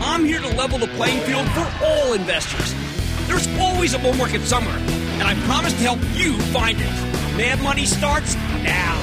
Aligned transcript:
I'm 0.00 0.24
here 0.24 0.40
to 0.40 0.48
level 0.56 0.78
the 0.78 0.88
playing 0.88 1.20
field 1.20 1.48
for 1.50 1.70
all 1.84 2.12
investors. 2.12 2.74
There's 3.26 3.48
always 3.58 3.94
a 3.94 3.98
bull 3.98 4.14
market 4.14 4.42
somewhere, 4.42 4.76
and 4.76 5.22
I 5.22 5.34
promise 5.46 5.72
to 5.72 5.78
help 5.78 5.98
you 6.14 6.38
find 6.52 6.78
it. 6.78 7.36
Mad 7.36 7.62
Money 7.62 7.86
starts 7.86 8.34
now. 8.34 9.02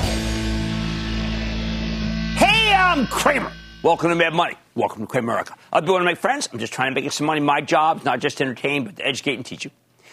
Hey, 2.35 2.73
I'm 2.73 3.07
Cramer. 3.07 3.51
Welcome 3.81 4.09
to 4.09 4.15
Mad 4.15 4.33
Money. 4.33 4.55
Welcome 4.75 5.07
to 5.07 5.11
Cramerica. 5.11 5.55
I'll 5.71 5.81
be 5.81 5.91
one 5.91 6.01
of 6.01 6.05
my 6.05 6.15
friends. 6.15 6.47
I'm 6.53 6.59
just 6.59 6.73
trying 6.73 6.93
to 6.93 7.01
make 7.01 7.11
some 7.11 7.27
money. 7.27 7.41
My 7.41 7.61
job's 7.61 8.05
not 8.05 8.19
just 8.19 8.37
to 8.37 8.43
entertain, 8.43 8.85
but 8.85 8.95
to 8.97 9.05
educate 9.05 9.35
and 9.35 9.45
teach 9.45 9.65
you. 9.65 9.71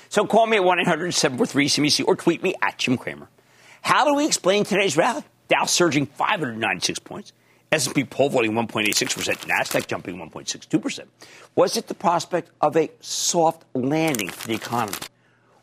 So 0.09 0.27
call 0.27 0.47
me 0.47 0.57
at 0.57 0.65
1 0.65 0.81
800 0.81 1.13
743 1.13 1.69
CNBC 1.69 2.05
or 2.09 2.17
tweet 2.17 2.43
me 2.43 2.55
at 2.63 2.79
Jim 2.79 2.97
Cramer. 2.97 3.29
How 3.83 4.05
do 4.05 4.15
we 4.15 4.27
explain 4.27 4.65
today's 4.65 4.97
rally? 4.97 5.23
Dow 5.49 5.65
surging 5.65 6.07
596 6.07 6.99
points. 7.01 7.33
S&P 7.73 8.03
voting 8.03 8.53
1.86%, 8.53 9.47
Nasdaq 9.47 9.87
jumping 9.87 10.17
1.62%. 10.17 11.07
Was 11.55 11.77
it 11.77 11.87
the 11.87 11.95
prospect 11.95 12.51
of 12.61 12.77
a 12.77 12.91
soft 13.01 13.65
landing 13.75 14.29
for 14.29 14.49
the 14.49 14.55
economy? 14.55 14.99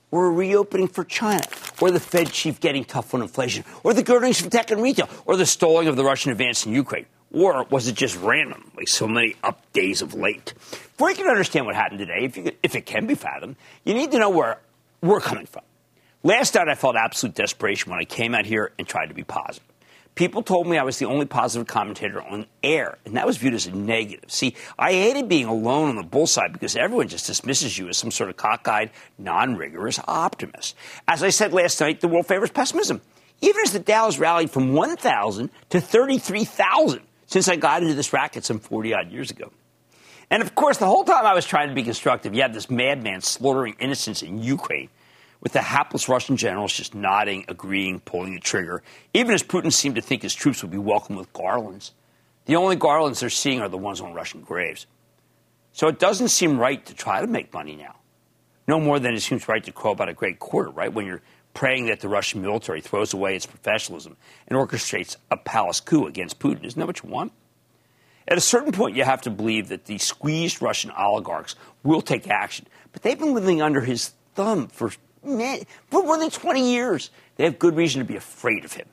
Or 0.10 0.28
a 0.28 0.32
reopening 0.32 0.88
for 0.88 1.04
China? 1.04 1.44
Or 1.82 1.92
the 1.92 2.00
Fed 2.00 2.32
chief 2.32 2.62
getting 2.62 2.86
tough 2.86 3.14
on 3.14 3.22
inflation? 3.22 3.66
Or 3.84 3.94
the 3.94 4.10
earnings 4.10 4.40
from 4.40 4.50
tech 4.50 4.72
and 4.72 4.82
retail? 4.82 5.10
Or 5.26 5.36
the 5.36 5.46
stalling 5.46 5.90
of 5.90 5.98
the 5.98 6.06
Russian 6.06 6.32
advance 6.32 6.66
in 6.66 6.72
Ukraine? 6.72 7.08
Or 7.34 7.66
was 7.66 7.90
it 7.90 7.96
just 7.96 8.16
random, 8.20 8.72
like 8.78 8.88
so 8.88 9.06
many 9.06 9.36
up 9.44 9.62
days 9.74 10.02
of 10.02 10.14
late? 10.14 10.54
Before 10.56 11.10
you 11.10 11.18
can 11.18 11.28
understand 11.28 11.66
what 11.66 11.76
happened 11.76 12.00
today, 12.00 12.24
if, 12.24 12.38
you, 12.38 12.52
if 12.64 12.74
it 12.76 12.86
can 12.86 13.06
be 13.06 13.16
fathomed, 13.16 13.58
you 13.84 13.94
need 13.94 14.12
to 14.12 14.20
know 14.20 14.30
where 14.30 14.62
we're 15.02 15.20
coming 15.20 15.46
from. 15.46 15.64
Last 16.24 16.56
night, 16.56 16.70
I 16.70 16.76
felt 16.76 16.96
absolute 16.96 17.36
desperation 17.36 17.92
when 17.92 18.00
I 18.00 18.06
came 18.06 18.34
out 18.34 18.46
here 18.46 18.72
and 18.80 18.88
tried 18.88 19.08
to 19.08 19.14
be 19.14 19.26
positive. 19.26 19.67
People 20.18 20.42
told 20.42 20.66
me 20.66 20.80
I 20.80 20.84
was 20.84 20.98
the 20.98 21.06
only 21.06 21.28
positive 21.28 21.68
commentator 21.68 22.20
on 22.24 22.48
air, 22.64 22.98
and 23.06 23.16
that 23.16 23.28
was 23.28 23.38
viewed 23.38 23.54
as 23.54 23.68
a 23.68 23.72
negative. 23.72 24.32
See, 24.32 24.56
I 24.78 24.92
hated 24.94 25.30
being 25.30 25.46
alone 25.46 25.90
on 25.90 25.96
the 25.96 26.02
bull 26.02 26.26
side 26.26 26.52
because 26.54 26.76
everyone 26.76 27.08
just 27.08 27.28
dismisses 27.28 27.78
you 27.78 27.88
as 27.88 28.00
some 28.00 28.10
sort 28.10 28.32
of 28.32 28.36
cockeyed, 28.36 28.90
non 29.20 29.56
rigorous 29.56 30.00
optimist. 30.08 30.76
As 31.08 31.22
I 31.22 31.30
said 31.30 31.54
last 31.54 31.80
night, 31.80 32.02
the 32.02 32.08
world 32.08 32.26
favors 32.26 32.50
pessimism. 32.50 33.00
Even 33.42 33.62
as 33.64 33.74
the 33.74 33.80
Dow 33.80 34.06
has 34.06 34.18
rallied 34.18 34.50
from 34.50 34.74
1,000 34.74 35.52
to 35.70 35.80
33,000 35.80 37.02
since 37.28 37.48
I 37.48 37.56
got 37.56 37.84
into 37.84 37.94
this 37.94 38.12
racket 38.12 38.44
some 38.44 38.58
40 38.58 38.96
odd 38.96 39.12
years 39.12 39.30
ago. 39.30 39.52
And 40.32 40.42
of 40.42 40.56
course, 40.56 40.78
the 40.78 40.88
whole 40.88 41.04
time 41.04 41.28
I 41.28 41.36
was 41.36 41.46
trying 41.46 41.70
to 41.70 41.76
be 41.76 41.84
constructive, 41.84 42.34
you 42.34 42.42
had 42.42 42.56
this 42.56 42.72
madman 42.72 43.22
slaughtering 43.22 43.76
innocents 43.80 44.24
in 44.24 44.42
Ukraine 44.42 44.90
with 45.42 45.54
the 45.54 45.62
hapless 45.62 46.10
Russian 46.10 46.38
generals 46.38 46.74
just 46.74 46.96
nodding, 46.96 47.46
agreeing, 47.48 48.00
pulling 48.00 48.34
the 48.34 48.40
trigger, 48.40 48.84
even 49.14 49.34
as 49.34 49.44
Putin 49.44 49.72
seemed 49.72 49.96
to 49.96 50.02
think 50.02 50.24
his 50.24 50.34
troops 50.34 50.62
would 50.62 50.72
be 50.72 50.78
welcomed 50.78 51.20
with 51.20 51.32
garlands. 51.34 51.94
The 52.46 52.56
only 52.56 52.76
garlands 52.76 53.20
they're 53.20 53.30
seeing 53.30 53.62
are 53.62 53.70
the 53.70 53.78
ones 53.78 54.02
on 54.02 54.14
Russian 54.14 54.42
graves. 54.42 54.88
So 55.74 55.88
it 55.88 56.00
doesn't 56.00 56.30
seem 56.30 56.60
right 56.60 56.84
to 56.86 56.94
try 56.94 57.22
to 57.22 57.28
make 57.28 57.54
money 57.54 57.76
now. 57.76 57.98
No 58.68 58.80
more 58.80 59.00
than 59.00 59.14
it 59.14 59.22
seems 59.22 59.48
right 59.48 59.64
to 59.64 59.72
crow 59.72 59.92
about 59.92 60.10
a 60.10 60.14
great 60.14 60.40
quarter, 60.40 60.70
right? 60.70 60.92
When 60.92 61.06
you're 61.06 61.22
praying 61.54 61.88
that 61.88 62.00
the 62.02 62.10
Russian 62.10 62.42
military 62.42 62.82
throws 62.82 63.14
away 63.14 63.36
its 63.36 63.46
professionalism 63.46 64.16
and 64.48 64.58
orchestrates 64.58 65.16
a 65.32 65.38
palace 65.38 65.80
coup 65.80 66.06
against 66.06 66.40
Putin. 66.40 66.66
Isn't 66.66 66.80
that 66.80 66.86
what 66.86 67.04
you 67.04 67.10
want? 67.10 67.32
At 68.28 68.38
a 68.38 68.42
certain 68.42 68.72
point, 68.72 68.96
you 68.96 69.04
have 69.04 69.22
to 69.22 69.30
believe 69.30 69.70
that 69.70 69.86
the 69.86 69.98
squeezed 69.98 70.62
Russian 70.62 70.92
oligarchs 70.92 71.56
will 71.84 72.02
take 72.02 72.30
action. 72.30 72.68
But 72.92 73.02
they've 73.02 73.18
been 73.18 73.34
living 73.34 73.62
under 73.62 73.82
his 73.82 74.14
thumb 74.36 74.68
for 74.68 74.92
for 75.22 76.04
more 76.04 76.18
than 76.18 76.30
20 76.30 76.72
years. 76.72 77.10
They 77.36 77.44
have 77.44 77.60
good 77.60 77.76
reason 77.76 78.00
to 78.02 78.06
be 78.06 78.16
afraid 78.16 78.66
of 78.66 78.74
him. 78.74 78.88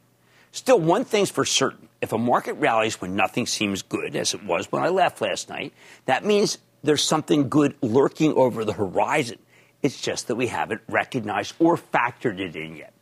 Still, 0.53 0.79
one 0.79 1.05
thing's 1.05 1.31
for 1.31 1.45
certain. 1.45 1.89
If 2.01 2.13
a 2.13 2.19
market 2.19 2.55
rallies 2.55 3.01
when 3.01 3.17
nothing 3.17 3.47
seems 3.47 3.83
good, 3.83 4.15
as 4.15 4.35
it 4.35 4.45
was 4.45 4.71
when 4.71 4.83
I 4.83 4.89
left 4.89 5.21
last 5.21 5.49
night, 5.49 5.73
that 6.05 6.25
means 6.25 6.59
there's 6.83 7.03
something 7.03 7.49
good 7.49 7.75
lurking 7.81 8.35
over 8.35 8.65
the 8.65 8.73
horizon. 8.73 9.39
It's 9.83 10.01
just 10.01 10.29
that 10.29 10.37
we 10.37 10.47
haven't 10.47 10.83
recognized 10.89 11.55
or 11.59 11.77
factored 11.77 12.39
it 12.39 12.55
in 12.57 12.77
yet. 12.77 12.93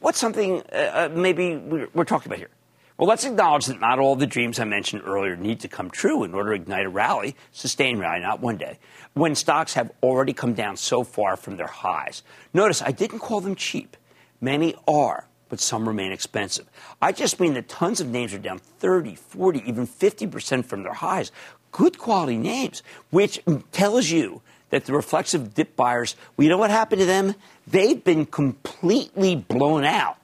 What's 0.00 0.18
something 0.18 0.62
uh, 0.72 0.76
uh 0.76 1.08
maybe 1.12 1.56
we're, 1.56 1.88
we're 1.92 2.04
talking 2.04 2.28
about 2.28 2.38
here? 2.38 2.50
Well, 2.98 3.06
let's 3.06 3.24
acknowledge 3.24 3.66
that 3.66 3.80
not 3.80 4.00
all 4.00 4.16
the 4.16 4.26
dreams 4.26 4.58
I 4.58 4.64
mentioned 4.64 5.02
earlier 5.06 5.36
need 5.36 5.60
to 5.60 5.68
come 5.68 5.88
true 5.88 6.24
in 6.24 6.34
order 6.34 6.50
to 6.50 6.60
ignite 6.60 6.84
a 6.84 6.88
rally, 6.88 7.36
sustained 7.52 8.00
rally, 8.00 8.18
not 8.18 8.40
one 8.40 8.56
day, 8.56 8.80
when 9.14 9.36
stocks 9.36 9.74
have 9.74 9.92
already 10.02 10.32
come 10.32 10.52
down 10.52 10.76
so 10.76 11.04
far 11.04 11.36
from 11.36 11.58
their 11.58 11.68
highs. 11.68 12.24
Notice 12.52 12.82
I 12.82 12.90
didn't 12.90 13.20
call 13.20 13.40
them 13.40 13.54
cheap. 13.54 13.96
Many 14.40 14.74
are, 14.88 15.28
but 15.48 15.60
some 15.60 15.86
remain 15.86 16.10
expensive. 16.10 16.68
I 17.00 17.12
just 17.12 17.38
mean 17.38 17.54
that 17.54 17.68
tons 17.68 18.00
of 18.00 18.08
names 18.08 18.34
are 18.34 18.38
down 18.38 18.58
30, 18.58 19.14
40, 19.14 19.62
even 19.64 19.86
50% 19.86 20.64
from 20.64 20.82
their 20.82 20.92
highs. 20.92 21.30
Good 21.70 21.98
quality 21.98 22.36
names, 22.36 22.82
which 23.10 23.40
tells 23.70 24.10
you 24.10 24.42
that 24.70 24.86
the 24.86 24.92
reflexive 24.92 25.54
dip 25.54 25.76
buyers, 25.76 26.16
well, 26.36 26.42
you 26.42 26.50
know 26.50 26.58
what 26.58 26.70
happened 26.70 26.98
to 26.98 27.06
them? 27.06 27.36
They've 27.68 28.02
been 28.02 28.26
completely 28.26 29.36
blown 29.36 29.84
out. 29.84 30.16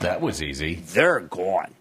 That 0.00 0.20
was 0.20 0.42
easy. 0.42 0.74
They're 0.74 1.20
gone. 1.20 1.74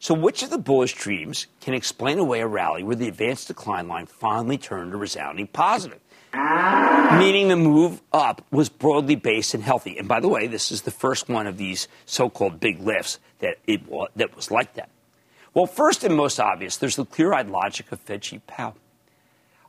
So, 0.00 0.14
which 0.14 0.42
of 0.44 0.50
the 0.50 0.58
bullish 0.58 0.94
dreams 0.94 1.48
can 1.60 1.74
explain 1.74 2.18
away 2.18 2.40
a 2.40 2.46
rally 2.46 2.84
where 2.84 2.94
the 2.94 3.08
advanced 3.08 3.48
decline 3.48 3.88
line 3.88 4.06
finally 4.06 4.56
turned 4.56 4.94
a 4.94 4.96
resounding 4.96 5.48
positive? 5.48 6.00
Meaning 6.32 7.48
the 7.48 7.56
move 7.56 8.00
up 8.12 8.44
was 8.52 8.68
broadly 8.68 9.16
based 9.16 9.54
and 9.54 9.62
healthy. 9.62 9.98
And 9.98 10.06
by 10.06 10.20
the 10.20 10.28
way, 10.28 10.46
this 10.46 10.70
is 10.70 10.82
the 10.82 10.90
first 10.90 11.28
one 11.28 11.46
of 11.46 11.56
these 11.56 11.88
so 12.06 12.30
called 12.30 12.60
big 12.60 12.80
lifts 12.80 13.18
that, 13.40 13.56
it 13.66 13.88
was, 13.88 14.10
that 14.16 14.36
was 14.36 14.50
like 14.50 14.74
that. 14.74 14.90
Well, 15.52 15.66
first 15.66 16.04
and 16.04 16.14
most 16.14 16.38
obvious, 16.38 16.76
there's 16.76 16.96
the 16.96 17.04
clear 17.04 17.32
eyed 17.32 17.48
logic 17.48 17.90
of 17.90 17.98
Fed 18.00 18.22
Chief 18.22 18.46
Powell. 18.46 18.76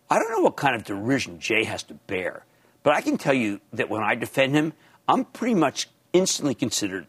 I 0.09 0.19
don't 0.19 0.31
know 0.31 0.41
what 0.41 0.57
kind 0.57 0.75
of 0.75 0.83
derision 0.83 1.39
Jay 1.39 1.63
has 1.63 1.81
to 1.83 1.93
bear, 1.93 2.45
but 2.83 2.93
I 2.93 3.01
can 3.01 3.17
tell 3.17 3.33
you 3.33 3.61
that 3.73 3.89
when 3.89 4.03
I 4.03 4.15
defend 4.15 4.53
him, 4.53 4.73
I'm 5.07 5.25
pretty 5.25 5.55
much 5.55 5.87
instantly 6.13 6.53
considered 6.53 7.07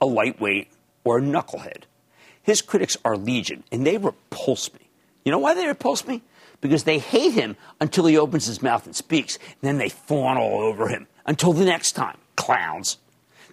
a 0.00 0.06
lightweight 0.06 0.68
or 1.02 1.18
a 1.18 1.22
knucklehead. 1.22 1.84
His 2.42 2.62
critics 2.62 2.96
are 3.04 3.16
legion, 3.16 3.64
and 3.70 3.86
they 3.86 3.98
repulse 3.98 4.72
me. 4.72 4.88
You 5.24 5.32
know 5.32 5.38
why 5.38 5.54
they 5.54 5.66
repulse 5.66 6.06
me? 6.06 6.22
Because 6.60 6.84
they 6.84 6.98
hate 6.98 7.32
him 7.32 7.56
until 7.80 8.06
he 8.06 8.16
opens 8.16 8.46
his 8.46 8.62
mouth 8.62 8.86
and 8.86 8.94
speaks, 8.94 9.36
and 9.36 9.60
then 9.62 9.78
they 9.78 9.88
fawn 9.88 10.36
all 10.36 10.60
over 10.60 10.88
him 10.88 11.06
until 11.26 11.52
the 11.52 11.64
next 11.64 11.92
time. 11.92 12.18
Clowns. 12.36 12.98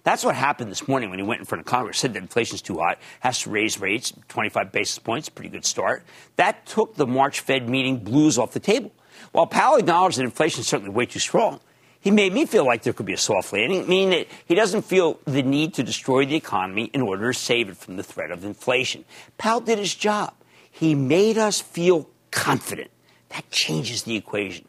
That's 0.02 0.24
what 0.24 0.34
happened 0.34 0.70
this 0.70 0.88
morning 0.88 1.10
when 1.10 1.18
he 1.18 1.24
went 1.24 1.40
in 1.40 1.44
front 1.44 1.60
of 1.60 1.66
Congress, 1.66 1.98
said 1.98 2.14
that 2.14 2.22
inflation's 2.22 2.62
too 2.62 2.78
hot, 2.78 2.98
has 3.20 3.40
to 3.40 3.50
raise 3.50 3.78
rates 3.78 4.12
25 4.28 4.72
basis 4.72 4.98
points, 4.98 5.28
pretty 5.28 5.50
good 5.50 5.66
start. 5.66 6.04
That 6.36 6.64
took 6.66 6.94
the 6.94 7.06
March 7.06 7.40
Fed 7.40 7.68
meeting 7.68 7.98
blues 7.98 8.38
off 8.38 8.52
the 8.52 8.60
table. 8.60 8.92
While 9.32 9.46
Powell 9.46 9.76
acknowledged 9.76 10.18
that 10.18 10.24
inflation 10.24 10.60
is 10.60 10.66
certainly 10.66 10.92
way 10.92 11.06
too 11.06 11.18
strong, 11.18 11.60
He 12.00 12.10
made 12.10 12.32
me 12.32 12.46
feel 12.46 12.64
like 12.64 12.82
there 12.82 12.94
could 12.94 13.06
be 13.06 13.12
a 13.12 13.18
soft 13.18 13.52
landing, 13.52 13.86
meaning 13.86 14.10
that 14.10 14.26
he 14.46 14.54
doesn't 14.54 14.82
feel 14.82 15.20
the 15.26 15.42
need 15.42 15.74
to 15.74 15.82
destroy 15.82 16.24
the 16.24 16.34
economy 16.34 16.84
in 16.94 17.02
order 17.02 17.32
to 17.32 17.38
save 17.38 17.68
it 17.68 17.76
from 17.76 17.96
the 17.96 18.02
threat 18.02 18.30
of 18.30 18.44
inflation. 18.44 19.04
Powell 19.36 19.60
did 19.60 19.78
his 19.78 19.94
job. 19.94 20.32
He 20.70 20.94
made 20.94 21.36
us 21.36 21.60
feel 21.60 22.08
confident. 22.30 22.90
That 23.28 23.50
changes 23.50 24.04
the 24.04 24.16
equation. 24.16 24.66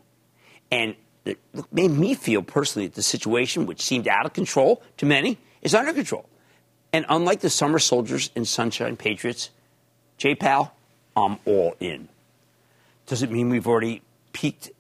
And 0.72 0.95
it 1.24 1.39
made 1.72 1.92
me 1.92 2.16
feel 2.16 2.42
personally 2.42 2.88
that 2.88 2.95
the 2.95 3.01
situation, 3.01 3.66
which 3.66 3.81
seemed 3.81 4.07
out 4.07 4.25
of 4.25 4.34
control 4.34 4.81
to 4.98 5.06
many, 5.06 5.38
is 5.62 5.74
under 5.74 5.94
control. 5.94 6.27
And 6.92 7.06
unlike 7.07 7.39
the 7.39 7.50
summer 7.50 7.80
soldiers 7.80 8.30
and 8.36 8.45
sunshine 8.45 8.98
patriots, 8.98 9.51
Jay 10.18 10.36
Powell, 10.36 10.74
I'm 11.16 11.38
all 11.45 11.75
in. 11.80 12.10
Does 13.06 13.24
it 13.24 13.31
mean 13.31 13.50
we've 13.50 13.68
already 13.68 14.01
peaked 14.34 14.72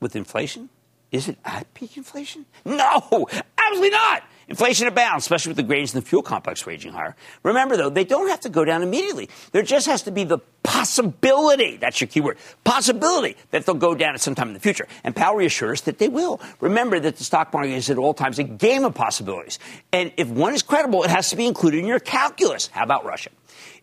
with 0.00 0.16
inflation? 0.16 0.68
Is 1.12 1.28
it 1.28 1.38
at 1.44 1.72
peak 1.74 1.96
inflation? 1.96 2.46
No, 2.64 3.26
absolutely 3.56 3.90
not. 3.90 4.22
Inflation 4.48 4.86
abounds, 4.86 5.24
especially 5.24 5.50
with 5.50 5.56
the 5.56 5.62
grains 5.64 5.92
and 5.92 6.02
the 6.02 6.08
fuel 6.08 6.22
complex 6.22 6.66
raging 6.66 6.92
higher. 6.92 7.16
Remember, 7.42 7.76
though, 7.76 7.90
they 7.90 8.04
don't 8.04 8.28
have 8.28 8.40
to 8.40 8.48
go 8.48 8.64
down 8.64 8.82
immediately. 8.82 9.28
There 9.50 9.62
just 9.62 9.86
has 9.86 10.02
to 10.02 10.12
be 10.12 10.22
the 10.22 10.38
possibility, 10.62 11.76
that's 11.78 12.00
your 12.00 12.06
key 12.06 12.20
word, 12.20 12.38
possibility 12.62 13.36
that 13.50 13.66
they'll 13.66 13.74
go 13.74 13.94
down 13.94 14.14
at 14.14 14.20
some 14.20 14.36
time 14.36 14.48
in 14.48 14.54
the 14.54 14.60
future. 14.60 14.86
And 15.02 15.16
Powell 15.16 15.34
reassures 15.36 15.82
that 15.82 15.98
they 15.98 16.08
will. 16.08 16.40
Remember 16.60 17.00
that 17.00 17.16
the 17.16 17.24
stock 17.24 17.52
market 17.52 17.72
is 17.72 17.90
at 17.90 17.98
all 17.98 18.14
times 18.14 18.38
a 18.38 18.44
game 18.44 18.84
of 18.84 18.94
possibilities. 18.94 19.58
And 19.92 20.12
if 20.16 20.28
one 20.28 20.54
is 20.54 20.62
credible, 20.62 21.02
it 21.02 21.10
has 21.10 21.30
to 21.30 21.36
be 21.36 21.46
included 21.46 21.80
in 21.80 21.86
your 21.86 22.00
calculus. 22.00 22.68
How 22.68 22.84
about 22.84 23.04
Russia? 23.04 23.30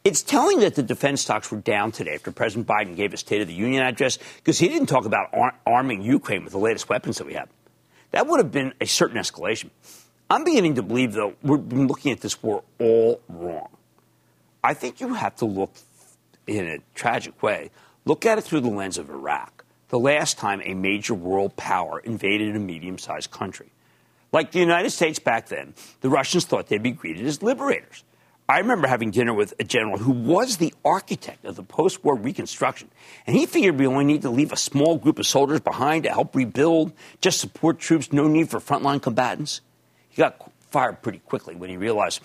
It's 0.03 0.21
telling 0.21 0.59
that 0.59 0.75
the 0.75 0.83
defense 0.83 1.21
stocks 1.21 1.50
were 1.50 1.59
down 1.59 1.94
today 1.94 2.15
after 2.15 2.29
President 2.29 2.67
Biden 2.67 2.97
gave 2.97 3.11
his 3.11 3.21
State 3.21 3.41
of 3.41 3.47
the 3.47 3.53
Union 3.53 3.85
address 3.85 4.19
because 4.38 4.59
he 4.59 4.67
didn't 4.67 4.88
talk 4.88 5.05
about 5.05 5.29
ar- 5.33 5.55
arming 5.65 6.01
Ukraine 6.01 6.44
with 6.44 6.51
the 6.51 6.59
latest 6.59 6.89
weapons 6.89 7.19
that 7.19 7.27
we 7.27 7.35
have. 7.35 7.47
That 8.11 8.27
would 8.27 8.39
have 8.39 8.51
been 8.51 8.73
a 8.81 8.85
certain 8.85 9.17
escalation. 9.17 9.69
I'm 10.29 10.44
beginning 10.44 10.75
to 10.75 10.83
believe, 10.83 11.13
though, 11.13 11.35
we've 11.41 11.69
been 11.69 11.88
looking 11.88 12.11
at 12.11 12.19
this 12.19 12.44
war 12.44 12.63
all 12.79 13.21
wrong. 13.29 13.69
I 14.61 14.73
think 14.73 15.00
you 15.00 15.13
have 15.13 15.38
to 15.38 15.45
look 15.45 15.71
in 16.47 16.67
a 16.67 16.79
tragic 16.95 17.41
way, 17.41 17.71
look 18.03 18.25
at 18.25 18.38
it 18.38 18.41
through 18.44 18.59
the 18.59 18.69
lens 18.69 18.97
of 18.97 19.09
Iraq, 19.09 19.63
the 19.88 20.00
last 20.00 20.38
time 20.38 20.61
a 20.65 20.73
major 20.73 21.13
world 21.13 21.55
power 21.55 22.00
invaded 22.00 22.57
a 22.57 22.59
medium 22.59 22.97
sized 22.97 23.31
country. 23.31 23.71
Like 24.33 24.51
the 24.51 24.59
United 24.59 24.89
States 24.89 25.19
back 25.19 25.47
then, 25.47 25.75
the 26.01 26.09
Russians 26.09 26.44
thought 26.44 26.67
they'd 26.67 26.83
be 26.83 26.91
greeted 26.91 27.25
as 27.25 27.41
liberators. 27.41 28.03
I 28.47 28.59
remember 28.59 28.87
having 28.87 29.11
dinner 29.11 29.33
with 29.33 29.53
a 29.57 29.63
general 29.63 29.97
who 29.97 30.11
was 30.11 30.57
the 30.57 30.73
architect 30.83 31.45
of 31.45 31.55
the 31.55 31.63
post 31.63 32.03
war 32.03 32.15
reconstruction. 32.15 32.89
And 33.25 33.35
he 33.37 33.45
figured 33.45 33.79
we 33.79 33.87
only 33.87 34.03
need 34.03 34.23
to 34.23 34.29
leave 34.29 34.51
a 34.51 34.57
small 34.57 34.97
group 34.97 35.17
of 35.17 35.25
soldiers 35.25 35.61
behind 35.61 36.03
to 36.03 36.09
help 36.09 36.35
rebuild, 36.35 36.91
just 37.21 37.39
support 37.39 37.79
troops, 37.79 38.11
no 38.11 38.27
need 38.27 38.49
for 38.49 38.59
frontline 38.59 39.01
combatants. 39.01 39.61
He 40.09 40.17
got 40.21 40.51
fired 40.71 41.01
pretty 41.01 41.19
quickly 41.19 41.55
when 41.55 41.69
he 41.69 41.77
realized, 41.77 42.21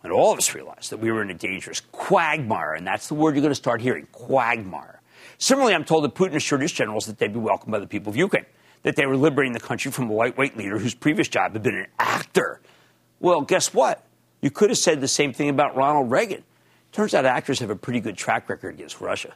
when 0.00 0.10
all 0.10 0.32
of 0.32 0.38
us 0.38 0.54
realized, 0.54 0.90
that 0.90 1.00
we 1.00 1.12
were 1.12 1.20
in 1.20 1.30
a 1.30 1.34
dangerous 1.34 1.82
quagmire. 1.92 2.72
And 2.72 2.86
that's 2.86 3.08
the 3.08 3.14
word 3.14 3.34
you're 3.34 3.42
going 3.42 3.50
to 3.50 3.54
start 3.54 3.82
hearing 3.82 4.08
quagmire. 4.10 5.02
Similarly, 5.36 5.74
I'm 5.74 5.84
told 5.84 6.04
that 6.04 6.14
Putin 6.14 6.34
assured 6.34 6.62
his 6.62 6.72
generals 6.72 7.04
that 7.06 7.18
they'd 7.18 7.32
be 7.32 7.38
welcomed 7.38 7.72
by 7.72 7.78
the 7.78 7.86
people 7.86 8.10
of 8.10 8.16
Ukraine, 8.16 8.46
that 8.84 8.96
they 8.96 9.04
were 9.04 9.16
liberating 9.16 9.52
the 9.52 9.60
country 9.60 9.92
from 9.92 10.08
a 10.08 10.14
lightweight 10.14 10.56
leader 10.56 10.78
whose 10.78 10.94
previous 10.94 11.28
job 11.28 11.52
had 11.52 11.62
been 11.62 11.76
an 11.76 11.86
actor. 11.98 12.60
Well, 13.20 13.42
guess 13.42 13.74
what? 13.74 14.02
You 14.40 14.50
could 14.50 14.70
have 14.70 14.78
said 14.78 15.00
the 15.00 15.08
same 15.08 15.32
thing 15.32 15.48
about 15.48 15.76
Ronald 15.76 16.10
Reagan. 16.10 16.44
Turns 16.92 17.14
out 17.14 17.24
actors 17.24 17.58
have 17.60 17.70
a 17.70 17.76
pretty 17.76 18.00
good 18.00 18.16
track 18.16 18.48
record 18.48 18.74
against 18.74 19.00
Russia. 19.00 19.34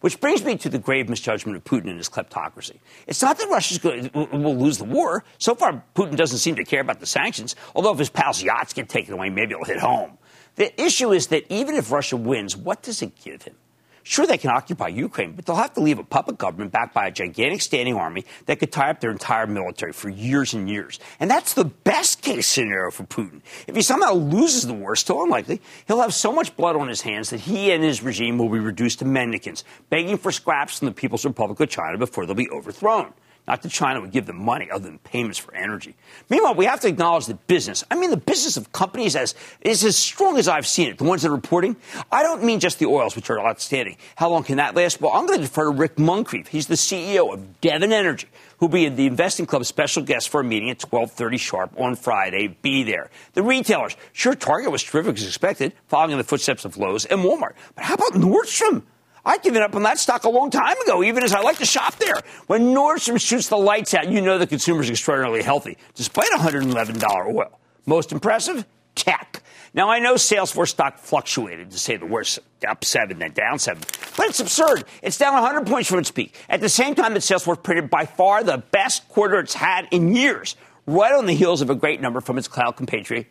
Which 0.00 0.18
brings 0.18 0.42
me 0.42 0.56
to 0.58 0.70
the 0.70 0.78
grave 0.78 1.10
misjudgment 1.10 1.56
of 1.56 1.64
Putin 1.64 1.88
and 1.88 1.98
his 1.98 2.08
kleptocracy. 2.08 2.78
It's 3.06 3.20
not 3.20 3.36
that 3.36 3.48
Russia 3.50 4.10
will 4.14 4.56
lose 4.56 4.78
the 4.78 4.84
war. 4.84 5.24
So 5.36 5.54
far, 5.54 5.84
Putin 5.94 6.16
doesn't 6.16 6.38
seem 6.38 6.54
to 6.56 6.64
care 6.64 6.80
about 6.80 7.00
the 7.00 7.06
sanctions, 7.06 7.54
although 7.74 7.92
if 7.92 7.98
his 7.98 8.08
pals' 8.08 8.42
yachts 8.42 8.72
get 8.72 8.88
taken 8.88 9.12
away, 9.12 9.28
maybe 9.28 9.54
he'll 9.54 9.64
hit 9.64 9.78
home. 9.78 10.16
The 10.54 10.80
issue 10.80 11.12
is 11.12 11.26
that 11.28 11.44
even 11.52 11.74
if 11.74 11.90
Russia 11.92 12.16
wins, 12.16 12.56
what 12.56 12.82
does 12.82 13.02
it 13.02 13.12
give 13.22 13.42
him? 13.42 13.56
Sure, 14.02 14.26
they 14.26 14.38
can 14.38 14.50
occupy 14.50 14.88
Ukraine, 14.88 15.32
but 15.32 15.44
they'll 15.44 15.56
have 15.56 15.74
to 15.74 15.80
leave 15.80 15.98
a 15.98 16.04
puppet 16.04 16.38
government 16.38 16.72
backed 16.72 16.94
by 16.94 17.06
a 17.06 17.10
gigantic 17.10 17.60
standing 17.60 17.94
army 17.94 18.24
that 18.46 18.58
could 18.58 18.72
tie 18.72 18.90
up 18.90 19.00
their 19.00 19.10
entire 19.10 19.46
military 19.46 19.92
for 19.92 20.08
years 20.08 20.54
and 20.54 20.68
years. 20.68 20.98
And 21.20 21.30
that's 21.30 21.54
the 21.54 21.66
best 21.66 22.22
case 22.22 22.46
scenario 22.46 22.90
for 22.90 23.04
Putin. 23.04 23.42
If 23.66 23.76
he 23.76 23.82
somehow 23.82 24.14
loses 24.14 24.66
the 24.66 24.74
war, 24.74 24.96
still 24.96 25.22
unlikely, 25.22 25.60
he'll 25.86 26.00
have 26.00 26.14
so 26.14 26.32
much 26.32 26.56
blood 26.56 26.76
on 26.76 26.88
his 26.88 27.02
hands 27.02 27.30
that 27.30 27.40
he 27.40 27.72
and 27.72 27.84
his 27.84 28.02
regime 28.02 28.38
will 28.38 28.48
be 28.48 28.58
reduced 28.58 29.00
to 29.00 29.04
mendicants, 29.04 29.64
begging 29.90 30.16
for 30.16 30.32
scraps 30.32 30.78
from 30.78 30.86
the 30.86 30.92
People's 30.92 31.24
Republic 31.24 31.60
of 31.60 31.68
China 31.68 31.98
before 31.98 32.26
they'll 32.26 32.34
be 32.34 32.50
overthrown. 32.50 33.12
Not 33.50 33.62
that 33.62 33.72
China 33.72 34.00
would 34.00 34.12
give 34.12 34.26
them 34.26 34.36
money 34.36 34.70
other 34.70 34.84
than 34.84 35.00
payments 35.00 35.36
for 35.36 35.52
energy. 35.52 35.96
Meanwhile, 36.28 36.54
we 36.54 36.66
have 36.66 36.78
to 36.82 36.88
acknowledge 36.88 37.26
that 37.26 37.48
business, 37.48 37.82
I 37.90 37.96
mean, 37.96 38.10
the 38.10 38.16
business 38.16 38.56
of 38.56 38.70
companies 38.70 39.16
as, 39.16 39.34
is 39.60 39.82
as 39.82 39.96
strong 39.96 40.38
as 40.38 40.46
I've 40.46 40.68
seen 40.68 40.88
it. 40.88 40.98
The 40.98 41.02
ones 41.02 41.22
that 41.22 41.30
are 41.30 41.34
reporting, 41.34 41.74
I 42.12 42.22
don't 42.22 42.44
mean 42.44 42.60
just 42.60 42.78
the 42.78 42.86
oils, 42.86 43.16
which 43.16 43.28
are 43.28 43.40
outstanding. 43.40 43.96
How 44.14 44.28
long 44.28 44.44
can 44.44 44.58
that 44.58 44.76
last? 44.76 45.00
Well, 45.00 45.10
I'm 45.12 45.26
going 45.26 45.40
to 45.40 45.46
defer 45.46 45.64
to 45.64 45.70
Rick 45.70 45.96
Muncrief. 45.98 46.46
He's 46.46 46.68
the 46.68 46.76
CEO 46.76 47.34
of 47.34 47.60
Devon 47.60 47.92
Energy, 47.92 48.28
who'll 48.58 48.68
be 48.68 48.88
the 48.88 49.08
Investing 49.08 49.46
Club 49.46 49.64
special 49.64 50.04
guest 50.04 50.28
for 50.28 50.42
a 50.42 50.44
meeting 50.44 50.70
at 50.70 50.80
1230 50.80 51.36
sharp 51.36 51.72
on 51.76 51.96
Friday. 51.96 52.56
Be 52.62 52.84
there. 52.84 53.10
The 53.32 53.42
retailers, 53.42 53.96
sure, 54.12 54.36
Target 54.36 54.70
was 54.70 54.84
terrific 54.84 55.16
as 55.16 55.26
expected, 55.26 55.72
following 55.88 56.12
in 56.12 56.18
the 56.18 56.24
footsteps 56.24 56.64
of 56.64 56.76
Lowe's 56.76 57.04
and 57.04 57.22
Walmart. 57.22 57.54
But 57.74 57.82
how 57.82 57.94
about 57.94 58.12
Nordstrom? 58.12 58.84
I'd 59.24 59.42
given 59.42 59.62
up 59.62 59.74
on 59.74 59.82
that 59.82 59.98
stock 59.98 60.24
a 60.24 60.30
long 60.30 60.50
time 60.50 60.80
ago, 60.82 61.02
even 61.02 61.22
as 61.22 61.32
I 61.32 61.40
like 61.40 61.58
to 61.58 61.66
shop 61.66 61.96
there. 61.96 62.20
When 62.46 62.74
Nordstrom 62.74 63.20
shoots 63.20 63.48
the 63.48 63.58
lights 63.58 63.94
out, 63.94 64.10
you 64.10 64.20
know 64.20 64.38
the 64.38 64.46
consumer's 64.46 64.88
extraordinarily 64.88 65.42
healthy, 65.42 65.76
despite 65.94 66.30
$111 66.30 67.34
oil. 67.34 67.60
Most 67.86 68.12
impressive? 68.12 68.64
Tech. 68.94 69.42
Now, 69.72 69.88
I 69.88 70.00
know 70.00 70.14
Salesforce 70.14 70.68
stock 70.68 70.98
fluctuated, 70.98 71.70
to 71.70 71.78
say 71.78 71.96
the 71.96 72.06
worst, 72.06 72.40
up 72.66 72.84
seven, 72.84 73.18
then 73.20 73.32
down 73.32 73.58
seven. 73.58 73.82
But 74.16 74.26
it's 74.26 74.40
absurd. 74.40 74.84
It's 75.02 75.16
down 75.16 75.34
100 75.34 75.66
points 75.66 75.88
from 75.88 76.00
its 76.00 76.10
peak. 76.10 76.36
At 76.48 76.60
the 76.60 76.68
same 76.68 76.94
time 76.94 77.14
that 77.14 77.20
Salesforce 77.20 77.62
printed 77.62 77.88
by 77.88 78.06
far 78.06 78.42
the 78.42 78.58
best 78.58 79.08
quarter 79.08 79.38
it's 79.38 79.54
had 79.54 79.86
in 79.92 80.14
years, 80.14 80.56
right 80.86 81.12
on 81.12 81.26
the 81.26 81.34
heels 81.34 81.62
of 81.62 81.70
a 81.70 81.74
great 81.76 82.00
number 82.00 82.20
from 82.20 82.36
its 82.36 82.48
cloud 82.48 82.76
compatriot, 82.76 83.26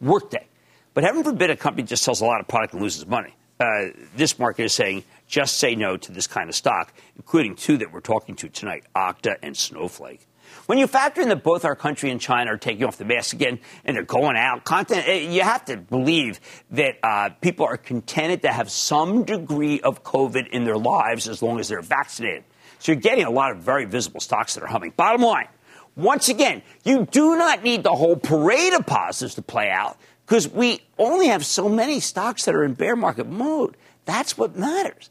Workday. 0.00 0.46
But 0.94 1.04
heaven 1.04 1.22
forbid 1.24 1.50
a 1.50 1.56
company 1.56 1.84
just 1.84 2.02
sells 2.02 2.20
a 2.20 2.24
lot 2.24 2.40
of 2.40 2.48
product 2.48 2.72
and 2.74 2.82
loses 2.82 3.06
money. 3.06 3.34
Uh, 3.60 3.90
this 4.16 4.38
market 4.38 4.64
is 4.64 4.72
saying 4.72 5.04
just 5.32 5.56
say 5.56 5.74
no 5.74 5.96
to 5.96 6.12
this 6.12 6.26
kind 6.26 6.50
of 6.50 6.54
stock, 6.54 6.92
including 7.16 7.56
two 7.56 7.78
that 7.78 7.90
we're 7.90 8.00
talking 8.00 8.36
to 8.36 8.50
tonight, 8.50 8.84
Okta 8.94 9.36
and 9.42 9.56
Snowflake. 9.56 10.26
When 10.66 10.76
you 10.76 10.86
factor 10.86 11.22
in 11.22 11.30
that 11.30 11.42
both 11.42 11.64
our 11.64 11.74
country 11.74 12.10
and 12.10 12.20
China 12.20 12.52
are 12.52 12.58
taking 12.58 12.84
off 12.84 12.98
the 12.98 13.06
mask 13.06 13.32
again 13.32 13.58
and 13.86 13.96
they're 13.96 14.04
going 14.04 14.36
out, 14.36 14.64
content, 14.64 15.08
eh, 15.08 15.20
you 15.30 15.40
have 15.40 15.64
to 15.64 15.78
believe 15.78 16.38
that 16.72 16.98
uh, 17.02 17.30
people 17.40 17.64
are 17.64 17.78
contented 17.78 18.42
to 18.42 18.52
have 18.52 18.70
some 18.70 19.24
degree 19.24 19.80
of 19.80 20.04
COVID 20.04 20.48
in 20.48 20.64
their 20.64 20.76
lives 20.76 21.26
as 21.26 21.40
long 21.40 21.58
as 21.58 21.68
they're 21.68 21.80
vaccinated. 21.80 22.44
So 22.78 22.92
you're 22.92 23.00
getting 23.00 23.24
a 23.24 23.30
lot 23.30 23.52
of 23.52 23.58
very 23.58 23.86
visible 23.86 24.20
stocks 24.20 24.54
that 24.54 24.62
are 24.62 24.66
humming. 24.66 24.92
Bottom 24.94 25.22
line, 25.22 25.48
once 25.96 26.28
again, 26.28 26.60
you 26.84 27.06
do 27.10 27.36
not 27.36 27.62
need 27.62 27.84
the 27.84 27.94
whole 27.94 28.16
parade 28.16 28.74
of 28.74 28.84
positives 28.84 29.36
to 29.36 29.42
play 29.42 29.70
out 29.70 29.96
because 30.26 30.46
we 30.46 30.82
only 30.98 31.28
have 31.28 31.46
so 31.46 31.70
many 31.70 32.00
stocks 32.00 32.44
that 32.44 32.54
are 32.54 32.64
in 32.64 32.74
bear 32.74 32.96
market 32.96 33.26
mode. 33.26 33.78
That's 34.04 34.36
what 34.36 34.56
matters. 34.56 35.08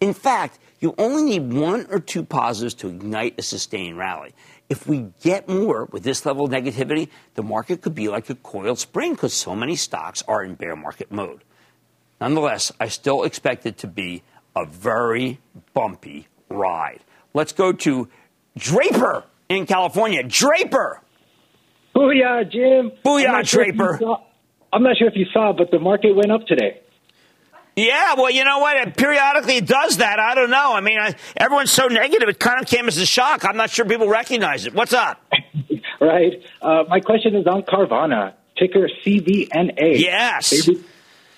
In 0.00 0.12
fact, 0.12 0.58
you 0.80 0.94
only 0.98 1.22
need 1.22 1.52
one 1.52 1.86
or 1.90 2.00
two 2.00 2.22
positives 2.22 2.74
to 2.74 2.88
ignite 2.88 3.38
a 3.38 3.42
sustained 3.42 3.96
rally. 3.96 4.34
If 4.68 4.86
we 4.86 5.12
get 5.22 5.48
more 5.48 5.86
with 5.86 6.02
this 6.02 6.26
level 6.26 6.44
of 6.44 6.50
negativity, 6.50 7.08
the 7.34 7.42
market 7.42 7.82
could 7.82 7.94
be 7.94 8.08
like 8.08 8.28
a 8.28 8.34
coiled 8.34 8.78
spring 8.78 9.12
because 9.12 9.32
so 9.32 9.54
many 9.54 9.76
stocks 9.76 10.22
are 10.28 10.42
in 10.42 10.54
bear 10.54 10.76
market 10.76 11.10
mode. 11.10 11.42
Nonetheless, 12.20 12.72
I 12.80 12.88
still 12.88 13.22
expect 13.24 13.64
it 13.64 13.78
to 13.78 13.86
be 13.86 14.22
a 14.54 14.66
very 14.66 15.38
bumpy 15.72 16.28
ride. 16.48 17.00
Let's 17.32 17.52
go 17.52 17.72
to 17.72 18.08
Draper 18.56 19.24
in 19.48 19.66
California. 19.66 20.22
Draper! 20.22 21.00
Booyah, 21.94 22.50
Jim. 22.50 22.92
Booyah, 23.04 23.48
Draper. 23.48 23.98
Sure 23.98 24.26
I'm 24.72 24.82
not 24.82 24.96
sure 24.98 25.08
if 25.08 25.16
you 25.16 25.26
saw, 25.32 25.52
but 25.52 25.70
the 25.70 25.78
market 25.78 26.14
went 26.14 26.30
up 26.30 26.46
today. 26.46 26.80
Yeah, 27.76 28.14
well, 28.14 28.30
you 28.30 28.42
know 28.44 28.58
what? 28.58 28.76
It 28.78 28.96
periodically 28.96 29.56
it 29.56 29.66
does 29.66 29.98
that. 29.98 30.18
I 30.18 30.34
don't 30.34 30.48
know. 30.48 30.72
I 30.72 30.80
mean, 30.80 30.98
I, 30.98 31.14
everyone's 31.36 31.70
so 31.70 31.88
negative, 31.88 32.26
it 32.26 32.40
kind 32.40 32.58
of 32.60 32.66
came 32.66 32.88
as 32.88 32.96
a 32.96 33.04
shock. 33.04 33.44
I'm 33.44 33.58
not 33.58 33.68
sure 33.68 33.84
people 33.84 34.08
recognize 34.08 34.66
it. 34.66 34.72
What's 34.72 34.94
up? 34.94 35.22
right. 36.00 36.42
Uh, 36.62 36.84
my 36.88 37.00
question 37.00 37.34
is 37.34 37.46
on 37.46 37.62
Carvana, 37.64 38.32
ticker 38.58 38.88
CVNA. 39.04 40.00
Yes. 40.00 40.50
They, 40.50 40.72
re- 40.72 40.84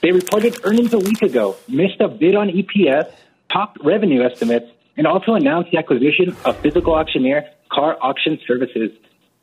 they 0.01 0.13
reported 0.13 0.61
earnings 0.63 0.95
a 0.95 0.99
week 0.99 1.23
ago, 1.23 1.57
missed 1.67 2.01
a 2.01 2.07
bid 2.07 2.37
on 2.37 2.51
EPS, 2.51 3.13
topped 3.53 3.79
revenue 3.83 4.23
estimates, 4.23 4.67
and 4.97 5.09
also 5.09 5.35
announced 5.35 5.73
the 5.73 5.79
acquisition 5.79 6.37
of 6.45 6.57
physical 6.59 6.95
auctioneer 6.95 7.51
KAR 7.69 7.97
Auction 8.01 8.39
Services. 8.47 8.93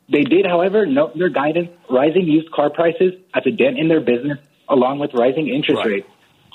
They 0.08 0.22
did, 0.22 0.46
however, 0.46 0.86
note 0.86 1.18
their 1.18 1.28
guidance 1.28 1.68
rising 1.90 2.24
used 2.26 2.50
car 2.52 2.70
prices 2.70 3.12
as 3.34 3.42
a 3.44 3.50
dent 3.50 3.78
in 3.78 3.88
their 3.88 4.00
business, 4.00 4.38
along 4.66 4.98
with 4.98 5.12
rising 5.12 5.48
interest 5.48 5.78
right. 5.78 5.86
rates. 5.86 6.08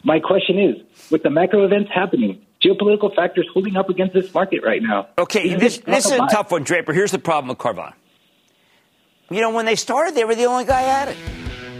My 0.03 0.19
question 0.19 0.57
is, 0.59 1.11
with 1.11 1.23
the 1.23 1.29
macro 1.29 1.63
events 1.65 1.91
happening, 1.93 2.41
geopolitical 2.63 3.13
factors 3.15 3.47
holding 3.53 3.75
up 3.75 3.89
against 3.89 4.13
this 4.13 4.33
market 4.33 4.63
right 4.63 4.81
now. 4.81 5.07
Okay, 5.17 5.55
this, 5.55 5.79
this 5.79 6.05
is 6.05 6.11
a 6.13 6.27
tough 6.31 6.51
one, 6.51 6.63
Draper. 6.63 6.93
Here's 6.93 7.11
the 7.11 7.19
problem 7.19 7.49
with 7.49 7.57
Carvana. 7.57 7.93
you 9.29 9.41
know, 9.41 9.51
when 9.51 9.65
they 9.65 9.75
started, 9.75 10.15
they 10.15 10.25
were 10.25 10.35
the 10.35 10.45
only 10.45 10.65
guy 10.65 10.83
at 10.83 11.07
it. 11.09 11.17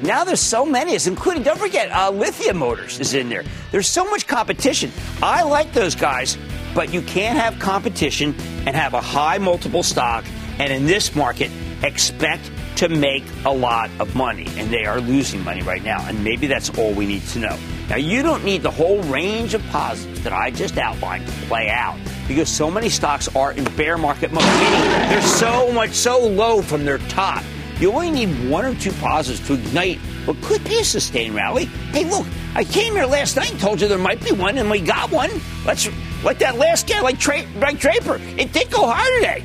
Now 0.04 0.24
there's 0.24 0.40
so 0.40 0.66
many, 0.66 0.96
including, 1.06 1.44
don't 1.44 1.60
forget, 1.60 1.92
uh, 1.92 2.10
Lithia 2.10 2.56
Motors 2.56 3.00
is 3.00 3.13
in 3.13 3.30
there. 3.30 3.44
There's 3.72 3.88
so 3.88 4.04
much 4.06 4.25
competition. 4.25 4.92
I 5.22 5.44
like 5.44 5.74
those 5.74 5.94
guys, 5.94 6.38
but 6.74 6.92
you 6.92 7.04
can't 7.04 7.38
have 7.38 7.60
competition 7.60 8.34
and 8.66 8.75
have 8.75 8.96
a 8.96 9.01
high 9.01 9.38
multiple 9.38 9.84
stock, 9.84 10.25
and 10.58 10.74
in 10.74 10.88
this 10.88 11.16
market, 11.16 11.51
expect 11.84 12.50
to 12.78 12.90
make 12.90 13.24
a 13.46 13.51
lot 13.51 13.90
of 14.00 14.16
money. 14.16 14.48
And 14.58 14.72
they 14.72 14.86
are 14.86 15.00
losing 15.00 15.44
money 15.44 15.62
right 15.62 15.84
now. 15.84 16.06
And 16.08 16.24
maybe 16.24 16.48
that's 16.48 16.70
all 16.78 16.94
we 16.94 17.06
need 17.06 17.24
to 17.28 17.40
know. 17.40 17.58
Now, 17.90 17.98
you 17.98 18.24
don't 18.24 18.44
need 18.44 18.63
the 18.63 18.72
whole 18.72 19.01
range 19.04 19.54
of 19.54 19.63
positives 19.68 20.22
that 20.24 20.34
I 20.34 20.51
just 20.51 20.78
outlined 20.78 21.28
to 21.28 21.34
play 21.48 21.70
out 21.70 22.00
because 22.28 22.50
so 22.50 22.72
many 22.72 22.90
stocks 22.90 23.34
are 23.36 23.51
in 23.51 23.66
bear 23.75 23.98
market 23.98 24.32
mode, 24.32 24.44
meaning 24.44 24.90
they're 25.10 25.22
so 25.22 25.72
much 25.72 25.92
so 25.92 26.20
low 26.20 26.62
from 26.62 26.86
their 26.86 27.00
top 27.00 27.44
you 27.82 27.92
only 27.92 28.12
need 28.12 28.48
one 28.48 28.63
or 28.63 28.75
two 28.75 28.92
positives 28.94 29.46
to 29.48 29.56
ignite 29.56 29.98
what 30.25 30.40
could 30.44 30.63
be 30.63 30.78
a 30.80 30.84
sustained 30.84 31.34
rally. 31.34 31.66
Hey, 31.66 32.08
look, 32.08 32.28
I 32.54 32.63
came 32.63 32.94
here 32.94 33.08
last 33.08 33.36
night 33.36 33.50
and 33.50 33.60
told 33.60 33.82
you 33.82 33.88
there 33.88 33.98
might 33.98 34.24
be 34.24 34.32
one, 34.32 34.60
and 34.60 34.70
we 34.70 34.82
got 34.82 35.10
one. 35.10 35.32
Let's 35.66 35.90
like 36.24 36.38
that 36.40 36.58
last 36.58 36.88
guy, 36.88 37.01
like, 37.01 37.18
Tra- 37.18 37.44
like 37.56 37.80
Draper. 37.80 38.22
It 38.38 38.54
did 38.54 38.70
go 38.70 38.86
higher 38.86 39.20
today. 39.20 39.44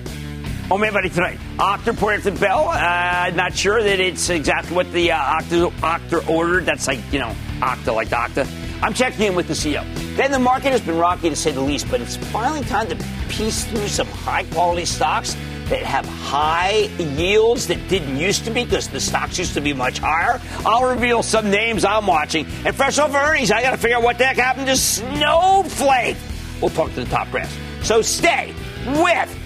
Oh, 0.68 0.78
man, 0.78 0.92
buddy, 0.92 1.08
tonight. 1.10 1.38
Okta 1.58 1.86
reported 1.86 2.24
to 2.24 2.32
Bell. 2.32 2.70
Uh, 2.70 3.30
not 3.36 3.56
sure 3.56 3.80
that 3.80 4.00
it's 4.00 4.28
exactly 4.30 4.74
what 4.74 4.90
the 4.92 5.12
uh, 5.12 5.38
Okta, 5.38 5.70
Okta 5.70 6.28
ordered. 6.28 6.66
That's 6.66 6.88
like, 6.88 6.98
you 7.12 7.20
know, 7.20 7.32
Okta, 7.60 7.94
like 7.94 8.08
Okta. 8.08 8.48
I'm 8.82 8.92
checking 8.92 9.26
in 9.26 9.36
with 9.36 9.46
the 9.46 9.54
CEO. 9.54 9.84
Then 10.16 10.32
the 10.32 10.40
market 10.40 10.72
has 10.72 10.80
been 10.80 10.98
rocky 10.98 11.30
to 11.30 11.36
say 11.36 11.52
the 11.52 11.60
least, 11.60 11.88
but 11.88 12.00
it's 12.00 12.16
finally 12.16 12.62
time 12.64 12.88
to 12.88 12.96
piece 13.28 13.64
through 13.66 13.86
some 13.86 14.08
high 14.08 14.42
quality 14.42 14.86
stocks 14.86 15.34
that 15.68 15.82
have 15.84 16.04
high 16.04 16.88
yields 16.98 17.68
that 17.68 17.88
didn't 17.88 18.16
used 18.16 18.44
to 18.46 18.50
be 18.50 18.64
because 18.64 18.88
the 18.88 19.00
stocks 19.00 19.38
used 19.38 19.54
to 19.54 19.60
be 19.60 19.72
much 19.72 20.00
higher. 20.00 20.40
I'll 20.64 20.90
reveal 20.90 21.22
some 21.22 21.48
names 21.48 21.84
I'm 21.84 22.08
watching. 22.08 22.44
And 22.64 22.74
fresh 22.74 22.98
off 22.98 23.14
earnings, 23.14 23.52
I 23.52 23.62
got 23.62 23.70
to 23.70 23.76
figure 23.76 23.98
out 23.98 24.02
what 24.02 24.18
the 24.18 24.24
heck 24.24 24.36
happened 24.36 24.66
to 24.66 24.76
Snowflake. 24.76 26.16
We'll 26.60 26.70
talk 26.70 26.92
to 26.94 27.04
the 27.04 27.10
top 27.10 27.30
brass. 27.30 27.56
So 27.82 28.02
stay 28.02 28.52
with 28.84 29.45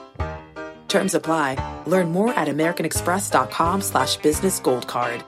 Terms 0.91 1.15
apply. 1.15 1.55
Learn 1.87 2.11
more 2.11 2.33
at 2.33 2.49
americanexpress.com 2.49 3.81
slash 3.81 4.17
business 4.17 4.59
gold 4.59 4.87
card. 4.87 5.23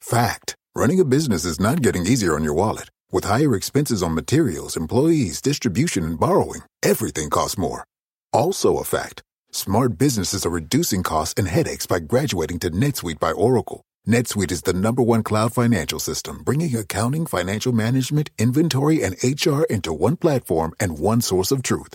Fact. 0.00 0.56
Running 0.74 1.00
a 1.00 1.04
business 1.04 1.44
is 1.44 1.60
not 1.60 1.82
getting 1.82 2.06
easier 2.06 2.34
on 2.34 2.44
your 2.44 2.54
wallet. 2.54 2.90
With 3.12 3.24
higher 3.24 3.54
expenses 3.54 4.02
on 4.02 4.14
materials, 4.14 4.76
employees, 4.76 5.40
distribution, 5.40 6.04
and 6.04 6.18
borrowing, 6.18 6.62
everything 6.82 7.30
costs 7.30 7.58
more. 7.58 7.84
Also 8.32 8.78
a 8.78 8.84
fact. 8.84 9.22
Smart 9.52 9.96
businesses 9.96 10.44
are 10.44 10.50
reducing 10.60 11.02
costs 11.02 11.34
and 11.38 11.48
headaches 11.48 11.86
by 11.86 12.00
graduating 12.00 12.58
to 12.60 12.70
NetSuite 12.70 13.20
by 13.20 13.32
Oracle. 13.32 13.82
NetSuite 14.06 14.52
is 14.52 14.62
the 14.62 14.72
number 14.72 15.02
one 15.02 15.22
cloud 15.22 15.52
financial 15.52 16.00
system, 16.00 16.42
bringing 16.44 16.76
accounting, 16.76 17.26
financial 17.26 17.72
management, 17.72 18.30
inventory, 18.38 19.02
and 19.02 19.16
HR 19.22 19.62
into 19.70 19.92
one 19.92 20.16
platform 20.16 20.72
and 20.80 20.98
one 20.98 21.20
source 21.20 21.52
of 21.52 21.62
truth. 21.62 21.94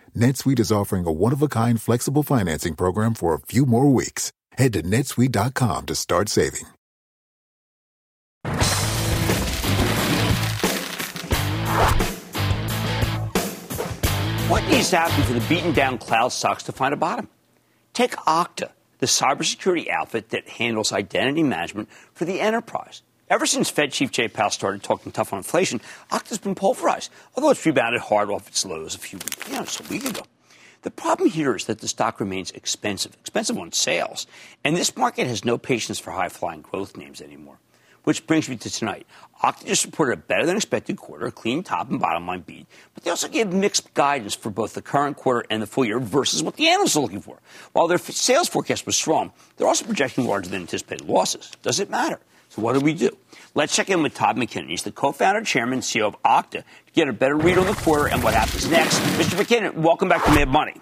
NetSuite 0.15 0.59
is 0.59 0.71
offering 0.71 1.05
a 1.05 1.11
one-of-a-kind 1.11 1.81
flexible 1.81 2.23
financing 2.23 2.75
program 2.75 3.13
for 3.13 3.33
a 3.33 3.39
few 3.39 3.65
more 3.65 3.89
weeks. 3.89 4.31
Head 4.53 4.73
to 4.73 4.83
netsuite.com 4.83 5.85
to 5.85 5.95
start 5.95 6.27
saving. 6.27 6.65
What 14.49 14.67
needs 14.67 14.89
to 14.89 14.97
happen 14.97 15.23
for 15.23 15.33
the 15.33 15.45
beaten 15.47 15.71
down 15.71 15.97
cloud 15.97 16.33
stocks 16.33 16.63
to 16.63 16.73
find 16.73 16.93
a 16.93 16.97
bottom? 16.97 17.29
Take 17.93 18.11
Okta, 18.11 18.71
the 18.99 19.05
cybersecurity 19.05 19.89
outfit 19.89 20.29
that 20.31 20.49
handles 20.49 20.91
identity 20.91 21.43
management 21.43 21.89
for 22.13 22.25
the 22.25 22.41
enterprise. 22.41 23.01
Ever 23.31 23.45
since 23.45 23.69
Fed 23.69 23.93
Chief 23.93 24.11
Jay 24.11 24.27
Powell 24.27 24.49
started 24.49 24.83
talking 24.83 25.13
tough 25.13 25.31
on 25.31 25.37
inflation, 25.37 25.79
Okta's 26.11 26.37
been 26.37 26.53
pulverized, 26.53 27.09
although 27.33 27.51
it's 27.51 27.65
rebounded 27.65 28.01
hard 28.01 28.29
off 28.29 28.49
its 28.49 28.65
lows 28.65 28.93
a 28.93 28.97
few 28.97 29.19
you 29.47 29.53
know, 29.53 29.61
a 29.61 29.89
week 29.89 30.03
ago. 30.03 30.23
The 30.81 30.91
problem 30.91 31.29
here 31.29 31.55
is 31.55 31.63
that 31.67 31.79
the 31.79 31.87
stock 31.87 32.19
remains 32.19 32.51
expensive, 32.51 33.13
expensive 33.21 33.57
on 33.57 33.71
sales, 33.71 34.27
and 34.65 34.75
this 34.75 34.97
market 34.97 35.27
has 35.27 35.45
no 35.45 35.57
patience 35.57 35.97
for 35.97 36.11
high 36.11 36.27
flying 36.27 36.61
growth 36.61 36.97
names 36.97 37.21
anymore. 37.21 37.57
Which 38.03 38.27
brings 38.27 38.49
me 38.49 38.57
to 38.57 38.69
tonight. 38.69 39.07
Okta 39.41 39.65
just 39.65 39.85
reported 39.85 40.13
a 40.13 40.17
better 40.17 40.45
than 40.45 40.57
expected 40.57 40.97
quarter, 40.97 41.27
a 41.27 41.31
clean 41.31 41.63
top 41.63 41.89
and 41.89 42.01
bottom 42.01 42.27
line 42.27 42.41
beat, 42.41 42.67
but 42.93 43.05
they 43.05 43.11
also 43.11 43.29
gave 43.29 43.53
mixed 43.53 43.93
guidance 43.93 44.35
for 44.35 44.49
both 44.49 44.73
the 44.73 44.81
current 44.81 45.15
quarter 45.15 45.45
and 45.49 45.61
the 45.61 45.67
full 45.67 45.85
year 45.85 45.99
versus 46.01 46.43
what 46.43 46.57
the 46.57 46.67
analysts 46.67 46.97
are 46.97 47.01
looking 47.01 47.21
for. 47.21 47.39
While 47.71 47.87
their 47.87 47.97
sales 47.97 48.49
forecast 48.49 48.85
was 48.85 48.97
strong, 48.97 49.31
they're 49.55 49.67
also 49.67 49.85
projecting 49.85 50.25
larger 50.25 50.49
than 50.49 50.63
anticipated 50.63 51.07
losses. 51.07 51.49
Does 51.61 51.79
it 51.79 51.89
matter? 51.89 52.19
So 52.51 52.61
what 52.61 52.73
do 52.73 52.81
we 52.81 52.93
do? 52.93 53.15
Let's 53.55 53.73
check 53.73 53.89
in 53.89 54.03
with 54.03 54.13
Todd 54.13 54.35
McKinnon. 54.35 54.69
He's 54.69 54.83
the 54.83 54.91
co-founder, 54.91 55.41
chairman, 55.45 55.75
and 55.75 55.81
CEO 55.81 56.05
of 56.05 56.21
Okta 56.23 56.51
to 56.51 56.63
get 56.91 57.07
a 57.07 57.13
better 57.13 57.37
read 57.37 57.57
on 57.57 57.65
the 57.65 57.71
quarter 57.71 58.09
and 58.09 58.21
what 58.21 58.33
happens 58.33 58.69
next. 58.69 58.99
Mr. 58.99 59.41
McKinnon, 59.41 59.75
welcome 59.75 60.09
back 60.09 60.25
to 60.25 60.31
Mad 60.31 60.49
Money. 60.49 60.73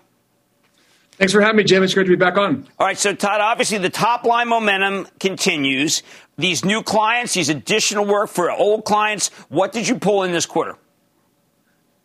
Thanks 1.11 1.31
for 1.31 1.41
having 1.41 1.57
me, 1.57 1.63
Jim. 1.63 1.83
It's 1.83 1.93
great 1.93 2.05
to 2.05 2.09
be 2.09 2.15
back 2.15 2.39
on. 2.39 2.67
All 2.79 2.87
right, 2.87 2.97
so 2.97 3.13
Todd, 3.13 3.39
obviously 3.39 3.77
the 3.77 3.91
top 3.91 4.23
line 4.23 4.47
momentum 4.47 5.07
continues. 5.19 6.01
These 6.39 6.65
new 6.65 6.81
clients, 6.81 7.35
these 7.35 7.49
additional 7.49 8.03
work 8.03 8.31
for 8.31 8.49
old 8.49 8.83
clients. 8.83 9.27
What 9.49 9.71
did 9.71 9.87
you 9.87 9.99
pull 9.99 10.23
in 10.23 10.31
this 10.31 10.47
quarter? 10.47 10.75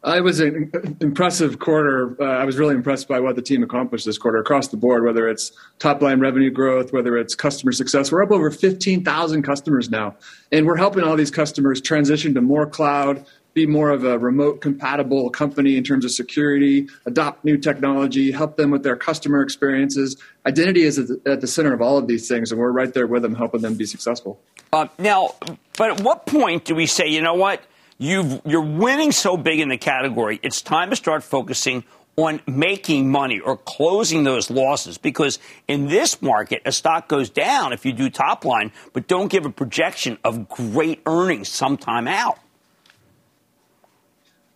It 0.06 0.22
was 0.22 0.40
an 0.40 0.70
impressive 1.00 1.58
quarter. 1.58 2.14
Uh, 2.20 2.24
I 2.24 2.44
was 2.44 2.58
really 2.58 2.74
impressed 2.74 3.08
by 3.08 3.20
what 3.20 3.36
the 3.36 3.42
team 3.42 3.62
accomplished 3.62 4.04
this 4.04 4.18
quarter 4.18 4.38
across 4.38 4.68
the 4.68 4.76
board, 4.76 5.02
whether 5.02 5.28
it's 5.28 5.52
top 5.78 6.02
line 6.02 6.20
revenue 6.20 6.50
growth, 6.50 6.92
whether 6.92 7.16
it's 7.16 7.34
customer 7.34 7.72
success. 7.72 8.12
We're 8.12 8.22
up 8.22 8.30
over 8.30 8.50
15,000 8.50 9.42
customers 9.42 9.90
now, 9.90 10.16
and 10.52 10.66
we're 10.66 10.76
helping 10.76 11.04
all 11.04 11.16
these 11.16 11.30
customers 11.30 11.80
transition 11.80 12.34
to 12.34 12.42
more 12.42 12.66
cloud, 12.66 13.24
be 13.54 13.66
more 13.66 13.90
of 13.90 14.04
a 14.04 14.18
remote 14.18 14.60
compatible 14.60 15.30
company 15.30 15.78
in 15.78 15.84
terms 15.84 16.04
of 16.04 16.10
security, 16.10 16.86
adopt 17.06 17.42
new 17.42 17.56
technology, 17.56 18.30
help 18.30 18.56
them 18.56 18.70
with 18.70 18.82
their 18.82 18.96
customer 18.96 19.40
experiences. 19.40 20.16
Identity 20.44 20.82
is 20.82 20.98
at 20.98 21.40
the 21.40 21.46
center 21.46 21.72
of 21.72 21.80
all 21.80 21.96
of 21.96 22.08
these 22.08 22.28
things, 22.28 22.52
and 22.52 22.60
we're 22.60 22.72
right 22.72 22.92
there 22.92 23.06
with 23.06 23.22
them, 23.22 23.34
helping 23.34 23.62
them 23.62 23.74
be 23.74 23.86
successful. 23.86 24.38
Uh, 24.70 24.88
now, 24.98 25.34
but 25.78 25.92
at 25.92 26.00
what 26.02 26.26
point 26.26 26.66
do 26.66 26.74
we 26.74 26.84
say, 26.84 27.08
you 27.08 27.22
know 27.22 27.34
what, 27.34 27.62
you 27.98 28.40
are 28.46 28.60
winning 28.60 29.12
so 29.12 29.36
big 29.36 29.60
in 29.60 29.68
the 29.68 29.78
category, 29.78 30.40
it's 30.42 30.62
time 30.62 30.90
to 30.90 30.96
start 30.96 31.22
focusing 31.22 31.84
on 32.16 32.40
making 32.46 33.10
money 33.10 33.40
or 33.40 33.56
closing 33.56 34.24
those 34.24 34.50
losses 34.50 34.98
because 34.98 35.38
in 35.66 35.88
this 35.88 36.22
market, 36.22 36.62
a 36.64 36.72
stock 36.72 37.08
goes 37.08 37.28
down 37.28 37.72
if 37.72 37.84
you 37.84 37.92
do 37.92 38.08
top 38.08 38.44
line, 38.44 38.70
but 38.92 39.08
don't 39.08 39.28
give 39.28 39.44
a 39.44 39.50
projection 39.50 40.18
of 40.24 40.48
great 40.48 41.02
earnings 41.06 41.48
sometime 41.48 42.06
out. 42.06 42.38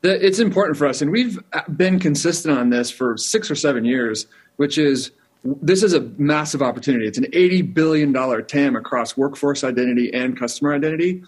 It's 0.02 0.38
important 0.38 0.78
for 0.78 0.86
us, 0.86 1.02
and 1.02 1.10
we've 1.10 1.40
uh, 1.52 1.62
been 1.68 1.98
consistent 1.98 2.56
on 2.56 2.70
this 2.70 2.88
for 2.88 3.16
six 3.16 3.50
or 3.50 3.56
seven 3.56 3.84
years, 3.84 4.28
which 4.56 4.78
is 4.78 5.10
this 5.44 5.82
is 5.82 5.92
a 5.92 6.00
massive 6.18 6.62
opportunity. 6.62 7.06
It's 7.06 7.18
an 7.18 7.24
$80 7.24 7.74
billion 7.74 8.46
TAM 8.46 8.76
across 8.76 9.16
workforce 9.16 9.64
identity 9.64 10.12
and 10.12 10.38
customer 10.38 10.72
identity. 10.72 11.22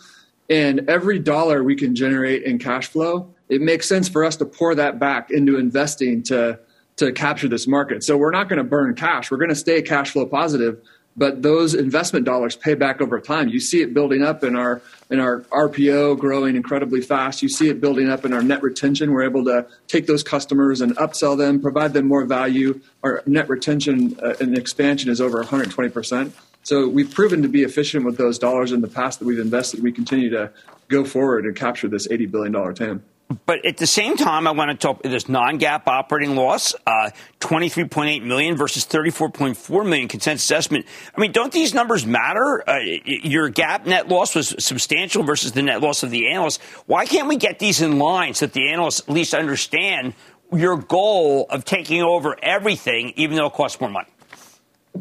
And 0.51 0.91
every 0.91 1.19
dollar 1.19 1.63
we 1.63 1.77
can 1.77 1.95
generate 1.95 2.43
in 2.43 2.59
cash 2.59 2.89
flow 2.89 3.33
it 3.51 3.61
makes 3.61 3.89
sense 3.89 4.09
for 4.09 4.25
us 4.25 4.37
to 4.37 4.47
pour 4.47 4.75
that 4.77 4.99
back 4.99 5.31
into 5.31 5.59
investing 5.59 6.23
to 6.25 6.59
to 6.97 7.13
capture 7.13 7.49
this 7.49 7.67
market. 7.67 8.05
So 8.05 8.17
we're 8.17 8.31
not 8.31 8.49
going 8.49 8.59
to 8.59 8.65
burn 8.65 8.95
cash. 8.95 9.31
We're 9.31 9.39
going 9.39 9.51
to 9.51 9.57
stay 9.57 9.81
cash 9.81 10.11
flow 10.11 10.27
positive, 10.27 10.83
but 11.17 11.43
those 11.43 11.75
investment 11.75 12.27
dollars 12.27 12.57
pay 12.57 12.75
back 12.75 13.01
over 13.01 13.19
time. 13.19 13.49
You 13.49 13.59
see 13.59 13.81
it 13.81 13.95
building 13.95 14.23
up 14.23 14.45
in 14.45 14.55
our 14.55 14.83
in 15.11 15.19
our 15.19 15.41
RPO 15.51 16.19
growing 16.19 16.57
incredibly 16.57 17.01
fast. 17.01 17.43
You 17.43 17.49
see 17.49 17.69
it 17.69 17.81
building 17.81 18.09
up 18.09 18.25
in 18.25 18.33
our 18.33 18.43
net 18.43 18.63
retention. 18.63 19.13
We're 19.13 19.25
able 19.25 19.45
to 19.47 19.67
take 19.89 20.07
those 20.07 20.23
customers 20.23 20.81
and 20.81 20.97
upsell 20.97 21.37
them, 21.37 21.61
provide 21.61 21.93
them 21.93 22.07
more 22.07 22.25
value. 22.25 22.81
Our 23.03 23.23
net 23.27 23.49
retention 23.49 24.17
uh, 24.23 24.35
and 24.41 24.57
expansion 24.57 25.11
is 25.11 25.21
over 25.21 25.39
120 25.39 25.89
percent. 25.89 26.35
So 26.63 26.89
we've 26.89 27.13
proven 27.13 27.43
to 27.43 27.49
be 27.49 27.63
efficient 27.63 28.05
with 28.05 28.17
those 28.17 28.39
dollars 28.39 28.73
in 28.73 28.81
the 28.81 28.89
past 28.89 29.19
that 29.19 29.25
we've 29.25 29.39
invested. 29.39 29.83
We 29.83 29.93
continue 29.93 30.31
to 30.31 30.51
go 30.89 31.05
forward 31.05 31.47
and 31.47 31.57
capture 31.57 31.89
this 31.89 32.07
$80 32.09 32.31
billion 32.31 32.75
TAM. 32.75 33.03
But 33.47 33.65
at 33.65 33.77
the 33.77 33.87
same 33.87 34.17
time, 34.17 34.49
I 34.49 34.51
want 34.51 34.73
to 34.73 34.77
talk 34.77 35.05
this 35.05 35.29
non-GAAP 35.29 35.83
operating 35.87 36.35
loss, 36.35 36.75
uh, 36.85 37.11
23.8 37.39 38.25
million 38.25 38.57
versus 38.57 38.85
34.4 38.85 39.89
million 39.89 40.09
consensus 40.09 40.51
estimate. 40.51 40.85
I 41.17 41.21
mean, 41.21 41.31
don't 41.31 41.53
these 41.53 41.73
numbers 41.73 42.05
matter? 42.05 42.69
Uh, 42.69 42.79
your 43.05 43.49
GAAP 43.49 43.87
net 43.87 44.09
loss 44.09 44.35
was 44.35 44.57
substantial 44.59 45.23
versus 45.23 45.53
the 45.53 45.63
net 45.63 45.81
loss 45.81 46.03
of 46.03 46.11
the 46.11 46.29
analysts. 46.29 46.59
Why 46.87 47.07
can't 47.07 47.29
we 47.29 47.37
get 47.37 47.61
these 47.61 47.81
in 47.81 48.01
line 48.01 48.35
so 48.35 48.47
that 48.47 48.53
the 48.53 48.69
analysts 48.69 49.01
at 49.01 49.11
least 49.11 49.33
understand 49.33 50.15
your 50.53 50.77
goal 50.77 51.47
of 51.51 51.65
taking 51.65 52.03
over 52.03 52.37
everything, 52.43 53.13
even 53.15 53.37
though 53.37 53.47
it 53.47 53.53
costs 53.53 53.81
more 53.81 53.91
money? 53.91 54.10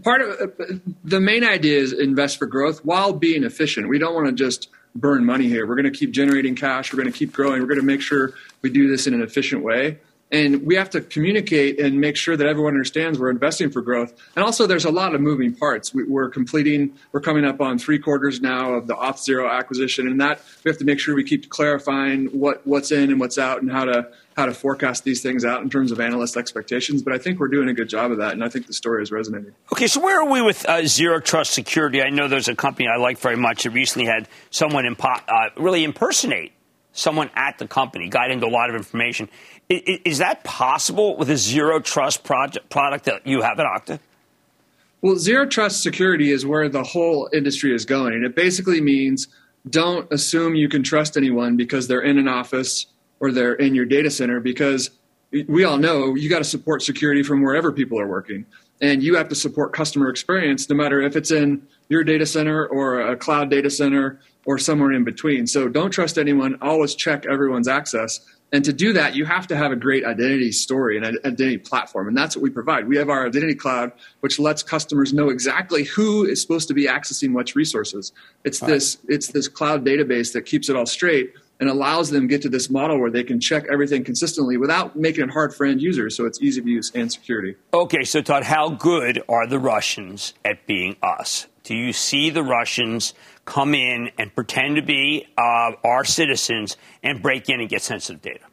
Part 0.03 0.21
of 0.21 0.53
the 1.03 1.19
main 1.19 1.43
idea 1.43 1.77
is 1.77 1.93
invest 1.93 2.37
for 2.37 2.45
growth 2.45 2.85
while 2.85 3.11
being 3.11 3.43
efficient. 3.43 3.89
We 3.89 3.99
don't 3.99 4.13
want 4.13 4.27
to 4.27 4.33
just 4.33 4.69
burn 4.95 5.25
money 5.25 5.47
here. 5.47 5.67
We're 5.67 5.75
going 5.75 5.91
to 5.91 5.97
keep 5.97 6.11
generating 6.11 6.55
cash. 6.55 6.93
We're 6.93 7.01
going 7.01 7.11
to 7.11 7.17
keep 7.17 7.33
growing. 7.33 7.61
We're 7.61 7.67
going 7.67 7.79
to 7.79 7.85
make 7.85 8.01
sure 8.01 8.33
we 8.61 8.69
do 8.69 8.87
this 8.87 9.07
in 9.07 9.13
an 9.13 9.21
efficient 9.21 9.63
way. 9.63 9.99
And 10.31 10.63
we 10.63 10.75
have 10.75 10.91
to 10.91 11.01
communicate 11.01 11.79
and 11.79 11.99
make 11.99 12.15
sure 12.15 12.37
that 12.37 12.45
everyone 12.45 12.73
understands 12.73 13.17
we're 13.17 13.31
investing 13.31 13.71
for 13.71 13.81
growth. 13.81 14.13
And 14.35 14.45
also, 14.45 14.67
there's 14.67 14.85
a 14.85 14.91
lot 14.91 15.15
of 15.15 15.21
moving 15.21 15.55
parts. 15.55 15.91
We, 15.91 16.03
are 16.15 16.29
completing, 16.29 16.93
we're 17.11 17.21
coming 17.21 17.45
up 17.45 17.59
on 17.61 17.79
three 17.79 17.97
quarters 17.97 18.39
now 18.39 18.73
of 18.75 18.85
the 18.85 18.95
Auth0 18.95 19.49
acquisition, 19.49 20.07
and 20.07 20.21
that 20.21 20.39
we 20.63 20.69
have 20.69 20.77
to 20.77 20.85
make 20.85 20.99
sure 20.99 21.15
we 21.15 21.23
keep 21.23 21.49
clarifying 21.49 22.27
what, 22.27 22.65
what's 22.67 22.91
in 22.91 23.09
and 23.09 23.19
what's 23.19 23.39
out, 23.39 23.63
and 23.63 23.71
how 23.71 23.85
to 23.85 24.07
how 24.39 24.45
to 24.45 24.53
forecast 24.53 25.03
these 25.03 25.21
things 25.21 25.43
out 25.43 25.61
in 25.61 25.69
terms 25.69 25.91
of 25.91 25.99
analyst 25.99 26.37
expectations. 26.37 27.03
But 27.03 27.13
I 27.13 27.17
think 27.17 27.39
we're 27.39 27.49
doing 27.49 27.67
a 27.67 27.73
good 27.73 27.89
job 27.89 28.11
of 28.11 28.17
that, 28.19 28.31
and 28.31 28.43
I 28.43 28.49
think 28.49 28.67
the 28.67 28.73
story 28.73 29.03
is 29.03 29.11
resonating. 29.11 29.53
Okay, 29.73 29.87
so 29.87 29.99
where 29.99 30.21
are 30.21 30.29
we 30.29 30.41
with 30.41 30.67
uh, 30.67 30.85
zero 30.87 31.19
trust 31.19 31.51
security? 31.51 32.01
I 32.01 32.09
know 32.09 32.27
there's 32.27 32.47
a 32.47 32.55
company 32.55 32.87
I 32.87 32.95
like 32.95 33.19
very 33.19 33.35
much 33.35 33.63
that 33.63 33.71
recently 33.71 34.07
had 34.07 34.27
someone 34.49 34.85
impo- 34.85 35.21
uh, 35.27 35.49
really 35.57 35.83
impersonate 35.83 36.53
someone 36.93 37.29
at 37.35 37.57
the 37.59 37.67
company, 37.67 38.09
got 38.09 38.31
into 38.31 38.45
a 38.45 38.49
lot 38.49 38.69
of 38.69 38.75
information. 38.75 39.29
Is, 39.67 39.99
is 40.05 40.17
that 40.19 40.43
possible 40.43 41.17
with 41.17 41.29
a 41.29 41.37
zero 41.37 41.79
trust 41.79 42.23
project, 42.23 42.69
product 42.69 43.05
that 43.05 43.27
you 43.27 43.41
have 43.41 43.59
at 43.59 43.65
Okta? 43.65 43.99
Well, 45.01 45.15
zero 45.17 45.45
trust 45.45 45.83
security 45.83 46.31
is 46.31 46.45
where 46.45 46.67
the 46.67 46.83
whole 46.83 47.29
industry 47.31 47.73
is 47.73 47.85
going. 47.85 48.13
And 48.13 48.25
it 48.25 48.35
basically 48.35 48.81
means 48.81 49.27
don't 49.69 50.11
assume 50.11 50.55
you 50.55 50.69
can 50.69 50.83
trust 50.83 51.15
anyone 51.15 51.57
because 51.57 51.87
they're 51.87 52.01
in 52.01 52.17
an 52.17 52.27
office 52.27 52.85
or 53.19 53.31
they're 53.31 53.53
in 53.53 53.75
your 53.75 53.85
data 53.85 54.09
center 54.09 54.39
because 54.39 54.91
we 55.47 55.63
all 55.63 55.77
know 55.77 56.15
you 56.15 56.29
got 56.29 56.39
to 56.39 56.43
support 56.43 56.81
security 56.81 57.23
from 57.23 57.41
wherever 57.41 57.71
people 57.71 57.99
are 57.99 58.07
working. 58.07 58.45
And 58.81 59.03
you 59.03 59.15
have 59.15 59.27
to 59.29 59.35
support 59.35 59.73
customer 59.73 60.09
experience 60.09 60.69
no 60.69 60.75
matter 60.75 61.01
if 61.01 61.15
it's 61.15 61.31
in 61.31 61.67
your 61.89 62.03
data 62.03 62.25
center 62.25 62.65
or 62.65 63.01
a 63.01 63.17
cloud 63.17 63.49
data 63.49 63.69
center 63.69 64.19
or 64.45 64.57
somewhere 64.57 64.93
in 64.93 65.03
between. 65.03 65.47
So 65.47 65.67
don't 65.67 65.91
trust 65.91 66.17
anyone. 66.17 66.57
Always 66.61 66.95
check 66.95 67.25
everyone's 67.25 67.67
access. 67.67 68.21
And 68.51 68.65
to 68.65 68.73
do 68.73 68.93
that, 68.93 69.15
you 69.15 69.25
have 69.25 69.45
to 69.47 69.55
have 69.55 69.71
a 69.71 69.75
great 69.75 70.05
identity 70.05 70.51
story 70.51 70.97
and 70.97 71.05
an 71.05 71.17
identity 71.23 71.57
platform. 71.57 72.07
And 72.07 72.17
that's 72.17 72.35
what 72.35 72.41
we 72.41 72.49
provide. 72.49 72.87
We 72.87 72.97
have 72.97 73.09
our 73.09 73.27
identity 73.27 73.53
cloud, 73.53 73.91
which 74.21 74.39
lets 74.39 74.63
customers 74.63 75.13
know 75.13 75.29
exactly 75.29 75.83
who 75.83 76.25
is 76.25 76.41
supposed 76.41 76.67
to 76.69 76.73
be 76.73 76.87
accessing 76.87 77.33
which 77.33 77.53
resources. 77.53 78.11
It's 78.43 78.59
this, 78.59 78.97
it's 79.07 79.27
this 79.27 79.47
cloud 79.47 79.85
database 79.85 80.33
that 80.33 80.43
keeps 80.43 80.69
it 80.69 80.75
all 80.75 80.87
straight 80.87 81.33
and 81.59 81.69
allows 81.69 82.09
them 82.09 82.27
get 82.27 82.41
to 82.43 82.49
this 82.49 82.69
model 82.69 82.99
where 82.99 83.11
they 83.11 83.23
can 83.23 83.39
check 83.39 83.65
everything 83.71 84.03
consistently 84.03 84.57
without 84.57 84.95
making 84.95 85.23
it 85.23 85.31
hard 85.31 85.53
for 85.53 85.65
end 85.65 85.81
users. 85.81 86.15
So 86.15 86.25
it's 86.25 86.41
easy 86.41 86.61
of 86.61 86.67
use 86.67 86.91
and 86.95 87.11
security. 87.11 87.55
Okay, 87.73 88.03
so 88.03 88.21
Todd, 88.21 88.43
how 88.43 88.69
good 88.69 89.21
are 89.27 89.45
the 89.45 89.59
Russians 89.59 90.33
at 90.45 90.65
being 90.65 90.95
us? 91.03 91.47
Do 91.63 91.75
you 91.75 91.93
see 91.93 92.29
the 92.29 92.43
Russians 92.43 93.13
come 93.45 93.75
in 93.75 94.11
and 94.17 94.33
pretend 94.33 94.77
to 94.77 94.81
be 94.81 95.27
uh, 95.37 95.71
our 95.83 96.05
citizens 96.05 96.77
and 97.03 97.21
break 97.21 97.49
in 97.49 97.59
and 97.59 97.69
get 97.69 97.81
sensitive 97.81 98.21
data? 98.21 98.45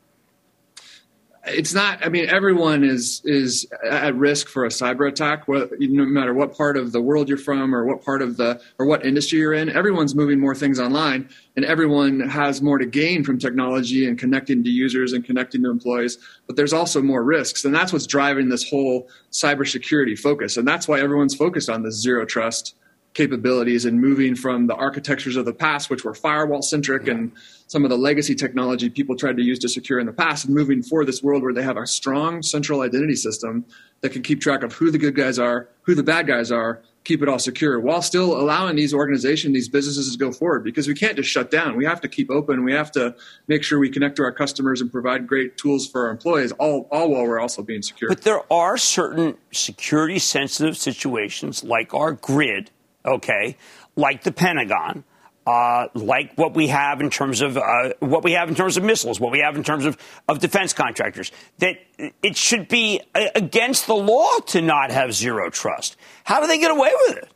It's 1.47 1.73
not 1.73 2.05
i 2.05 2.09
mean 2.09 2.29
everyone 2.29 2.83
is 2.83 3.23
is 3.25 3.67
at 3.89 4.15
risk 4.17 4.49
for 4.49 4.65
a 4.65 4.69
cyber 4.69 5.09
attack 5.09 5.47
no 5.49 6.05
matter 6.05 6.35
what 6.35 6.57
part 6.57 6.77
of 6.77 6.93
the 6.93 7.01
world 7.01 7.29
you're 7.29 7.39
from 7.39 7.75
or 7.75 7.85
what 7.85 8.05
part 8.05 8.21
of 8.21 8.37
the 8.37 8.61
or 8.79 8.87
what 8.87 9.07
industry 9.07 9.39
you're 9.39 9.53
in 9.53 9.69
everyone's 9.71 10.15
moving 10.15 10.41
more 10.41 10.55
things 10.55 10.81
online 10.81 11.29
and 11.55 11.65
everyone 11.65 12.21
has 12.21 12.61
more 12.61 12.79
to 12.79 12.87
gain 12.87 13.23
from 13.23 13.39
technology 13.39 14.07
and 14.07 14.19
connecting 14.19 14.65
to 14.65 14.71
users 14.71 15.13
and 15.13 15.25
connecting 15.25 15.63
to 15.63 15.71
employees 15.71 16.19
but 16.47 16.57
there's 16.57 16.73
also 16.73 17.01
more 17.01 17.23
risks 17.23 17.65
and 17.65 17.75
that's 17.75 17.93
what's 17.93 18.07
driving 18.07 18.49
this 18.49 18.69
whole 18.69 19.09
cybersecurity 19.31 20.19
focus 20.19 20.57
and 20.57 20.67
that's 20.67 20.89
why 20.89 21.01
everyone's 21.01 21.35
focused 21.35 21.71
on 21.71 21.83
this 21.83 21.95
zero 21.95 22.25
trust 22.25 22.75
capabilities 23.17 23.87
and 23.87 23.99
moving 23.99 24.37
from 24.37 24.67
the 24.67 24.75
architectures 24.75 25.37
of 25.37 25.47
the 25.47 25.53
past, 25.53 25.89
which 25.89 26.05
were 26.05 26.15
firewall 26.15 26.61
centric 26.61 27.09
and 27.09 27.33
some 27.67 27.83
of 27.83 27.89
the 27.89 27.97
legacy 27.97 28.35
technology 28.35 28.91
people 28.91 29.17
tried 29.17 29.39
to 29.39 29.43
use 29.43 29.59
to 29.59 29.69
secure 29.69 29.99
in 29.99 30.07
the 30.07 30.13
past, 30.13 30.45
and 30.45 30.55
moving 30.55 30.83
for 30.83 31.03
this 31.03 31.23
world 31.23 31.43
where 31.43 31.55
they 31.55 31.63
have 31.63 31.79
a 31.79 31.87
strong 31.87 32.43
central 32.43 32.83
identity 32.83 33.17
system 33.17 33.65
that 34.03 34.11
can 34.11 34.23
keep 34.23 34.41
track 34.41 34.63
of 34.63 34.75
who 34.75 34.91
the 34.91 34.99
good 34.99 35.15
guys 35.15 35.39
are, 35.39 35.69
who 35.83 35.95
the 35.95 36.03
bad 36.03 36.27
guys 36.27 36.53
are, 36.53 36.83
keep 37.05 37.23
it 37.23 37.29
all 37.29 37.39
secure 37.39 37.81
while 37.81 38.03
still 38.03 38.39
allowing 38.39 38.77
these 38.77 38.93
organizations, 38.93 39.55
these 39.55 39.69
businesses 39.69 40.13
to 40.13 40.19
go 40.19 40.31
forward 40.31 40.63
because 40.63 40.87
we 40.87 40.95
can't 40.95 41.17
just 41.17 41.31
shut 41.31 41.51
down. 41.51 41.77
We 41.77 41.87
have 41.87 42.01
to 42.03 42.09
keep 42.09 42.31
open. 42.31 42.65
We 42.65 42.75
have 42.75 42.91
to 42.93 43.15
make 43.49 43.63
sure 43.63 43.79
we 43.79 43.89
connect 43.89 44.17
to 44.17 44.25
our 44.25 44.33
customers 44.33 44.81
and 44.83 44.93
provide 44.93 45.27
great 45.27 45.57
tools 45.57 45.89
for 45.89 46.07
our 46.07 46.11
employees, 46.11 46.53
all, 46.53 46.87
all 46.93 47.11
while 47.11 47.23
we're 47.23 47.41
also 47.41 47.63
being 47.63 47.83
secure. 47.83 48.11
But 48.11 48.23
there 48.23 48.43
are 48.53 48.77
certain 48.77 49.39
security 49.53 50.19
sensitive 50.19 50.77
situations 50.77 51.65
like 51.65 51.95
our 51.95 52.13
grid 52.13 52.71
okay, 53.07 53.57
like 53.97 54.23
the 54.23 54.33
Pentagon, 54.33 55.05
uh, 55.47 55.87
like 55.95 56.33
what 56.35 56.55
we 56.55 56.67
have 56.67 57.01
in 57.01 57.09
terms 57.09 57.41
of 57.41 57.57
uh, 57.57 57.93
what 58.01 58.25
we 58.25 58.33
have 58.33 58.49
in 58.49 58.55
terms 58.55 58.77
of 58.77 58.83
missiles, 58.83 59.21
what 59.21 59.31
we 59.31 59.39
have 59.39 59.57
in 59.57 59.63
terms 59.63 59.85
of, 59.85 59.97
of 60.29 60.41
defense 60.41 60.73
contractors, 60.73 61.31
that 61.59 61.77
it 62.23 62.37
should 62.37 62.69
be 62.69 63.01
against 63.15 63.87
the 63.87 63.95
law 63.95 64.29
to 64.47 64.61
not 64.61 64.91
have 64.91 65.15
zero 65.15 65.49
trust. 65.49 65.97
How 66.25 66.41
do 66.41 66.49
they 66.49 66.59
get 66.59 66.73
away 66.73 66.91
with 67.07 67.19
it? 67.19 67.29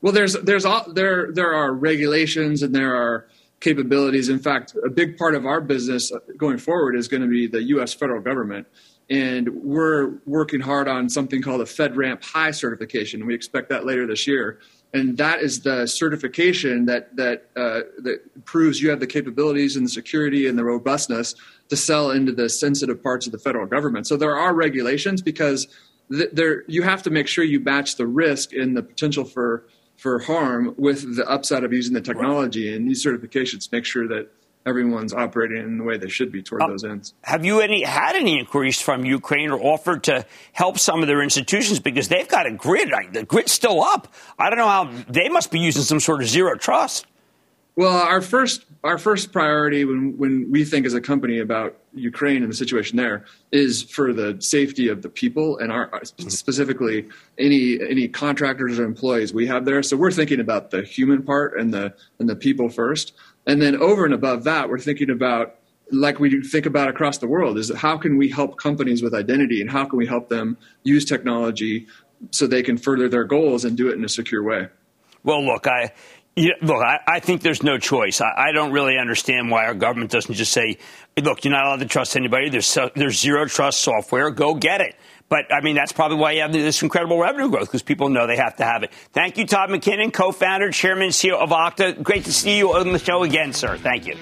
Well, 0.00 0.12
there's 0.12 0.34
there's 0.34 0.64
all, 0.64 0.90
there 0.92 1.30
there 1.32 1.52
are 1.52 1.72
regulations 1.72 2.62
and 2.62 2.74
there 2.74 2.94
are 2.94 3.28
capabilities. 3.60 4.28
In 4.28 4.38
fact, 4.38 4.74
a 4.84 4.90
big 4.90 5.16
part 5.18 5.34
of 5.34 5.46
our 5.46 5.60
business 5.60 6.12
going 6.36 6.58
forward 6.58 6.96
is 6.96 7.08
going 7.08 7.22
to 7.22 7.28
be 7.28 7.46
the 7.46 7.62
U.S. 7.64 7.94
federal 7.94 8.22
government. 8.22 8.66
And 9.08 9.48
we're 9.62 10.14
working 10.26 10.60
hard 10.60 10.88
on 10.88 11.08
something 11.08 11.40
called 11.40 11.60
a 11.60 11.64
FedRAMP 11.64 12.24
High 12.24 12.50
certification. 12.50 13.24
We 13.24 13.34
expect 13.34 13.68
that 13.70 13.86
later 13.86 14.06
this 14.06 14.26
year 14.26 14.58
and 14.92 15.18
that 15.18 15.40
is 15.40 15.60
the 15.60 15.86
certification 15.86 16.86
that 16.86 17.14
that 17.16 17.48
uh, 17.56 17.80
that 17.98 18.44
proves 18.44 18.80
you 18.80 18.90
have 18.90 19.00
the 19.00 19.06
capabilities 19.06 19.76
and 19.76 19.86
the 19.86 19.90
security 19.90 20.46
and 20.46 20.58
the 20.58 20.64
robustness 20.64 21.34
to 21.68 21.76
sell 21.76 22.10
into 22.10 22.32
the 22.32 22.48
sensitive 22.48 23.02
parts 23.02 23.26
of 23.26 23.32
the 23.32 23.38
federal 23.38 23.66
government. 23.66 24.06
So 24.06 24.16
there 24.16 24.36
are 24.36 24.54
regulations 24.54 25.22
because 25.22 25.66
th- 26.10 26.30
there 26.32 26.64
you 26.66 26.82
have 26.82 27.02
to 27.04 27.10
make 27.10 27.26
sure 27.26 27.44
you 27.44 27.60
match 27.60 27.96
the 27.96 28.06
risk 28.06 28.52
and 28.52 28.76
the 28.76 28.82
potential 28.82 29.24
for 29.24 29.64
for 29.96 30.18
harm 30.20 30.74
with 30.76 31.16
the 31.16 31.28
upside 31.28 31.64
of 31.64 31.72
using 31.72 31.94
the 31.94 32.00
technology. 32.00 32.74
And 32.74 32.88
these 32.88 33.04
certifications 33.04 33.70
make 33.72 33.84
sure 33.84 34.06
that 34.08 34.30
everyone's 34.66 35.14
operating 35.14 35.58
in 35.58 35.78
the 35.78 35.84
way 35.84 35.96
they 35.96 36.08
should 36.08 36.32
be 36.32 36.42
toward 36.42 36.62
uh, 36.62 36.66
those 36.66 36.84
ends. 36.84 37.14
Have 37.22 37.44
you 37.44 37.60
any 37.60 37.84
had 37.84 38.16
any 38.16 38.38
inquiries 38.38 38.80
from 38.80 39.04
Ukraine 39.04 39.50
or 39.50 39.60
offered 39.60 40.04
to 40.04 40.26
help 40.52 40.78
some 40.78 41.00
of 41.00 41.06
their 41.06 41.22
institutions 41.22 41.80
because 41.80 42.08
they've 42.08 42.28
got 42.28 42.46
a 42.46 42.52
grid? 42.52 42.92
The 43.12 43.24
grid's 43.24 43.52
still 43.52 43.82
up. 43.82 44.12
I 44.38 44.50
don't 44.50 44.58
know 44.58 44.68
how 44.68 44.92
they 45.08 45.28
must 45.28 45.50
be 45.50 45.60
using 45.60 45.82
some 45.82 46.00
sort 46.00 46.22
of 46.22 46.28
zero 46.28 46.56
trust. 46.56 47.06
Well, 47.76 47.92
our 47.92 48.22
first 48.22 48.64
our 48.82 48.96
first 48.96 49.32
priority 49.32 49.84
when 49.84 50.16
when 50.16 50.50
we 50.50 50.64
think 50.64 50.86
as 50.86 50.94
a 50.94 51.00
company 51.00 51.40
about 51.40 51.76
Ukraine 51.92 52.42
and 52.42 52.50
the 52.50 52.56
situation 52.56 52.96
there 52.96 53.26
is 53.52 53.82
for 53.82 54.14
the 54.14 54.36
safety 54.40 54.88
of 54.88 55.02
the 55.02 55.10
people 55.10 55.58
and 55.58 55.70
our 55.70 55.90
specifically 56.04 57.06
any 57.38 57.78
any 57.86 58.08
contractors 58.08 58.78
or 58.78 58.84
employees 58.84 59.34
we 59.34 59.46
have 59.46 59.66
there. 59.66 59.82
So 59.82 59.96
we're 59.98 60.10
thinking 60.10 60.40
about 60.40 60.70
the 60.70 60.82
human 60.82 61.22
part 61.22 61.60
and 61.60 61.74
the 61.74 61.92
and 62.18 62.30
the 62.30 62.36
people 62.36 62.70
first, 62.70 63.12
and 63.46 63.62
then 63.62 63.76
over 63.76 64.04
and 64.04 64.14
above 64.14 64.44
that, 64.44 64.68
we're 64.68 64.78
thinking 64.78 65.10
about 65.10 65.56
like 65.92 66.18
we 66.18 66.42
think 66.42 66.66
about 66.66 66.88
across 66.88 67.18
the 67.18 67.28
world 67.28 67.56
is 67.56 67.72
how 67.76 67.96
can 67.96 68.16
we 68.16 68.28
help 68.28 68.58
companies 68.58 69.02
with 69.02 69.14
identity 69.14 69.60
and 69.60 69.70
how 69.70 69.84
can 69.84 69.96
we 69.96 70.06
help 70.06 70.28
them 70.28 70.56
use 70.82 71.04
technology 71.04 71.86
so 72.30 72.46
they 72.46 72.62
can 72.62 72.76
further 72.76 73.08
their 73.08 73.24
goals 73.24 73.64
and 73.64 73.76
do 73.76 73.88
it 73.88 73.94
in 73.94 74.04
a 74.04 74.08
secure 74.08 74.42
way. 74.42 74.68
Well, 75.22 75.44
look, 75.44 75.66
I 75.66 75.92
look, 76.60 76.82
I, 76.82 76.98
I, 77.06 77.20
think 77.20 77.42
there's 77.42 77.62
no 77.62 77.78
choice. 77.78 78.20
I, 78.20 78.32
I, 78.36 78.52
don't 78.52 78.72
really 78.72 78.98
understand 78.98 79.50
why 79.50 79.64
our 79.64 79.74
government 79.74 80.10
doesn't 80.10 80.34
just 80.34 80.52
say, 80.52 80.76
look, 81.20 81.44
you're 81.44 81.52
not 81.52 81.64
allowed 81.64 81.80
to 81.80 81.86
trust 81.86 82.14
anybody. 82.14 82.50
There's, 82.50 82.76
there's 82.94 83.18
zero 83.18 83.46
trust 83.46 83.80
software. 83.80 84.30
Go 84.30 84.54
get 84.54 84.82
it. 84.82 84.96
But 85.28 85.52
I 85.52 85.60
mean, 85.60 85.74
that's 85.74 85.92
probably 85.92 86.18
why 86.18 86.32
you 86.32 86.42
have 86.42 86.52
this 86.52 86.82
incredible 86.82 87.18
revenue 87.18 87.50
growth 87.50 87.66
because 87.66 87.82
people 87.82 88.08
know 88.08 88.26
they 88.26 88.36
have 88.36 88.56
to 88.56 88.64
have 88.64 88.84
it. 88.84 88.92
Thank 89.12 89.38
you, 89.38 89.46
Todd 89.46 89.70
McKinnon, 89.70 90.12
co-founder, 90.12 90.70
chairman, 90.70 91.08
CEO 91.08 91.34
of 91.34 91.50
Okta. 91.50 92.00
Great 92.02 92.24
to 92.26 92.32
see 92.32 92.56
you 92.58 92.74
on 92.74 92.92
the 92.92 92.98
show 92.98 93.24
again, 93.24 93.52
sir. 93.52 93.76
Thank 93.76 94.06
you. 94.06 94.16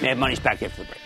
Mad 0.00 0.18
Money's 0.18 0.38
back 0.38 0.62
after 0.62 0.82
the 0.82 0.88
break. 0.88 0.98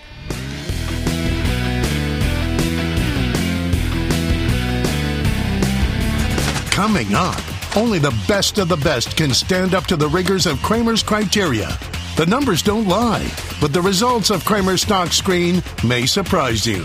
Coming 6.72 7.14
up. 7.14 7.40
Only 7.74 7.98
the 7.98 8.14
best 8.28 8.58
of 8.58 8.68
the 8.68 8.76
best 8.76 9.16
can 9.16 9.32
stand 9.32 9.74
up 9.74 9.86
to 9.86 9.96
the 9.96 10.08
rigors 10.08 10.44
of 10.44 10.60
Cramer's 10.62 11.02
criteria. 11.02 11.78
The 12.16 12.26
numbers 12.26 12.60
don't 12.60 12.86
lie, 12.86 13.26
but 13.62 13.72
the 13.72 13.80
results 13.80 14.28
of 14.28 14.44
Cramer's 14.44 14.82
stock 14.82 15.12
screen 15.12 15.62
may 15.82 16.04
surprise 16.04 16.66
you. 16.66 16.84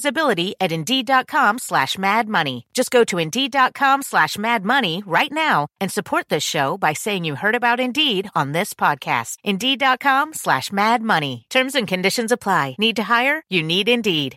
visibility 0.00 0.54
at 0.60 0.72
Indeed.com 0.72 1.58
slash 1.58 1.98
Mad 1.98 2.26
Money. 2.28 2.66
Just 2.72 2.90
go 2.90 3.04
to 3.04 3.18
Indeed.com 3.18 4.02
slash 4.02 4.38
Mad 4.38 4.64
Money 4.64 5.02
right 5.06 5.32
now 5.32 5.66
and 5.80 5.92
support 5.92 6.28
this 6.30 6.42
show 6.42 6.78
by 6.78 6.94
saying 6.94 7.24
you 7.24 7.34
heard 7.34 7.54
about 7.54 7.80
Indeed 7.80 8.30
on 8.34 8.52
this 8.52 8.72
podcast. 8.72 9.36
Indeed.com 9.44 10.32
slash 10.32 10.72
Mad 10.72 11.02
Money. 11.02 11.44
Terms 11.50 11.74
and 11.74 11.86
conditions 11.86 12.32
apply. 12.32 12.76
Need 12.78 12.96
to 12.96 13.02
hire? 13.02 13.42
You 13.50 13.62
need 13.62 13.88
Indeed. 13.88 14.36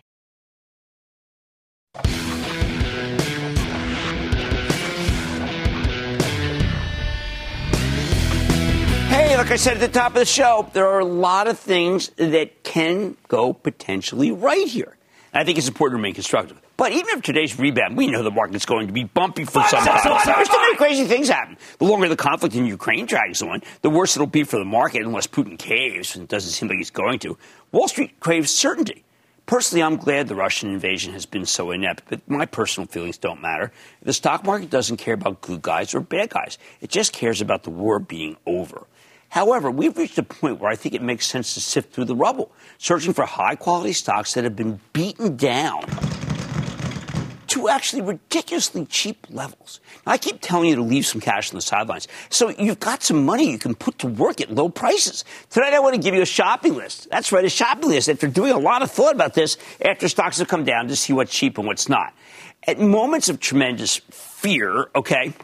Hey, 9.08 9.36
like 9.36 9.50
I 9.50 9.56
said 9.56 9.74
at 9.74 9.80
the 9.80 9.88
top 9.88 10.12
of 10.12 10.18
the 10.18 10.26
show, 10.26 10.68
there 10.74 10.88
are 10.88 10.98
a 10.98 11.04
lot 11.04 11.46
of 11.46 11.58
things 11.58 12.08
that 12.16 12.64
can 12.64 13.16
go 13.28 13.52
potentially 13.52 14.30
right 14.30 14.68
here. 14.68 14.98
And 15.34 15.40
I 15.40 15.44
think 15.44 15.58
it's 15.58 15.66
important 15.66 15.94
to 15.94 15.96
remain 15.96 16.14
constructive. 16.14 16.60
But 16.76 16.92
even 16.92 17.18
if 17.18 17.22
today's 17.22 17.58
rebound, 17.58 17.96
we 17.96 18.06
know 18.06 18.22
the 18.22 18.30
market's 18.30 18.66
going 18.66 18.86
to 18.86 18.92
be 18.92 19.02
bumpy 19.02 19.44
for 19.44 19.64
some 19.64 19.84
time. 19.84 20.00
There's 20.24 20.48
too 20.48 20.56
many 20.56 20.76
crazy 20.76 21.04
things 21.06 21.28
happen. 21.28 21.58
The 21.78 21.86
longer 21.86 22.08
the 22.08 22.14
conflict 22.14 22.54
in 22.54 22.66
Ukraine 22.66 23.06
drags 23.06 23.42
on, 23.42 23.62
the 23.82 23.90
worse 23.90 24.16
it'll 24.16 24.28
be 24.28 24.44
for 24.44 24.60
the 24.60 24.64
market 24.64 25.02
unless 25.02 25.26
Putin 25.26 25.58
caves, 25.58 26.14
and 26.14 26.22
it 26.22 26.28
doesn't 26.28 26.52
seem 26.52 26.68
like 26.68 26.78
he's 26.78 26.92
going 26.92 27.18
to. 27.18 27.36
Wall 27.72 27.88
Street 27.88 28.20
craves 28.20 28.52
certainty. 28.52 29.04
Personally, 29.46 29.82
I'm 29.82 29.96
glad 29.96 30.28
the 30.28 30.36
Russian 30.36 30.70
invasion 30.70 31.12
has 31.14 31.26
been 31.26 31.46
so 31.46 31.72
inept, 31.72 32.04
but 32.08 32.20
my 32.30 32.46
personal 32.46 32.86
feelings 32.86 33.18
don't 33.18 33.42
matter. 33.42 33.72
The 34.02 34.12
stock 34.12 34.44
market 34.44 34.70
doesn't 34.70 34.98
care 34.98 35.14
about 35.14 35.40
good 35.40 35.60
guys 35.60 35.94
or 35.94 36.00
bad 36.00 36.30
guys. 36.30 36.58
It 36.80 36.90
just 36.90 37.12
cares 37.12 37.40
about 37.40 37.64
the 37.64 37.70
war 37.70 37.98
being 37.98 38.36
over. 38.46 38.86
However, 39.34 39.68
we've 39.68 39.98
reached 39.98 40.16
a 40.16 40.22
point 40.22 40.60
where 40.60 40.70
I 40.70 40.76
think 40.76 40.94
it 40.94 41.02
makes 41.02 41.26
sense 41.26 41.54
to 41.54 41.60
sift 41.60 41.92
through 41.92 42.04
the 42.04 42.14
rubble, 42.14 42.52
searching 42.78 43.12
for 43.12 43.26
high 43.26 43.56
quality 43.56 43.92
stocks 43.92 44.34
that 44.34 44.44
have 44.44 44.54
been 44.54 44.78
beaten 44.92 45.34
down 45.34 45.82
to 47.48 47.68
actually 47.68 48.02
ridiculously 48.02 48.86
cheap 48.86 49.26
levels. 49.30 49.80
Now, 50.06 50.12
I 50.12 50.18
keep 50.18 50.40
telling 50.40 50.68
you 50.68 50.76
to 50.76 50.82
leave 50.82 51.04
some 51.04 51.20
cash 51.20 51.50
on 51.50 51.56
the 51.56 51.62
sidelines. 51.62 52.06
So 52.30 52.50
you've 52.50 52.78
got 52.78 53.02
some 53.02 53.26
money 53.26 53.50
you 53.50 53.58
can 53.58 53.74
put 53.74 53.98
to 53.98 54.06
work 54.06 54.40
at 54.40 54.52
low 54.52 54.68
prices. 54.68 55.24
Tonight, 55.50 55.74
I 55.74 55.80
want 55.80 55.96
to 55.96 56.00
give 56.00 56.14
you 56.14 56.22
a 56.22 56.26
shopping 56.26 56.76
list. 56.76 57.10
That's 57.10 57.32
right, 57.32 57.44
a 57.44 57.48
shopping 57.48 57.88
list. 57.88 58.08
After 58.08 58.28
doing 58.28 58.52
a 58.52 58.58
lot 58.58 58.82
of 58.82 58.92
thought 58.92 59.16
about 59.16 59.34
this, 59.34 59.56
after 59.84 60.08
stocks 60.08 60.38
have 60.38 60.46
come 60.46 60.62
down 60.62 60.86
to 60.86 60.94
see 60.94 61.12
what's 61.12 61.32
cheap 61.32 61.58
and 61.58 61.66
what's 61.66 61.88
not. 61.88 62.14
At 62.68 62.78
moments 62.78 63.28
of 63.28 63.40
tremendous 63.40 63.96
fear, 64.10 64.90
okay, 64.94 65.34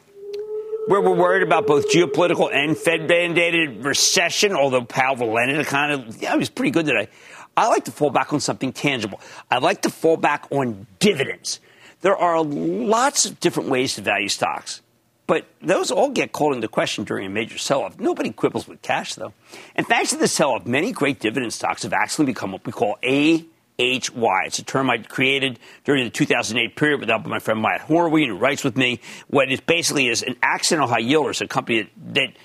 where 0.90 1.00
we're 1.00 1.14
worried 1.14 1.44
about 1.44 1.68
both 1.68 1.88
geopolitical 1.88 2.52
and 2.52 2.76
Fed 2.76 3.02
mandated 3.02 3.84
recession, 3.84 4.56
although 4.56 4.84
Powell 4.84 5.14
relented 5.14 5.64
kind 5.66 5.92
of, 5.92 6.20
yeah, 6.20 6.34
it 6.34 6.36
was 6.36 6.50
pretty 6.50 6.72
good 6.72 6.84
today. 6.84 7.08
I 7.56 7.68
like 7.68 7.84
to 7.84 7.92
fall 7.92 8.10
back 8.10 8.32
on 8.32 8.40
something 8.40 8.72
tangible. 8.72 9.20
I 9.52 9.58
like 9.58 9.82
to 9.82 9.90
fall 9.90 10.16
back 10.16 10.48
on 10.50 10.88
dividends. 10.98 11.60
There 12.00 12.16
are 12.16 12.42
lots 12.42 13.24
of 13.24 13.38
different 13.38 13.68
ways 13.68 13.94
to 13.94 14.02
value 14.02 14.28
stocks, 14.28 14.82
but 15.28 15.46
those 15.62 15.92
all 15.92 16.10
get 16.10 16.32
called 16.32 16.56
into 16.56 16.66
question 16.66 17.04
during 17.04 17.24
a 17.24 17.30
major 17.30 17.56
sell 17.56 17.82
off. 17.82 18.00
Nobody 18.00 18.32
quibbles 18.32 18.66
with 18.66 18.82
cash, 18.82 19.14
though. 19.14 19.32
And 19.76 19.86
thanks 19.86 20.10
to 20.10 20.16
the 20.16 20.26
sell 20.26 20.54
off, 20.54 20.66
many 20.66 20.90
great 20.90 21.20
dividend 21.20 21.52
stocks 21.52 21.84
have 21.84 21.92
actually 21.92 22.26
become 22.26 22.50
what 22.50 22.66
we 22.66 22.72
call 22.72 22.98
A 23.04 23.44
HY. 23.80 24.42
It's 24.46 24.58
a 24.58 24.64
term 24.64 24.90
I 24.90 24.98
created 24.98 25.58
during 25.84 26.04
the 26.04 26.10
2008 26.10 26.76
period 26.76 27.00
with 27.00 27.08
help 27.08 27.24
of 27.24 27.30
my 27.30 27.38
friend 27.38 27.62
Matt 27.62 27.82
Horween, 27.82 28.28
who 28.28 28.36
writes 28.36 28.62
with 28.62 28.76
me. 28.76 29.00
What 29.28 29.50
it 29.50 29.66
basically 29.66 30.08
is 30.08 30.22
an 30.22 30.36
accidental 30.42 30.88
high 30.88 31.02
yielder 31.02 31.30
is 31.30 31.40
a 31.40 31.48
company 31.48 31.82
that, 31.82 32.14
that 32.14 32.36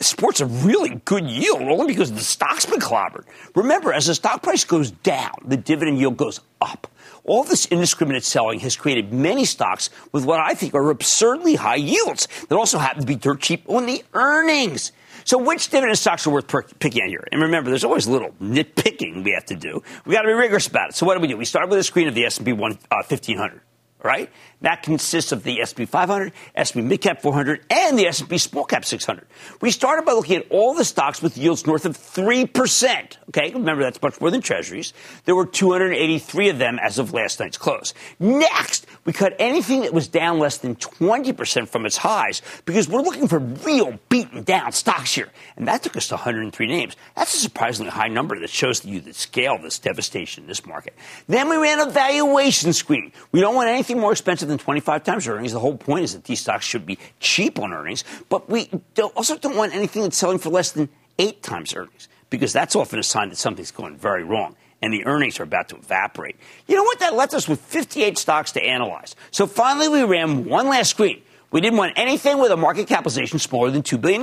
sports 0.00 0.40
a 0.40 0.46
really 0.46 1.00
good 1.04 1.24
yield 1.28 1.62
only 1.62 1.86
because 1.86 2.12
the 2.12 2.20
stock's 2.20 2.66
been 2.66 2.80
clobbered. 2.80 3.24
Remember, 3.54 3.92
as 3.92 4.06
the 4.06 4.14
stock 4.14 4.42
price 4.42 4.64
goes 4.64 4.90
down, 4.90 5.34
the 5.44 5.56
dividend 5.56 5.98
yield 5.98 6.16
goes 6.16 6.40
up. 6.60 6.86
All 7.24 7.42
this 7.42 7.66
indiscriminate 7.66 8.24
selling 8.24 8.60
has 8.60 8.76
created 8.76 9.12
many 9.12 9.44
stocks 9.44 9.90
with 10.12 10.24
what 10.24 10.38
I 10.38 10.54
think 10.54 10.74
are 10.74 10.90
absurdly 10.90 11.56
high 11.56 11.76
yields 11.76 12.28
that 12.48 12.56
also 12.56 12.78
happen 12.78 13.00
to 13.00 13.06
be 13.06 13.16
dirt 13.16 13.40
cheap 13.40 13.64
on 13.68 13.86
the 13.86 14.04
earnings. 14.14 14.92
So 15.26 15.38
which 15.38 15.70
dividend 15.70 15.98
stocks 15.98 16.24
are 16.28 16.30
worth 16.30 16.78
picking 16.78 17.02
at 17.02 17.08
here? 17.08 17.26
And 17.32 17.42
remember, 17.42 17.68
there's 17.68 17.82
always 17.82 18.06
a 18.06 18.12
little 18.12 18.30
nitpicking 18.40 19.24
we 19.24 19.32
have 19.32 19.44
to 19.46 19.56
do. 19.56 19.82
We 20.04 20.14
got 20.14 20.22
to 20.22 20.28
be 20.28 20.34
rigorous 20.34 20.68
about 20.68 20.90
it. 20.90 20.94
So 20.94 21.04
what 21.04 21.14
do 21.14 21.20
we 21.20 21.26
do? 21.26 21.36
We 21.36 21.44
start 21.44 21.68
with 21.68 21.80
a 21.80 21.82
screen 21.82 22.06
of 22.06 22.14
the 22.14 22.24
S&P 22.24 22.52
1, 22.52 22.72
uh, 22.72 23.02
1500 23.08 23.60
right? 24.06 24.30
That 24.60 24.82
consists 24.82 25.32
of 25.32 25.42
the 25.42 25.60
S&P 25.60 25.84
500, 25.84 26.32
S&P 26.54 26.80
Midcap 26.80 27.20
400, 27.20 27.64
and 27.68 27.98
the 27.98 28.06
S&P 28.06 28.38
Small 28.38 28.64
Cap 28.64 28.84
600. 28.84 29.26
We 29.60 29.70
started 29.70 30.04
by 30.04 30.12
looking 30.12 30.36
at 30.36 30.50
all 30.50 30.74
the 30.74 30.84
stocks 30.84 31.20
with 31.20 31.36
yields 31.36 31.66
north 31.66 31.84
of 31.84 31.98
3%. 31.98 33.16
Okay, 33.28 33.52
remember 33.52 33.82
that's 33.82 34.00
much 34.00 34.20
more 34.20 34.30
than 34.30 34.40
treasuries. 34.40 34.92
There 35.24 35.34
were 35.34 35.46
283 35.46 36.50
of 36.50 36.58
them 36.58 36.78
as 36.80 36.98
of 36.98 37.12
last 37.12 37.40
night's 37.40 37.58
close. 37.58 37.94
Next, 38.18 38.86
we 39.06 39.12
cut 39.12 39.36
anything 39.38 39.82
that 39.82 39.94
was 39.94 40.08
down 40.08 40.40
less 40.40 40.58
than 40.58 40.74
20% 40.74 41.68
from 41.68 41.86
its 41.86 41.96
highs 41.96 42.42
because 42.64 42.88
we're 42.88 43.00
looking 43.00 43.28
for 43.28 43.38
real 43.38 43.98
beaten 44.08 44.42
down 44.42 44.72
stocks 44.72 45.14
here. 45.14 45.28
And 45.56 45.68
that 45.68 45.84
took 45.84 45.96
us 45.96 46.08
to 46.08 46.14
103 46.14 46.66
names. 46.66 46.96
That's 47.14 47.32
a 47.32 47.38
surprisingly 47.38 47.90
high 47.90 48.08
number 48.08 48.38
that 48.40 48.50
shows 48.50 48.84
you 48.84 49.00
the 49.00 49.14
scale 49.14 49.54
of 49.54 49.62
this 49.62 49.78
devastation 49.78 50.44
in 50.44 50.48
this 50.48 50.66
market. 50.66 50.94
Then 51.28 51.48
we 51.48 51.56
ran 51.56 51.80
a 51.80 51.88
valuation 51.88 52.72
screen. 52.72 53.12
We 53.30 53.40
don't 53.40 53.54
want 53.54 53.68
anything 53.68 54.00
more 54.00 54.12
expensive 54.12 54.48
than 54.48 54.58
25 54.58 55.04
times 55.04 55.28
earnings. 55.28 55.52
The 55.52 55.60
whole 55.60 55.76
point 55.76 56.04
is 56.04 56.12
that 56.12 56.24
these 56.24 56.40
stocks 56.40 56.64
should 56.64 56.84
be 56.84 56.98
cheap 57.20 57.60
on 57.60 57.72
earnings, 57.72 58.02
but 58.28 58.50
we 58.50 58.68
don't, 58.94 59.16
also 59.16 59.38
don't 59.38 59.56
want 59.56 59.74
anything 59.74 60.02
that's 60.02 60.18
selling 60.18 60.38
for 60.38 60.50
less 60.50 60.72
than 60.72 60.88
eight 61.20 61.44
times 61.44 61.74
earnings 61.74 62.08
because 62.28 62.52
that's 62.52 62.74
often 62.74 62.98
a 62.98 63.04
sign 63.04 63.28
that 63.28 63.36
something's 63.36 63.70
going 63.70 63.96
very 63.96 64.24
wrong 64.24 64.56
and 64.86 64.94
the 64.94 65.04
earnings 65.04 65.40
are 65.40 65.42
about 65.42 65.68
to 65.70 65.76
evaporate. 65.76 66.36
You 66.68 66.76
know 66.76 66.84
what? 66.84 67.00
That 67.00 67.14
left 67.14 67.34
us 67.34 67.48
with 67.48 67.60
58 67.60 68.16
stocks 68.16 68.52
to 68.52 68.62
analyze. 68.62 69.16
So 69.32 69.48
finally, 69.48 69.88
we 69.88 70.04
ran 70.04 70.44
one 70.44 70.68
last 70.68 70.90
screen. 70.90 71.22
We 71.50 71.60
didn't 71.60 71.76
want 71.76 71.94
anything 71.96 72.38
with 72.38 72.52
a 72.52 72.56
market 72.56 72.86
capitalization 72.86 73.40
smaller 73.40 73.72
than 73.72 73.82
$2 73.82 74.00
billion 74.00 74.22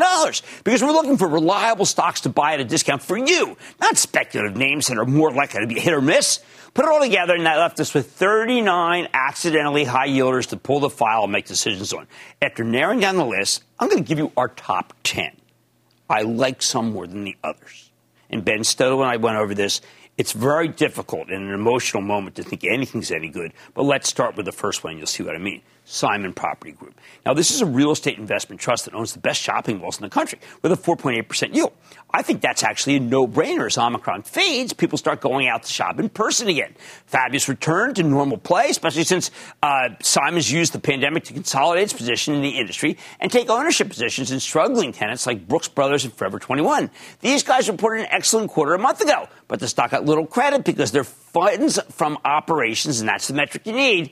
because 0.64 0.82
we're 0.82 0.92
looking 0.92 1.18
for 1.18 1.28
reliable 1.28 1.86
stocks 1.86 2.22
to 2.22 2.30
buy 2.30 2.54
at 2.54 2.62
a 2.62 2.64
discount 2.64 3.02
for 3.02 3.18
you, 3.18 3.58
not 3.82 3.98
speculative 3.98 4.56
names 4.56 4.88
that 4.88 4.98
are 4.98 5.06
more 5.06 5.32
likely 5.32 5.60
to 5.62 5.68
be 5.68 5.80
hit 5.80 5.94
or 5.94 6.02
miss. 6.02 6.40
Put 6.74 6.86
it 6.86 6.92
all 6.92 7.02
together, 7.02 7.36
and 7.36 7.46
that 7.46 7.58
left 7.58 7.80
us 7.82 7.94
with 7.94 8.10
39 8.12 9.10
accidentally 9.14 9.84
high 9.84 10.08
yielders 10.08 10.48
to 10.50 10.58
pull 10.58 10.80
the 10.80 10.90
file 10.90 11.24
and 11.24 11.32
make 11.32 11.46
decisions 11.46 11.92
on. 11.92 12.08
After 12.42 12.64
narrowing 12.64 13.02
down 13.02 13.18
the 13.18 13.26
list, 13.26 13.64
I'm 13.80 13.90
going 13.90 14.02
to 14.02 14.08
give 14.08 14.18
you 14.18 14.32
our 14.38 14.48
top 14.48 14.94
10. 15.04 15.32
I 16.10 16.22
like 16.22 16.62
some 16.62 16.94
more 16.94 17.06
than 17.06 17.26
the 17.26 17.36
others. 17.44 17.90
And 18.30 18.44
Ben 18.44 18.64
Stoto 18.64 19.02
and 19.02 19.10
I 19.10 19.18
went 19.18 19.38
over 19.38 19.54
this. 19.54 19.82
It's 20.16 20.32
very 20.32 20.68
difficult 20.68 21.30
in 21.30 21.42
an 21.42 21.54
emotional 21.54 22.04
moment 22.04 22.36
to 22.36 22.44
think 22.44 22.64
anything's 22.64 23.12
any 23.12 23.30
good, 23.30 23.52
but 23.74 23.84
let's 23.84 24.08
start 24.08 24.36
with 24.36 24.46
the 24.46 24.52
first 24.52 24.84
one. 24.84 24.98
You'll 24.98 25.08
see 25.08 25.24
what 25.24 25.36
I 25.36 25.40
mean. 25.40 25.62
Simon 25.86 26.34
Property 26.34 26.72
Group. 26.72 27.00
Now, 27.26 27.34
this 27.34 27.52
is 27.52 27.62
a 27.62 27.66
real 27.66 27.92
estate 27.92 28.18
investment 28.18 28.62
trust 28.62 28.86
that 28.86 28.94
owns 28.94 29.14
the 29.14 29.20
best 29.20 29.42
shopping 29.42 29.80
malls 29.80 29.98
in 29.98 30.04
the 30.04 30.10
country 30.10 30.40
with 30.62 30.72
a 30.72 30.76
4.8% 30.76 31.54
yield. 31.54 31.74
I 32.12 32.22
think 32.22 32.42
that's 32.42 32.64
actually 32.64 32.98
a 32.98 33.00
no 33.00 33.28
brainer. 33.28 33.66
As 33.66 33.78
Omicron 33.78 34.24
fades, 34.24 34.72
people 34.72 34.98
start 34.98 35.20
going 35.20 35.48
out 35.48 35.64
to 35.64 35.72
shop 35.72 36.00
in 36.00 36.10
person 36.10 36.48
again. 36.48 36.76
Fabulous 37.06 37.50
return 37.50 37.94
to 37.96 38.04
normal 38.04 38.38
play, 38.38 38.70
especially 38.70 39.04
since 39.04 39.32
uh, 39.62 39.90
Simon's 40.02 40.52
used 40.52 40.74
the 40.74 40.80
pandemic 40.80 41.26
to 41.26 41.34
consolidate 41.34 41.84
its 41.84 41.94
position 41.94 42.34
in 42.34 42.42
the 42.42 42.50
industry 42.50 42.98
and 43.20 43.32
take 43.32 43.50
ownership 43.50 43.90
positions 43.90 44.32
in 44.32 44.40
struggling 44.40 44.94
tenants 44.94 45.28
like 45.28 45.48
Brooks 45.48 45.68
Brothers 45.68 46.06
and 46.06 46.14
Forever 46.14 46.40
21. 46.40 46.90
These 47.20 47.44
guys 47.44 47.68
reported 47.68 48.02
an 48.02 48.08
excellent 48.12 48.52
quarter 48.52 48.74
a 48.74 48.80
month 48.80 49.02
ago, 49.02 49.28
but 49.48 49.60
the 49.60 49.68
stock 49.68 49.92
got 49.92 50.06
little 50.06 50.26
credit 50.26 50.64
because 50.64 50.92
their 50.92 51.04
funds 51.04 51.80
from 51.90 52.18
operations, 52.24 53.00
and 53.00 53.10
that's 53.10 53.28
the 53.28 53.34
metric 53.34 53.66
you 53.66 53.74
need, 53.74 54.12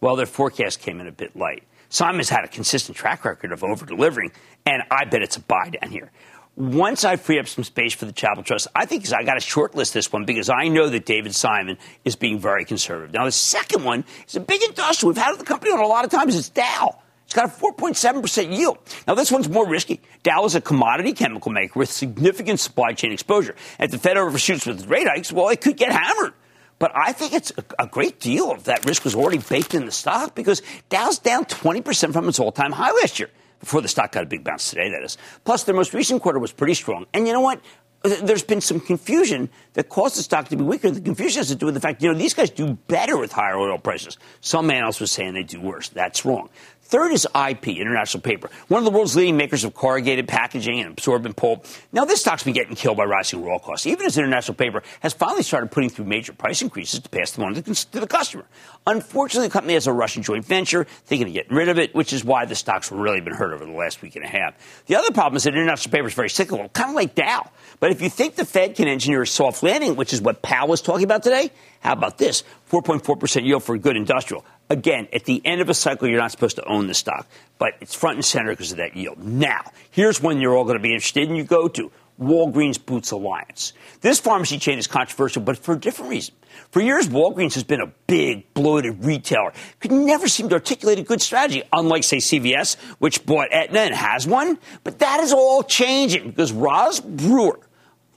well, 0.00 0.16
their 0.16 0.26
forecast 0.26 0.80
came 0.80 1.00
in 1.00 1.06
a 1.06 1.12
bit 1.12 1.36
light. 1.36 1.64
Simon's 1.88 2.28
had 2.28 2.44
a 2.44 2.48
consistent 2.48 2.96
track 2.96 3.24
record 3.24 3.52
of 3.52 3.64
over 3.64 3.86
delivering, 3.86 4.32
and 4.66 4.82
I 4.90 5.04
bet 5.04 5.22
it's 5.22 5.36
a 5.36 5.40
buy 5.40 5.70
down 5.70 5.90
here. 5.90 6.10
Once 6.56 7.04
I 7.04 7.16
free 7.16 7.38
up 7.38 7.46
some 7.46 7.62
space 7.62 7.94
for 7.94 8.04
the 8.04 8.12
Chapel 8.12 8.42
Trust, 8.42 8.66
I 8.74 8.84
think 8.84 9.10
I 9.12 9.22
got 9.22 9.34
to 9.34 9.40
shortlist 9.40 9.92
this 9.92 10.12
one 10.12 10.24
because 10.24 10.50
I 10.50 10.66
know 10.68 10.88
that 10.88 11.06
David 11.06 11.34
Simon 11.34 11.78
is 12.04 12.16
being 12.16 12.40
very 12.40 12.64
conservative. 12.64 13.14
Now, 13.14 13.24
the 13.24 13.32
second 13.32 13.84
one 13.84 14.04
is 14.26 14.34
a 14.34 14.40
big 14.40 14.62
industrial. 14.62 15.12
We've 15.12 15.22
had 15.22 15.38
the 15.38 15.44
company 15.44 15.70
on 15.70 15.78
a 15.78 15.86
lot 15.86 16.04
of 16.04 16.10
times. 16.10 16.36
It's 16.36 16.48
Dow. 16.48 16.98
It's 17.24 17.34
got 17.34 17.44
a 17.44 17.48
4.7% 17.48 18.56
yield. 18.56 18.78
Now, 19.06 19.14
this 19.14 19.30
one's 19.30 19.48
more 19.48 19.68
risky. 19.68 20.00
Dow 20.22 20.46
is 20.46 20.54
a 20.54 20.60
commodity 20.60 21.12
chemical 21.12 21.52
maker 21.52 21.78
with 21.78 21.90
significant 21.90 22.58
supply 22.58 22.92
chain 22.92 23.12
exposure. 23.12 23.54
If 23.78 23.90
the 23.90 23.98
Fed 23.98 24.16
overshoots 24.16 24.66
with 24.66 24.86
rate 24.88 25.06
hikes, 25.06 25.30
well, 25.30 25.50
it 25.50 25.60
could 25.60 25.76
get 25.76 25.92
hammered. 25.92 26.32
But 26.78 26.92
I 26.94 27.12
think 27.12 27.32
it's 27.32 27.52
a, 27.78 27.86
great 27.86 28.20
deal 28.20 28.52
of 28.52 28.64
that 28.64 28.84
risk 28.86 29.04
was 29.04 29.14
already 29.14 29.38
baked 29.38 29.74
in 29.74 29.84
the 29.84 29.92
stock 29.92 30.34
because 30.34 30.62
Dow's 30.88 31.18
down 31.18 31.44
20% 31.44 32.12
from 32.12 32.28
its 32.28 32.38
all 32.38 32.52
time 32.52 32.72
high 32.72 32.92
last 32.92 33.18
year. 33.18 33.30
Before 33.60 33.80
the 33.80 33.88
stock 33.88 34.12
got 34.12 34.22
a 34.22 34.26
big 34.26 34.44
bounce 34.44 34.70
today, 34.70 34.90
that 34.90 35.02
is. 35.02 35.18
Plus, 35.44 35.64
their 35.64 35.74
most 35.74 35.92
recent 35.92 36.22
quarter 36.22 36.38
was 36.38 36.52
pretty 36.52 36.74
strong. 36.74 37.06
And 37.12 37.26
you 37.26 37.32
know 37.32 37.40
what? 37.40 37.60
There's 38.04 38.44
been 38.44 38.60
some 38.60 38.78
confusion 38.78 39.50
that 39.72 39.88
caused 39.88 40.16
the 40.16 40.22
stock 40.22 40.48
to 40.50 40.56
be 40.56 40.62
weaker. 40.62 40.88
The 40.88 41.00
confusion 41.00 41.40
has 41.40 41.48
to 41.48 41.56
do 41.56 41.66
with 41.66 41.74
the 41.74 41.80
fact, 41.80 42.00
you 42.00 42.12
know, 42.12 42.16
these 42.16 42.34
guys 42.34 42.50
do 42.50 42.74
better 42.86 43.16
with 43.16 43.32
higher 43.32 43.58
oil 43.58 43.76
prices. 43.76 44.16
Some 44.40 44.70
analysts 44.70 45.00
were 45.00 45.08
saying 45.08 45.34
they 45.34 45.42
do 45.42 45.60
worse. 45.60 45.88
That's 45.88 46.24
wrong. 46.24 46.48
Third 46.88 47.12
is 47.12 47.26
IP, 47.34 47.68
International 47.68 48.22
Paper, 48.22 48.48
one 48.68 48.78
of 48.78 48.86
the 48.86 48.90
world's 48.90 49.14
leading 49.14 49.36
makers 49.36 49.62
of 49.62 49.74
corrugated 49.74 50.26
packaging 50.26 50.80
and 50.80 50.90
absorbent 50.92 51.36
pulp. 51.36 51.66
Now, 51.92 52.06
this 52.06 52.22
stock's 52.22 52.44
been 52.44 52.54
getting 52.54 52.76
killed 52.76 52.96
by 52.96 53.04
rising 53.04 53.44
raw 53.44 53.58
costs, 53.58 53.86
even 53.86 54.06
as 54.06 54.16
International 54.16 54.54
Paper 54.54 54.82
has 55.00 55.12
finally 55.12 55.42
started 55.42 55.70
putting 55.70 55.90
through 55.90 56.06
major 56.06 56.32
price 56.32 56.62
increases 56.62 57.00
to 57.00 57.08
pass 57.10 57.32
them 57.32 57.44
on 57.44 57.52
to 57.52 58.00
the 58.00 58.06
customer. 58.06 58.46
Unfortunately, 58.86 59.48
the 59.48 59.52
company 59.52 59.74
has 59.74 59.86
a 59.86 59.92
Russian 59.92 60.22
joint 60.22 60.46
venture, 60.46 60.84
thinking 60.84 61.28
of 61.28 61.34
getting 61.34 61.54
rid 61.54 61.68
of 61.68 61.78
it, 61.78 61.94
which 61.94 62.14
is 62.14 62.24
why 62.24 62.46
the 62.46 62.54
stock's 62.54 62.90
really 62.90 63.20
been 63.20 63.34
hurt 63.34 63.52
over 63.52 63.66
the 63.66 63.72
last 63.72 64.00
week 64.00 64.16
and 64.16 64.24
a 64.24 64.28
half. 64.28 64.54
The 64.86 64.96
other 64.96 65.10
problem 65.10 65.36
is 65.36 65.42
that 65.42 65.52
International 65.52 65.92
Paper 65.92 66.06
is 66.06 66.14
very 66.14 66.30
cyclical, 66.30 66.70
kind 66.70 66.88
of 66.88 66.96
like 66.96 67.14
Dow. 67.14 67.50
But 67.80 67.90
if 67.90 68.00
you 68.00 68.08
think 68.08 68.36
the 68.36 68.46
Fed 68.46 68.76
can 68.76 68.88
engineer 68.88 69.20
a 69.20 69.26
soft 69.26 69.62
landing, 69.62 69.94
which 69.94 70.14
is 70.14 70.22
what 70.22 70.40
Powell 70.40 70.68
was 70.68 70.80
talking 70.80 71.04
about 71.04 71.22
today, 71.22 71.50
how 71.80 71.92
about 71.92 72.16
this? 72.16 72.44
4.4% 72.70 73.44
yield 73.44 73.62
for 73.62 73.74
a 73.74 73.78
good 73.78 73.98
industrial. 73.98 74.42
Again, 74.70 75.08
at 75.12 75.24
the 75.24 75.40
end 75.44 75.60
of 75.60 75.68
a 75.70 75.74
cycle, 75.74 76.08
you're 76.08 76.20
not 76.20 76.30
supposed 76.30 76.56
to 76.56 76.64
own 76.64 76.88
the 76.88 76.94
stock, 76.94 77.26
but 77.58 77.74
it's 77.80 77.94
front 77.94 78.16
and 78.16 78.24
center 78.24 78.50
because 78.50 78.70
of 78.70 78.78
that 78.78 78.96
yield. 78.96 79.18
Now, 79.18 79.72
here's 79.90 80.22
when 80.22 80.40
you're 80.40 80.54
all 80.54 80.64
going 80.64 80.76
to 80.76 80.82
be 80.82 80.92
interested 80.92 81.28
and 81.28 81.36
You 81.36 81.44
go 81.44 81.68
to 81.68 81.90
Walgreens 82.20 82.84
Boots 82.84 83.10
Alliance. 83.12 83.72
This 84.00 84.18
pharmacy 84.18 84.58
chain 84.58 84.78
is 84.78 84.86
controversial, 84.86 85.42
but 85.42 85.56
for 85.56 85.74
a 85.74 85.78
different 85.78 86.10
reason. 86.10 86.34
For 86.70 86.80
years, 86.80 87.08
Walgreens 87.08 87.54
has 87.54 87.64
been 87.64 87.80
a 87.80 87.92
big, 88.06 88.52
bloated 88.52 89.04
retailer. 89.04 89.52
Could 89.80 89.92
never 89.92 90.28
seem 90.28 90.48
to 90.48 90.56
articulate 90.56 90.98
a 90.98 91.02
good 91.02 91.22
strategy, 91.22 91.62
unlike, 91.72 92.04
say, 92.04 92.18
CVS, 92.18 92.76
which 92.98 93.24
bought 93.24 93.48
Aetna 93.52 93.80
and 93.80 93.94
has 93.94 94.26
one. 94.26 94.58
But 94.84 94.98
that 94.98 95.20
is 95.20 95.32
all 95.32 95.62
changing 95.62 96.30
because 96.30 96.52
Roz 96.52 97.00
Brewer, 97.00 97.60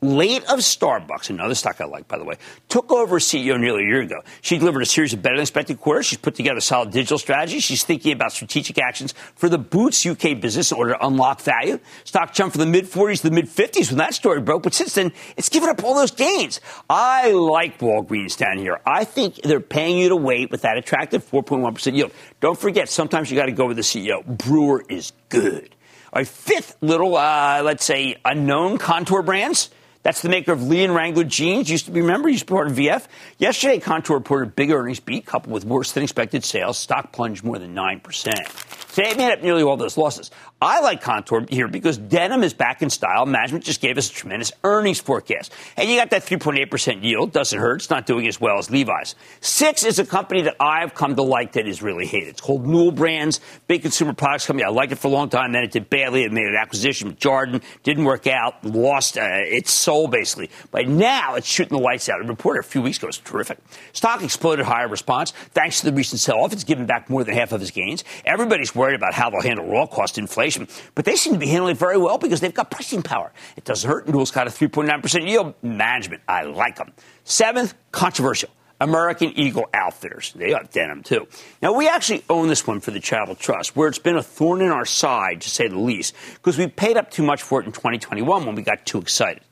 late 0.01 0.43
of 0.45 0.59
Starbucks, 0.59 1.29
another 1.29 1.53
stock 1.53 1.79
I 1.79 1.85
like, 1.85 2.07
by 2.07 2.17
the 2.17 2.23
way, 2.23 2.35
took 2.69 2.91
over 2.91 3.17
as 3.17 3.23
CEO 3.23 3.59
nearly 3.59 3.83
a 3.83 3.87
year 3.87 4.01
ago. 4.01 4.21
She 4.41 4.57
delivered 4.57 4.81
a 4.81 4.85
series 4.85 5.13
of 5.13 5.21
better 5.21 5.35
than 5.35 5.43
expected 5.43 5.79
quarters. 5.79 6.07
She's 6.07 6.17
put 6.17 6.33
together 6.33 6.57
a 6.57 6.61
solid 6.61 6.91
digital 6.91 7.19
strategy. 7.19 7.59
She's 7.59 7.83
thinking 7.83 8.11
about 8.11 8.31
strategic 8.31 8.79
actions 8.79 9.13
for 9.35 9.47
the 9.47 9.59
Boots 9.59 10.05
UK 10.05 10.39
business 10.41 10.71
in 10.71 10.77
order 10.77 10.93
to 10.93 11.05
unlock 11.05 11.41
value. 11.41 11.79
Stock 12.03 12.33
jumped 12.33 12.55
from 12.55 12.61
the 12.61 12.71
mid 12.71 12.85
40s 12.85 13.21
to 13.21 13.29
the 13.29 13.35
mid 13.35 13.45
50s 13.45 13.89
when 13.89 13.99
that 13.99 14.15
story 14.15 14.41
broke, 14.41 14.63
but 14.63 14.73
since 14.73 14.95
then, 14.95 15.11
it's 15.37 15.49
given 15.49 15.69
up 15.69 15.83
all 15.83 15.93
those 15.93 16.11
gains. 16.11 16.59
I 16.89 17.31
like 17.31 17.79
Walgreens 17.79 18.35
down 18.35 18.57
here. 18.57 18.79
I 18.85 19.03
think 19.03 19.35
they're 19.43 19.59
paying 19.59 19.99
you 19.99 20.09
to 20.09 20.15
wait 20.15 20.49
with 20.49 20.63
that 20.63 20.77
attractive 20.77 21.23
4.1% 21.29 21.95
yield. 21.95 22.11
Don't 22.39 22.57
forget, 22.57 22.89
sometimes 22.89 23.29
you 23.29 23.37
got 23.37 23.45
to 23.45 23.51
go 23.51 23.67
with 23.67 23.77
the 23.77 23.83
CEO. 23.83 24.25
Brewer 24.25 24.83
is 24.89 25.13
good. 25.29 25.75
Right, 26.13 26.27
fifth 26.27 26.75
little, 26.81 27.15
uh, 27.15 27.61
let's 27.63 27.85
say, 27.85 28.17
unknown 28.25 28.79
Kontoor 28.79 29.23
Brands. 29.23 29.69
That's 30.03 30.21
the 30.21 30.29
maker 30.29 30.51
of 30.51 30.63
Lee 30.63 30.83
and 30.83 30.95
Wrangler 30.95 31.23
jeans. 31.23 31.69
Used 31.69 31.85
to 31.85 31.91
be, 31.91 32.01
remember, 32.01 32.27
used 32.27 32.47
to 32.47 32.53
be 32.53 32.55
part 32.55 32.67
of 32.67 32.73
VF. 32.73 33.07
Yesterday, 33.37 33.79
Kontoor 33.79 34.15
reported 34.15 34.55
big 34.55 34.71
earnings 34.71 34.99
beat 34.99 35.25
coupled 35.25 35.53
with 35.53 35.63
worse 35.63 35.91
than 35.91 36.03
expected 36.03 36.43
sales. 36.43 36.77
Stock 36.77 37.11
plunged 37.11 37.43
more 37.43 37.59
than 37.59 37.75
9%. 37.75 38.91
Today, 38.93 39.11
it 39.11 39.17
made 39.17 39.31
up 39.31 39.41
nearly 39.43 39.63
all 39.63 39.77
those 39.77 39.97
losses. 39.97 40.31
I 40.63 40.81
like 40.81 41.01
Kontoor 41.01 41.49
here 41.49 41.67
because 41.67 41.97
denim 41.97 42.43
is 42.43 42.53
back 42.53 42.83
in 42.83 42.91
style. 42.91 43.25
Management 43.25 43.63
just 43.63 43.81
gave 43.81 43.97
us 43.97 44.11
a 44.11 44.13
tremendous 44.13 44.51
earnings 44.63 44.99
forecast. 44.99 45.51
And 45.75 45.89
you 45.89 45.95
got 45.95 46.11
that 46.11 46.21
3.8% 46.21 47.03
yield. 47.03 47.31
Doesn't 47.31 47.57
hurt. 47.57 47.77
It's 47.77 47.89
not 47.89 48.05
doing 48.05 48.27
as 48.27 48.39
well 48.39 48.59
as 48.59 48.69
Levi's. 48.69 49.15
Six 49.39 49.83
is 49.83 49.97
a 49.97 50.05
company 50.05 50.43
that 50.43 50.57
I've 50.59 50.93
come 50.93 51.15
to 51.15 51.23
like 51.23 51.53
that 51.53 51.67
is 51.67 51.81
really 51.81 52.05
hated. 52.05 52.29
It's 52.29 52.41
called 52.41 52.67
Newell 52.67 52.91
Brands, 52.91 53.39
big 53.65 53.81
consumer 53.81 54.13
products 54.13 54.45
company. 54.45 54.63
I 54.63 54.69
liked 54.69 54.91
it 54.91 54.99
for 54.99 55.07
a 55.07 55.11
long 55.11 55.29
time. 55.29 55.51
Then 55.51 55.63
it 55.63 55.71
did 55.71 55.89
badly. 55.89 56.25
It 56.25 56.31
made 56.31 56.45
an 56.45 56.55
acquisition 56.55 57.07
with 57.07 57.17
Jarden. 57.17 57.63
Didn't 57.81 58.03
work 58.03 58.27
out. 58.27 58.63
Lost 58.63 59.17
uh, 59.17 59.23
its 59.25 59.71
soul, 59.71 60.07
basically. 60.07 60.51
But 60.69 60.87
now 60.87 61.33
it's 61.33 61.47
shooting 61.47 61.75
the 61.75 61.83
lights 61.83 62.07
out. 62.07 62.21
A 62.21 62.23
reported 62.23 62.59
a 62.59 62.63
few 62.63 62.83
weeks 62.83 62.99
ago 62.99 63.07
was 63.07 63.17
terrific. 63.17 63.57
Stock 63.93 64.21
exploded 64.21 64.67
higher 64.67 64.87
response. 64.87 65.31
Thanks 65.55 65.79
to 65.79 65.87
the 65.87 65.93
recent 65.93 66.19
sell-off, 66.19 66.53
it's 66.53 66.63
given 66.63 66.85
back 66.85 67.09
more 67.09 67.23
than 67.23 67.33
half 67.33 67.51
of 67.51 67.63
its 67.63 67.71
gains. 67.71 68.03
Everybody's 68.25 68.75
worried 68.75 68.95
about 68.95 69.15
how 69.15 69.31
they'll 69.31 69.41
handle 69.41 69.65
raw 69.65 69.87
cost 69.87 70.19
inflation 70.19 70.50
But 70.95 71.05
they 71.05 71.15
seem 71.15 71.33
to 71.33 71.39
be 71.39 71.47
handling 71.47 71.73
it 71.73 71.77
very 71.77 71.97
well 71.97 72.17
because 72.17 72.39
they've 72.39 72.53
got 72.53 72.71
pricing 72.71 73.01
power. 73.01 73.31
It 73.55 73.63
doesn't 73.63 73.89
hurt. 73.89 74.07
Newell's 74.07 74.31
got 74.31 74.47
a 74.47 74.49
3.9% 74.49 75.27
yield. 75.27 75.53
Management, 75.61 76.21
I 76.27 76.43
like 76.43 76.77
them. 76.77 76.93
Seventh, 77.23 77.73
controversial. 77.91 78.49
American 78.81 79.31
Eagle 79.37 79.69
Outfitters. 79.75 80.33
They 80.33 80.49
got 80.49 80.71
denim 80.71 81.03
too. 81.03 81.27
Now, 81.61 81.73
we 81.73 81.87
actually 81.87 82.23
own 82.29 82.47
this 82.47 82.65
one 82.65 82.79
for 82.79 82.89
the 82.89 82.99
Chapel 82.99 83.35
Trust, 83.35 83.75
where 83.75 83.87
it's 83.87 83.99
been 83.99 84.17
a 84.17 84.23
thorn 84.23 84.61
in 84.61 84.69
our 84.69 84.85
side, 84.85 85.41
to 85.41 85.49
say 85.49 85.67
the 85.67 85.77
least, 85.77 86.15
because 86.33 86.57
we 86.57 86.65
paid 86.67 86.97
up 86.97 87.11
too 87.11 87.21
much 87.21 87.43
for 87.43 87.61
it 87.61 87.67
in 87.67 87.71
2021 87.71 88.43
when 88.43 88.55
we 88.55 88.63
got 88.63 88.83
too 88.85 88.97
excited. 88.97 89.43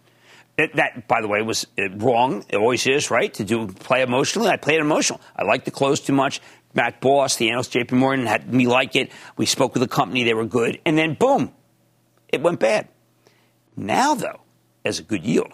It, 0.59 0.75
that, 0.75 1.07
by 1.07 1.21
the 1.21 1.27
way, 1.27 1.41
was 1.41 1.65
uh, 1.77 1.89
wrong. 1.91 2.43
It 2.49 2.57
always 2.57 2.85
is, 2.85 3.09
right? 3.09 3.33
To 3.35 3.43
do 3.43 3.67
play 3.67 4.01
emotionally. 4.01 4.49
I 4.49 4.57
played 4.57 4.79
emotional. 4.81 5.21
I 5.35 5.43
like 5.43 5.65
the 5.65 5.71
close 5.71 5.99
too 6.01 6.13
much. 6.13 6.41
Matt 6.73 7.01
Boss, 7.01 7.37
the 7.37 7.49
analyst 7.49 7.73
JP 7.73 7.93
Morgan, 7.93 8.25
had 8.25 8.53
me 8.53 8.67
like 8.67 8.95
it. 8.95 9.11
We 9.37 9.45
spoke 9.45 9.73
with 9.73 9.81
the 9.81 9.87
company. 9.87 10.23
They 10.23 10.33
were 10.33 10.45
good. 10.45 10.79
And 10.85 10.97
then, 10.97 11.13
boom, 11.13 11.53
it 12.27 12.41
went 12.41 12.59
bad. 12.59 12.89
Now, 13.75 14.13
though, 14.15 14.41
as 14.83 14.99
a 14.99 15.03
good 15.03 15.23
yield. 15.23 15.53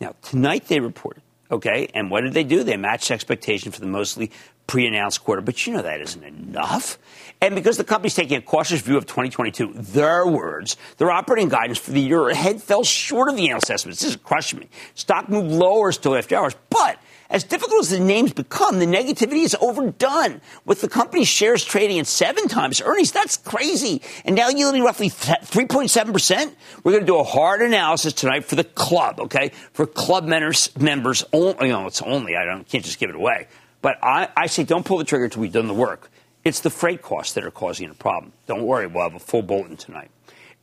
Now, 0.00 0.14
tonight 0.22 0.66
they 0.68 0.80
reported, 0.80 1.22
okay? 1.52 1.88
And 1.94 2.10
what 2.10 2.22
did 2.22 2.32
they 2.32 2.44
do? 2.44 2.64
They 2.64 2.76
matched 2.76 3.10
expectation 3.10 3.70
for 3.70 3.80
the 3.80 3.86
mostly 3.86 4.30
pre 4.66 4.86
announced 4.86 5.22
quarter. 5.22 5.42
But 5.42 5.66
you 5.66 5.74
know 5.74 5.82
that 5.82 6.00
isn't 6.00 6.24
enough. 6.24 6.98
And 7.40 7.54
because 7.54 7.76
the 7.76 7.84
company's 7.84 8.14
taking 8.14 8.36
a 8.36 8.40
cautious 8.40 8.80
view 8.80 8.96
of 8.96 9.06
2022, 9.06 9.74
their 9.74 10.26
words, 10.26 10.76
their 10.96 11.10
operating 11.10 11.48
guidance 11.48 11.78
for 11.78 11.90
the 11.90 12.00
year 12.00 12.28
ahead 12.28 12.62
fell 12.62 12.84
short 12.84 13.28
of 13.28 13.36
the 13.36 13.48
analyst 13.48 13.70
estimates. 13.70 14.00
This 14.00 14.10
is 14.10 14.16
crushing 14.16 14.60
me. 14.60 14.68
Stock 14.94 15.28
moved 15.28 15.50
lower 15.50 15.92
still 15.92 16.16
after 16.16 16.36
hours, 16.36 16.56
but 16.70 16.98
as 17.32 17.44
difficult 17.44 17.80
as 17.80 17.88
the 17.88 17.98
names 17.98 18.34
become, 18.34 18.78
the 18.78 18.86
negativity 18.86 19.42
is 19.42 19.56
overdone. 19.58 20.42
With 20.66 20.82
the 20.82 20.88
company's 20.88 21.28
shares 21.28 21.64
trading 21.64 21.98
at 21.98 22.06
seven 22.06 22.46
times 22.46 22.82
earnings, 22.82 23.10
that's 23.10 23.38
crazy. 23.38 24.02
And 24.26 24.36
now 24.36 24.50
yielding 24.50 24.84
roughly 24.84 25.08
3.7%. 25.08 26.52
We're 26.84 26.92
going 26.92 27.02
to 27.02 27.06
do 27.06 27.18
a 27.18 27.24
hard 27.24 27.62
analysis 27.62 28.12
tonight 28.12 28.44
for 28.44 28.54
the 28.54 28.64
club, 28.64 29.18
okay? 29.18 29.50
For 29.72 29.86
club 29.86 30.24
members, 30.24 30.76
members 30.78 31.24
only, 31.32 31.68
you 31.68 31.72
know, 31.72 31.86
it's 31.86 32.02
only, 32.02 32.36
I 32.36 32.44
don't, 32.44 32.68
can't 32.68 32.84
just 32.84 32.98
give 32.98 33.08
it 33.08 33.16
away. 33.16 33.48
But 33.80 33.96
I, 34.02 34.28
I 34.36 34.46
say 34.46 34.64
don't 34.64 34.84
pull 34.84 34.98
the 34.98 35.04
trigger 35.04 35.24
until 35.24 35.40
we've 35.40 35.52
done 35.52 35.68
the 35.68 35.74
work. 35.74 36.10
It's 36.44 36.60
the 36.60 36.70
freight 36.70 37.00
costs 37.00 37.32
that 37.32 37.44
are 37.44 37.50
causing 37.50 37.88
a 37.88 37.94
problem. 37.94 38.34
Don't 38.46 38.64
worry, 38.64 38.86
we'll 38.86 39.04
have 39.04 39.14
a 39.14 39.18
full 39.18 39.42
bulletin 39.42 39.78
tonight. 39.78 40.10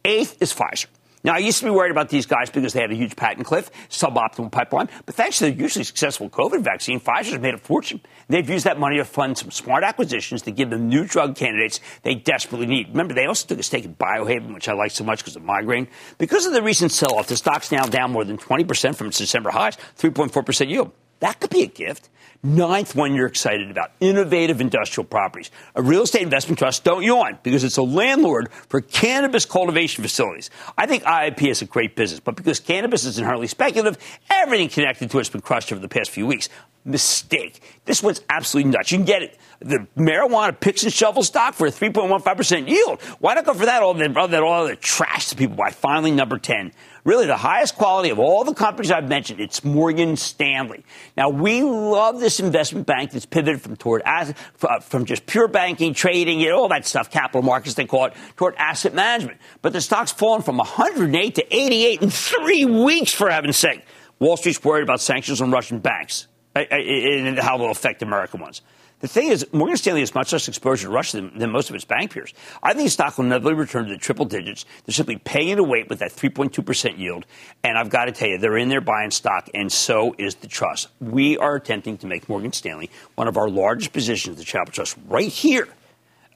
Eighth 0.06 0.40
is 0.40 0.54
Pfizer. 0.54 0.86
Now, 1.24 1.34
I 1.34 1.40
used 1.40 1.60
to 1.60 1.66
be 1.66 1.72
worried 1.72 1.92
about 1.92 2.08
these 2.10 2.26
guys 2.26 2.50
because 2.50 2.72
they 2.72 2.80
had 2.80 2.92
a 2.92 2.96
huge 2.96 3.16
patent 3.16 3.46
cliff, 3.46 3.70
suboptimal 3.90 4.52
pipeline. 4.52 4.88
But 5.06 5.16
thanks 5.16 5.40
to 5.40 5.46
the 5.46 5.54
usually 5.54 5.84
successful 5.84 6.30
COVID 6.30 6.62
vaccine, 6.62 7.02
Pfizer's 7.02 7.40
made 7.40 7.54
a 7.54 7.58
fortune. 7.58 8.00
They've 8.30 8.50
used 8.50 8.66
that 8.66 8.80
money 8.80 8.98
to 8.98 9.06
fund 9.06 9.38
some 9.38 9.52
smart 9.52 9.84
acquisitions 9.84 10.44
to 10.44 10.52
give 10.52 10.70
them 10.70 10.88
new 10.88 11.06
drug 11.06 11.36
candidates 11.36 11.82
they 12.04 12.16
desperately 12.16 12.68
need. 12.68 12.90
Remember, 12.90 13.14
they 13.14 13.26
also 13.26 13.48
took 13.48 13.60
a 13.60 13.64
stake 13.64 13.84
in 13.84 13.96
Biohaven, 13.96 14.54
which 14.54 14.70
I 14.70 14.74
like 14.74 14.92
so 14.92 15.04
much 15.04 15.20
because 15.20 15.36
of 15.36 15.44
migraine. 15.44 15.90
Because 16.18 16.46
of 16.46 16.54
the 16.54 16.62
recent 16.62 16.94
sell-off, 16.94 17.28
the 17.28 17.36
stock's 17.36 17.72
now 17.72 17.86
down 17.86 18.12
more 18.12 18.24
than 18.24 18.38
20% 18.38 18.96
from 18.96 19.08
its 19.08 19.18
December 19.18 19.50
highs, 19.50 19.76
3.4% 19.98 20.70
yield. 20.70 20.92
That 21.20 21.42
could 21.42 21.50
be 21.50 21.64
a 21.64 21.68
gift. 21.68 22.10
Ninth 22.42 22.96
one 22.96 23.16
you're 23.16 23.28
excited 23.28 23.70
about 23.70 23.92
innovative 24.00 24.62
industrial 24.62 25.06
properties. 25.06 25.52
A 25.76 25.82
real 25.82 26.04
estate 26.04 26.22
investment 26.22 26.58
trust, 26.58 26.86
don't 26.86 27.04
yawn, 27.04 27.38
because 27.44 27.66
it's 27.66 27.76
a 27.76 27.84
landlord 27.84 28.50
for 28.70 28.80
cannabis 28.80 29.46
cultivation 29.46 30.02
facilities. 30.02 30.50
I 30.78 30.86
think 30.86 31.04
IIP 31.04 31.50
is 31.50 31.62
a 31.62 31.66
great 31.66 31.98
business, 31.98 32.22
but 32.22 32.38
because 32.38 32.62
cannabis 32.62 33.04
is 33.04 33.20
inherently 33.20 33.48
speculative, 33.48 33.98
everything 34.30 34.70
connected 34.70 35.12
to 35.12 35.18
it 35.18 35.20
has 35.20 35.30
been 35.30 35.42
crushed 35.42 35.74
over 35.74 35.82
the 35.82 35.90
past 35.90 36.12
few 36.12 36.26
weeks. 36.26 36.48
Mistake. 36.86 37.62
This 37.84 38.02
one's 38.02 38.22
absolutely 38.30 38.72
nuts. 38.72 38.90
You 38.94 39.00
can 39.00 39.06
get 39.06 39.22
it. 39.22 39.38
The 39.60 39.86
marijuana 39.98 40.58
picks 40.58 40.84
and 40.84 40.94
shovel 40.94 41.24
stock 41.24 41.56
for 41.56 41.68
a 41.68 41.72
3.15% 41.72 42.70
yield. 42.70 43.02
Why 43.20 43.34
not 43.34 43.44
go 43.44 43.54
for 43.54 43.66
that 43.66 43.84
all 43.84 43.94
that 43.96 44.42
all 44.42 44.66
the 44.66 44.78
trash 44.78 45.28
that 45.30 45.38
people 45.38 45.58
buy? 45.58 45.72
Finally, 45.72 46.12
number 46.12 46.40
10 46.40 46.72
really 47.04 47.26
the 47.26 47.38
highest 47.38 47.76
quality 47.76 48.10
of 48.10 48.20
all 48.20 48.44
the 48.44 48.54
companies 48.54 48.92
I've 48.92 49.08
mentioned. 49.08 49.40
It's 49.40 49.64
Morgan 49.64 50.16
Stanley. 50.16 50.84
Now 51.18 51.30
we 51.30 51.64
love 51.64 52.20
this 52.20 52.29
investment 52.38 52.86
bank 52.86 53.12
that's 53.12 53.26
pivoted 53.26 53.62
from 53.62 53.78
toward 53.78 54.02
uh, 54.06 54.34
from 54.82 55.06
just 55.06 55.26
pure 55.26 55.48
banking, 55.48 55.94
trading, 55.94 56.42
you 56.42 56.50
know, 56.50 56.58
all 56.58 56.68
that 56.68 56.86
stuff, 56.86 57.10
capital 57.10 57.42
markets 57.42 57.76
they 57.76 57.86
call 57.86 58.08
it, 58.08 58.14
toward 58.36 58.56
asset 58.58 58.94
management. 58.94 59.40
But 59.62 59.72
the 59.72 59.80
stock's 59.80 60.12
fallen 60.12 60.42
from 60.42 60.58
108 60.58 61.36
to 61.36 61.56
88 61.56 62.02
in 62.02 62.10
three 62.10 62.66
weeks, 62.66 63.14
for 63.14 63.30
heaven's 63.30 63.58
sake. 63.58 63.86
Wall 64.20 64.36
Street's 64.36 64.62
worried 64.64 64.84
about 64.84 65.00
sanctions 65.00 65.42
on 65.42 65.50
Russian 65.52 65.80
banks 65.80 66.28
and 66.56 67.40
how 67.40 67.58
they'll 67.58 67.72
affect 67.72 68.02
American 68.02 68.42
ones. 68.42 68.62
The 69.00 69.08
thing 69.08 69.30
is, 69.30 69.48
Morgan 69.54 69.78
Stanley 69.78 70.02
has 70.02 70.14
much 70.14 70.34
less 70.34 70.48
exposure 70.50 70.88
to 70.88 70.94
Russia 70.94 71.18
than, 71.18 71.38
than 71.38 71.52
most 71.52 71.70
of 71.70 71.76
its 71.76 71.86
bank 71.86 72.12
peers. 72.12 72.34
I 72.62 72.74
think 72.74 72.90
stock 72.90 73.18
will 73.18 73.26
inevitably 73.26 73.54
return 73.54 73.86
to 73.86 73.92
the 73.92 73.98
triple 73.98 74.26
digits. 74.26 74.66
They're 74.86 74.94
simply 74.94 75.18
paying 75.18 75.50
it 75.50 75.60
away 75.60 75.86
with 75.88 76.00
that 76.00 76.12
3.2% 76.12 76.98
yield. 76.98 77.26
And 77.64 77.78
I've 77.78 77.90
got 77.90 78.06
to 78.06 78.12
tell 78.12 78.28
you, 78.28 78.38
they're 78.38 78.58
in 78.58 78.68
there 78.68 78.82
buying 78.82 79.12
stock, 79.12 79.50
and 79.54 79.72
so 79.72 80.16
is 80.18 80.36
the 80.36 80.48
trust. 80.48 80.90
We 81.00 81.38
are 81.38 81.56
attempting 81.56 81.98
to 82.00 82.08
make 82.08 82.28
Morgan 82.28 82.52
Stanley 82.52 82.90
one 83.16 83.30
of 83.30 83.38
our 83.38 83.50
largest 83.50 83.94
positions, 83.94 84.38
the 84.38 84.44
Chapel 84.44 84.74
Trust, 84.74 84.98
right 85.08 85.30
here 85.30 85.70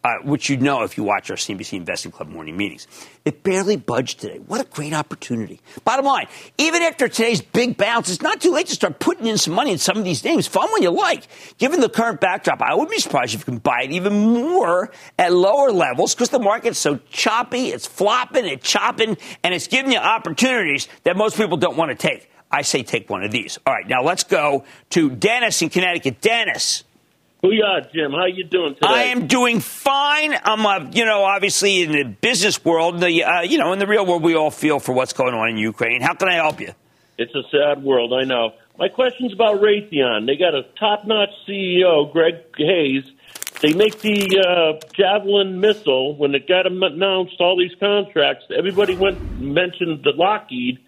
uh, 0.04 0.16
which 0.24 0.50
you 0.50 0.58
know 0.58 0.84
if 0.84 0.98
you 0.98 1.04
watch 1.04 1.30
our 1.30 1.38
CNBC 1.38 1.74
Investing 1.74 2.12
Club 2.12 2.28
morning 2.28 2.58
meetings. 2.58 2.88
It 3.24 3.42
barely 3.44 3.78
budged 3.78 4.20
today. 4.20 4.40
What 4.40 4.60
a 4.60 4.66
great 4.66 4.94
opportunity. 4.94 5.62
Bottom 5.86 6.06
line, 6.06 6.28
even 6.58 6.82
after 6.82 7.08
today's 7.08 7.42
big 7.42 7.78
bounce, 7.78 8.10
it's 8.10 8.22
not 8.22 8.42
too 8.42 8.52
late 8.52 8.68
to 8.68 8.74
start 8.74 9.00
putting 9.00 9.28
in 9.28 9.38
some 9.38 9.54
money 9.54 9.72
in 9.72 9.78
some 9.78 9.98
of 9.98 10.04
these 10.04 10.24
names. 10.24 10.46
Fun 10.46 10.70
when 10.74 10.84
you 10.84 10.90
like. 10.90 11.28
Given 11.58 11.80
the 11.80 11.90
current 11.90 12.20
backdrop, 12.20 12.62
I 12.62 12.74
wouldn't 12.74 12.92
be 12.92 13.00
surprised 13.00 13.34
if 13.34 13.42
you 13.42 13.46
can 13.46 13.60
buy 13.60 13.84
it 13.84 13.92
even 13.92 14.14
more 14.14 14.92
at 15.18 15.32
lower 15.32 15.72
levels 15.72 16.14
because 16.14 16.30
the 16.30 16.40
market's 16.40 16.80
so 16.80 17.00
choppy, 17.10 17.68
it's 17.68 17.88
flopping, 17.88 18.46
it's 18.46 18.70
chopping, 18.70 19.18
and 19.44 19.54
it's 19.54 19.68
giving 19.68 19.92
you 19.92 20.00
opportunities 20.00 20.90
that 21.04 21.16
most 21.16 21.38
people 21.38 21.58
don't 21.58 21.78
want 21.78 21.92
to 21.92 21.96
take. 21.96 22.30
I 22.52 22.62
say 22.62 22.84
take 22.84 23.10
one 23.10 23.24
of 23.24 23.32
these. 23.32 23.58
All 23.66 23.74
right, 23.74 23.88
now 23.88 24.04
let's 24.04 24.24
go 24.24 24.66
to 24.92 25.10
Dennis 25.10 25.62
in 25.62 25.70
Connecticut. 25.70 26.22
Dennis. 26.22 26.84
Booyah, 27.44 27.92
Jim. 27.92 28.12
How 28.12 28.26
you 28.26 28.46
doing 28.46 28.76
today? 28.76 28.88
I 28.88 29.04
am 29.04 29.28
doing 29.28 29.60
fine. 29.60 30.34
I'm, 30.46 30.66
uh, 30.66 30.90
you 30.94 31.04
know, 31.04 31.24
obviously 31.24 31.82
in 31.82 31.92
the 31.92 32.04
business 32.04 32.64
world, 32.64 33.02
the, 33.02 33.24
uh, 33.26 33.42
you 33.42 33.58
know, 33.58 33.74
in 33.74 33.80
the 33.80 33.88
real 33.88 34.06
world, 34.06 34.24
we 34.24 34.36
all 34.36 34.50
feel 34.50 34.80
for 34.80 34.94
what's 34.94 35.12
going 35.12 35.34
on 35.34 35.50
in 35.50 35.58
Ukraine. 35.58 36.02
How 36.02 36.14
can 36.14 36.30
I 36.30 36.36
help 36.36 36.62
you? 36.62 36.72
It's 37.18 37.36
a 37.36 37.44
sad 37.52 37.84
world, 37.84 38.14
I 38.14 38.24
know. 38.24 38.54
My 38.80 38.88
question's 38.88 39.34
about 39.34 39.60
Raytheon. 39.60 40.26
They 40.26 40.38
got 40.38 40.56
a 40.56 40.64
top-notch 40.80 41.30
CEO, 41.48 42.12
Greg 42.14 42.36
Hayes. 42.58 43.04
They 43.62 43.74
make 43.74 44.00
the 44.00 44.40
uh, 44.40 44.88
Javelin 44.94 45.60
missile. 45.60 46.16
When 46.16 46.34
it 46.36 46.48
got 46.48 46.66
announced, 46.66 47.36
all 47.40 47.58
these 47.58 47.76
contracts, 47.78 48.46
everybody 48.58 48.96
went 48.96 49.42
mentioned 49.42 50.04
the 50.04 50.14
Lockheed. 50.16 50.80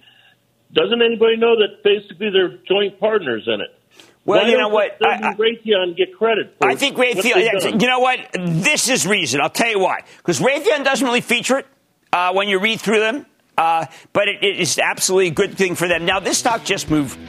Doesn't 0.72 1.02
anybody 1.02 1.36
know 1.36 1.58
that 1.58 1.84
basically 1.84 2.30
they're 2.32 2.58
joint 2.66 3.00
partners 3.00 3.44
in 3.46 3.60
it? 3.60 3.78
Well, 4.26 4.42
Why 4.42 4.50
you 4.50 4.58
know 4.58 4.70
what? 4.70 4.98
I, 5.04 5.36
Raytheon 5.36 5.96
get 5.96 6.18
credit. 6.18 6.56
I 6.60 6.74
think 6.74 6.98
Raytheon. 6.98 7.80
You 7.80 7.88
know 7.88 8.00
what? 8.00 8.20
This 8.34 8.90
is 8.90 9.06
reason. 9.06 9.40
I'll 9.40 9.52
tell 9.52 9.70
you 9.70 9.80
why. 9.80 10.02
Because 10.18 10.40
Raytheon 10.40 10.84
doesn't 10.84 11.06
really 11.06 11.22
feature 11.22 11.60
it 11.60 11.68
uh, 12.12 12.34
when 12.34 12.50
you 12.50 12.60
read 12.60 12.82
through 12.82 13.02
them, 13.02 13.28
uh, 13.56 13.86
but 14.14 14.28
it, 14.28 14.44
it 14.44 14.60
is 14.60 14.80
absolutely 14.80 15.28
a 15.28 15.32
good 15.32 15.56
thing 15.56 15.76
for 15.76 15.88
them. 15.88 16.06
Now, 16.06 16.20
this 16.20 16.40
stock 16.40 16.64
just 16.64 16.90
moved 16.90 17.20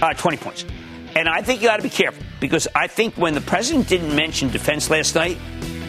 uh, 0.00 0.14
20 0.14 0.36
points, 0.36 0.64
and 1.16 1.28
I 1.28 1.42
think 1.42 1.60
you 1.60 1.66
got 1.66 1.78
to 1.78 1.82
be 1.82 1.90
careful 1.90 2.22
because 2.38 2.68
I 2.72 2.86
think 2.86 3.16
when 3.16 3.34
the 3.34 3.40
president 3.40 3.88
didn't 3.88 4.14
mention 4.14 4.48
defense 4.50 4.90
last 4.90 5.16
night 5.16 5.38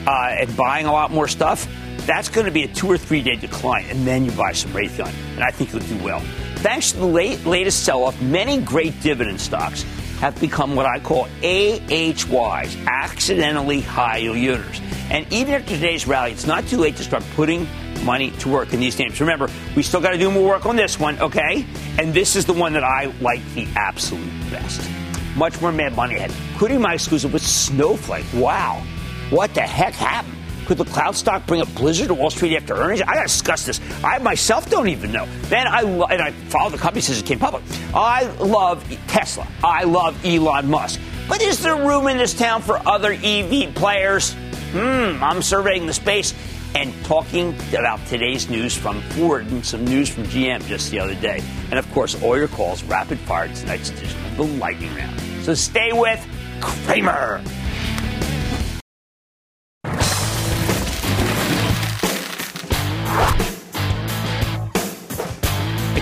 uh, 0.08 0.36
and 0.40 0.58
buying 0.58 0.88
a 0.88 0.92
lot 0.92 1.12
more 1.12 1.28
stuff, 1.28 1.68
that's 2.08 2.30
going 2.30 2.46
to 2.46 2.52
be 2.52 2.64
a 2.64 2.68
two 2.68 2.88
or 2.88 2.98
three 2.98 3.22
day 3.22 3.36
decline, 3.36 3.86
and 3.90 4.06
then 4.08 4.26
you 4.26 4.32
buy 4.32 4.54
some 4.54 4.72
Raytheon, 4.72 5.14
and 5.36 5.44
I 5.44 5.52
think 5.52 5.74
you'll 5.74 5.82
do 5.84 6.04
well. 6.04 6.22
Thanks 6.56 6.92
to 6.94 6.98
the 6.98 7.06
late, 7.06 7.46
latest 7.46 7.84
sell 7.84 8.06
off, 8.06 8.20
many 8.20 8.60
great 8.60 9.00
dividend 9.02 9.40
stocks 9.40 9.86
have 10.20 10.40
become 10.40 10.76
what 10.76 10.86
I 10.86 11.00
call 11.00 11.28
AHYs, 11.42 12.86
accidentally 12.88 13.82
high 13.82 14.22
yielders. 14.22 14.82
And 15.10 15.32
even 15.32 15.54
after 15.54 15.76
today's 15.76 16.08
rally, 16.08 16.32
it's 16.32 16.48
not 16.48 16.68
too 16.68 16.78
late 16.78 16.96
to 16.98 17.04
start 17.04 17.24
putting 17.36 17.68
money 18.04 18.32
to 18.32 18.50
work 18.50 18.74
in 18.74 18.80
these 18.80 18.98
names. 18.98 19.20
Remember, 19.20 19.50
we 19.76 19.84
still 19.84 20.02
got 20.02 20.12
to 20.12 20.18
do 20.18 20.32
more 20.32 20.48
work 20.48 20.66
on 20.66 20.76
this 20.76 21.00
one, 21.00 21.20
okay? 21.20 21.66
And 22.00 22.14
this 22.14 22.36
is 22.36 22.46
the 22.46 22.54
one 22.54 22.74
that 22.74 22.84
I 22.84 23.06
like 23.22 23.44
the 23.54 23.68
absolute 23.76 24.30
best. 24.50 24.90
Much 25.36 25.60
more 25.62 25.72
mad 25.72 25.96
money 25.96 26.16
ahead, 26.16 26.32
including 26.52 26.82
my 26.82 26.94
exclusive 26.94 27.34
with 27.34 27.42
Snowflake. 27.42 28.26
Wow. 28.34 28.84
What 29.30 29.54
the 29.54 29.62
heck 29.62 29.94
happened? 29.94 30.35
Could 30.66 30.78
the 30.78 30.86
cloud 30.86 31.16
stock 31.16 31.46
bring 31.46 31.62
a 31.62 31.66
blizzard 31.66 32.08
to 32.08 32.14
Wall 32.14 32.32
Street 32.32 32.56
after 32.56 32.74
earnings? 32.76 33.02
I 33.02 33.06
got 33.06 33.22
to 33.22 33.28
discuss 33.28 33.66
this. 33.66 33.80
I 34.04 34.18
myself 34.18 34.70
don't 34.70 34.90
even 34.90 35.12
know. 35.12 35.28
Then 35.44 35.68
I 35.68 35.82
and 35.82 36.22
I 36.22 36.32
follow 36.50 36.72
the 36.72 36.78
company 36.78 37.02
since 37.02 37.20
it 37.20 37.26
came 37.26 37.40
public. 37.40 37.64
I 37.94 38.26
love 38.38 38.84
Tesla. 39.08 39.48
I 39.64 39.84
love 39.84 40.24
Elon 40.26 40.68
Musk. 40.68 41.00
But 41.30 41.42
is 41.42 41.62
there 41.62 41.76
room 41.76 42.08
in 42.08 42.18
this 42.18 42.34
town 42.34 42.62
for 42.62 42.78
other 42.88 43.14
EV 43.14 43.74
players? 43.76 44.34
Hmm, 44.72 45.24
I'm 45.24 45.42
surveying 45.42 45.86
the 45.86 45.94
space 45.94 46.34
and 46.76 46.94
talking 47.06 47.56
about 47.74 48.06
today's 48.08 48.50
news 48.50 48.76
from 48.76 49.02
Ford 49.12 49.46
and 49.48 49.66
some 49.66 49.86
news 49.86 50.10
from 50.10 50.26
GM 50.26 50.66
just 50.68 50.92
the 50.92 51.00
other 51.00 51.16
day. 51.16 51.42
And 51.70 51.80
of 51.80 51.90
course, 51.94 52.22
all 52.22 52.38
your 52.38 52.50
calls 52.50 52.84
rapid 52.84 53.18
fire 53.20 53.48
tonight's 53.54 53.92
edition 53.92 54.24
of 54.26 54.38
the 54.38 54.44
Lightning 54.44 54.94
Round. 54.96 55.20
So 55.44 55.54
stay 55.54 55.92
with 55.94 56.26
Cramer. 56.62 57.42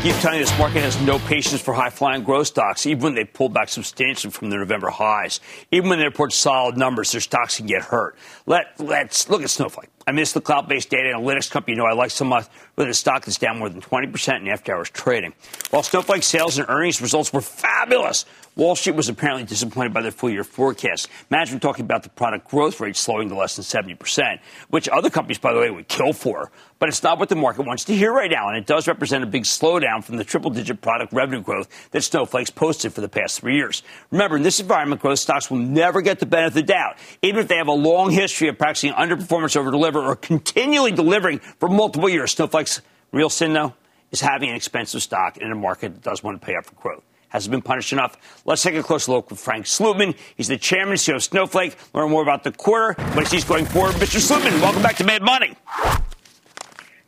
Keep 0.03 0.15
telling 0.17 0.39
you 0.39 0.43
this 0.43 0.59
market 0.59 0.81
has 0.81 1.01
no 1.03 1.17
patience 1.17 1.61
for 1.61 1.73
high 1.73 1.89
flying 1.89 2.23
growth 2.23 2.47
stocks, 2.47 2.85
even 2.85 3.01
when 3.03 3.15
they 3.15 3.23
pull 3.23 3.47
back 3.47 3.69
substantially 3.69 4.31
from 4.31 4.49
their 4.49 4.59
November 4.59 4.89
highs. 4.89 5.39
Even 5.71 5.89
when 5.89 5.97
they 5.97 6.03
report 6.03 6.33
solid 6.33 6.75
numbers, 6.75 7.13
their 7.13 7.21
stocks 7.21 7.55
can 7.55 7.67
get 7.67 7.83
hurt. 7.83 8.17
Let, 8.45 8.77
let's 8.81 9.29
look 9.29 9.43
at 9.43 9.49
Snowflake. 9.49 9.87
I 10.05 10.11
missed 10.11 10.33
the 10.33 10.41
cloud 10.41 10.67
based 10.67 10.89
data 10.89 11.13
analytics 11.15 11.49
company 11.49 11.73
you 11.73 11.77
know 11.77 11.85
I 11.85 11.93
like 11.93 12.11
so 12.11 12.25
much 12.25 12.47
with 12.75 12.89
a 12.89 12.93
stock 12.93 13.25
that's 13.25 13.37
down 13.37 13.59
more 13.59 13.69
than 13.69 13.81
20% 13.81 14.41
in 14.41 14.47
after 14.47 14.75
hours 14.75 14.89
trading. 14.89 15.33
While 15.69 15.83
Snowflake 15.83 16.23
sales 16.23 16.57
and 16.57 16.67
earnings 16.69 17.01
results 17.01 17.31
were 17.31 17.41
fabulous, 17.41 18.25
Wall 18.55 18.75
Street 18.75 18.95
was 18.95 19.09
apparently 19.09 19.45
disappointed 19.45 19.93
by 19.93 20.01
their 20.01 20.11
full 20.11 20.29
year 20.29 20.43
forecast. 20.43 21.09
Management 21.31 21.61
talking 21.61 21.85
about 21.85 22.03
the 22.03 22.09
product 22.09 22.47
growth 22.47 22.79
rate 22.79 22.95
slowing 22.95 23.29
to 23.29 23.35
less 23.35 23.55
than 23.55 23.65
70%, 23.65 24.39
which 24.69 24.87
other 24.89 25.09
companies, 25.09 25.39
by 25.39 25.53
the 25.53 25.59
way, 25.59 25.71
would 25.71 25.87
kill 25.87 26.13
for. 26.13 26.51
But 26.77 26.89
it's 26.89 27.01
not 27.01 27.17
what 27.17 27.29
the 27.29 27.35
market 27.35 27.65
wants 27.65 27.85
to 27.85 27.95
hear 27.95 28.11
right 28.11 28.29
now, 28.29 28.49
and 28.49 28.57
it 28.57 28.65
does 28.65 28.87
represent 28.87 29.23
a 29.23 29.27
big 29.27 29.43
slowdown 29.43 30.03
from 30.03 30.17
the 30.17 30.23
triple 30.23 30.51
digit 30.51 30.81
product 30.81 31.13
revenue 31.13 31.41
growth 31.41 31.69
that 31.91 32.01
Snowflake's 32.01 32.49
posted 32.49 32.93
for 32.93 33.01
the 33.01 33.07
past 33.07 33.39
three 33.39 33.55
years. 33.55 33.83
Remember, 34.11 34.35
in 34.35 34.43
this 34.43 34.59
environment, 34.59 35.01
growth 35.01 35.19
stocks 35.19 35.49
will 35.49 35.57
never 35.57 36.01
get 36.01 36.19
the 36.19 36.25
benefit 36.25 36.47
of 36.47 36.53
the 36.53 36.63
doubt, 36.63 36.97
even 37.21 37.39
if 37.39 37.47
they 37.47 37.55
have 37.55 37.69
a 37.69 37.71
long 37.71 38.11
history 38.11 38.49
of 38.49 38.57
practicing 38.57 38.91
underperformance 38.91 39.55
over 39.55 39.71
deliver 39.93 40.11
or 40.11 40.15
continually 40.15 40.91
delivering 40.91 41.39
for 41.39 41.69
multiple 41.69 42.09
years. 42.09 42.31
Snowflake's 42.31 42.81
real 43.11 43.29
sin, 43.29 43.53
though, 43.53 43.73
is 44.11 44.21
having 44.21 44.49
an 44.49 44.55
expensive 44.55 45.01
stock 45.01 45.37
in 45.37 45.51
a 45.51 45.55
market 45.55 45.93
that 45.93 46.01
does 46.01 46.23
want 46.23 46.39
to 46.39 46.45
pay 46.45 46.55
up 46.55 46.65
for 46.65 46.75
growth 46.75 47.03
hasn't 47.29 47.49
been 47.49 47.63
punished 47.63 47.91
enough. 47.91 48.43
Let's 48.45 48.61
take 48.61 48.75
a 48.75 48.83
closer 48.83 49.11
look 49.11 49.31
with 49.31 49.39
Frank 49.39 49.65
Slootman. 49.65 50.15
He's 50.37 50.49
the 50.49 50.57
chairman 50.57 50.91
and 50.91 50.99
CEO 50.99 51.15
of 51.15 51.23
Snowflake. 51.23 51.75
Learn 51.91 52.11
more 52.11 52.21
about 52.21 52.43
the 52.43 52.51
quarter, 52.51 52.93
what 53.13 53.23
he 53.23 53.25
sees 53.25 53.43
going 53.43 53.65
forward. 53.65 53.95
Mr. 53.95 54.21
Slootman, 54.21 54.61
welcome 54.61 54.83
back 54.83 54.97
to 54.97 55.03
Mad 55.03 55.23
Money. 55.23 55.57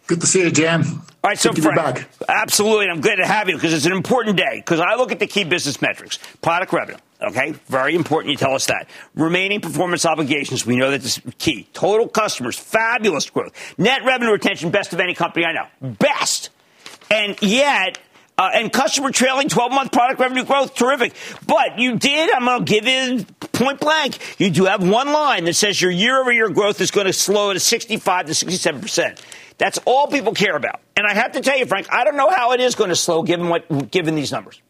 Good 0.08 0.22
to 0.22 0.28
see 0.28 0.42
you, 0.42 0.52
Jim. 0.52 0.84
All 1.24 1.30
right, 1.30 1.40
so 1.40 1.52
Frank, 1.52 2.08
absolutely, 2.30 2.88
I'm 2.88 3.02
glad 3.02 3.16
to 3.16 3.26
have 3.26 3.50
you 3.50 3.56
because 3.56 3.74
it's 3.74 3.88
an 3.88 3.92
important 3.92 4.38
day. 4.38 4.58
Because 4.58 4.80
I 4.80 4.94
look 4.94 5.12
at 5.12 5.18
the 5.18 5.26
key 5.26 5.44
business 5.44 5.82
metrics, 5.82 6.20
product 6.44 6.72
revenue. 6.72 7.00
Okay, 7.20 7.56
very 7.68 7.96
important. 7.96 8.32
You 8.32 8.38
tell 8.38 8.54
us 8.54 8.68
that. 8.68 8.88
Remaining 9.16 9.62
performance 9.62 10.06
obligations, 10.06 10.66
we 10.66 10.76
know 10.76 10.92
that 10.92 11.02
this 11.02 11.18
is 11.18 11.34
key. 11.40 11.68
Total 11.74 12.08
customers, 12.08 12.56
fabulous 12.56 13.28
growth. 13.28 13.54
Net 13.80 14.04
revenue 14.06 14.34
retention, 14.34 14.70
best 14.70 14.94
of 14.94 15.00
any 15.00 15.16
company 15.16 15.46
I 15.46 15.54
know. 15.54 15.66
Best. 15.82 16.52
And 17.10 17.42
yet, 17.42 17.98
uh, 18.38 18.52
and 18.54 18.72
customer 18.72 19.10
trailing 19.12 19.50
12 19.50 19.72
month 19.72 19.92
product 19.92 20.20
revenue 20.20 20.44
growth, 20.44 20.76
terrific. 20.76 21.14
But 21.48 21.80
you 21.80 21.98
did, 21.98 22.32
I'm 22.36 22.46
going 22.46 22.66
to 22.66 22.72
give 22.72 22.86
you 22.86 23.26
point 23.54 23.80
blank, 23.80 24.20
you 24.40 24.52
do 24.52 24.66
have 24.66 24.88
one 24.88 25.12
line 25.12 25.46
that 25.46 25.56
says 25.56 25.82
your 25.82 25.92
year 25.92 26.20
over 26.20 26.32
year 26.32 26.50
growth 26.50 26.82
is 26.82 26.92
going 26.92 27.08
to 27.08 27.14
slow 27.14 27.54
to 27.54 27.60
65 27.60 28.28
to 28.28 28.32
67%. 28.34 29.22
That's 29.58 29.80
all 29.86 30.08
people 30.08 30.34
care 30.34 30.56
about. 30.56 30.82
And 30.98 31.08
I 31.08 31.14
have 31.14 31.34
to 31.34 31.42
tell 31.42 31.58
you, 31.58 31.66
Frank, 31.66 31.88
I 31.92 32.04
don't 32.04 32.18
know 32.18 32.30
how 32.30 32.52
it 32.52 32.60
is 32.60 32.76
going 32.76 32.90
to 32.90 32.96
slow 32.96 33.24
given 33.24 33.50
what, 33.50 33.92
given 33.92 34.16
these 34.16 34.32
numbers. 34.32 34.62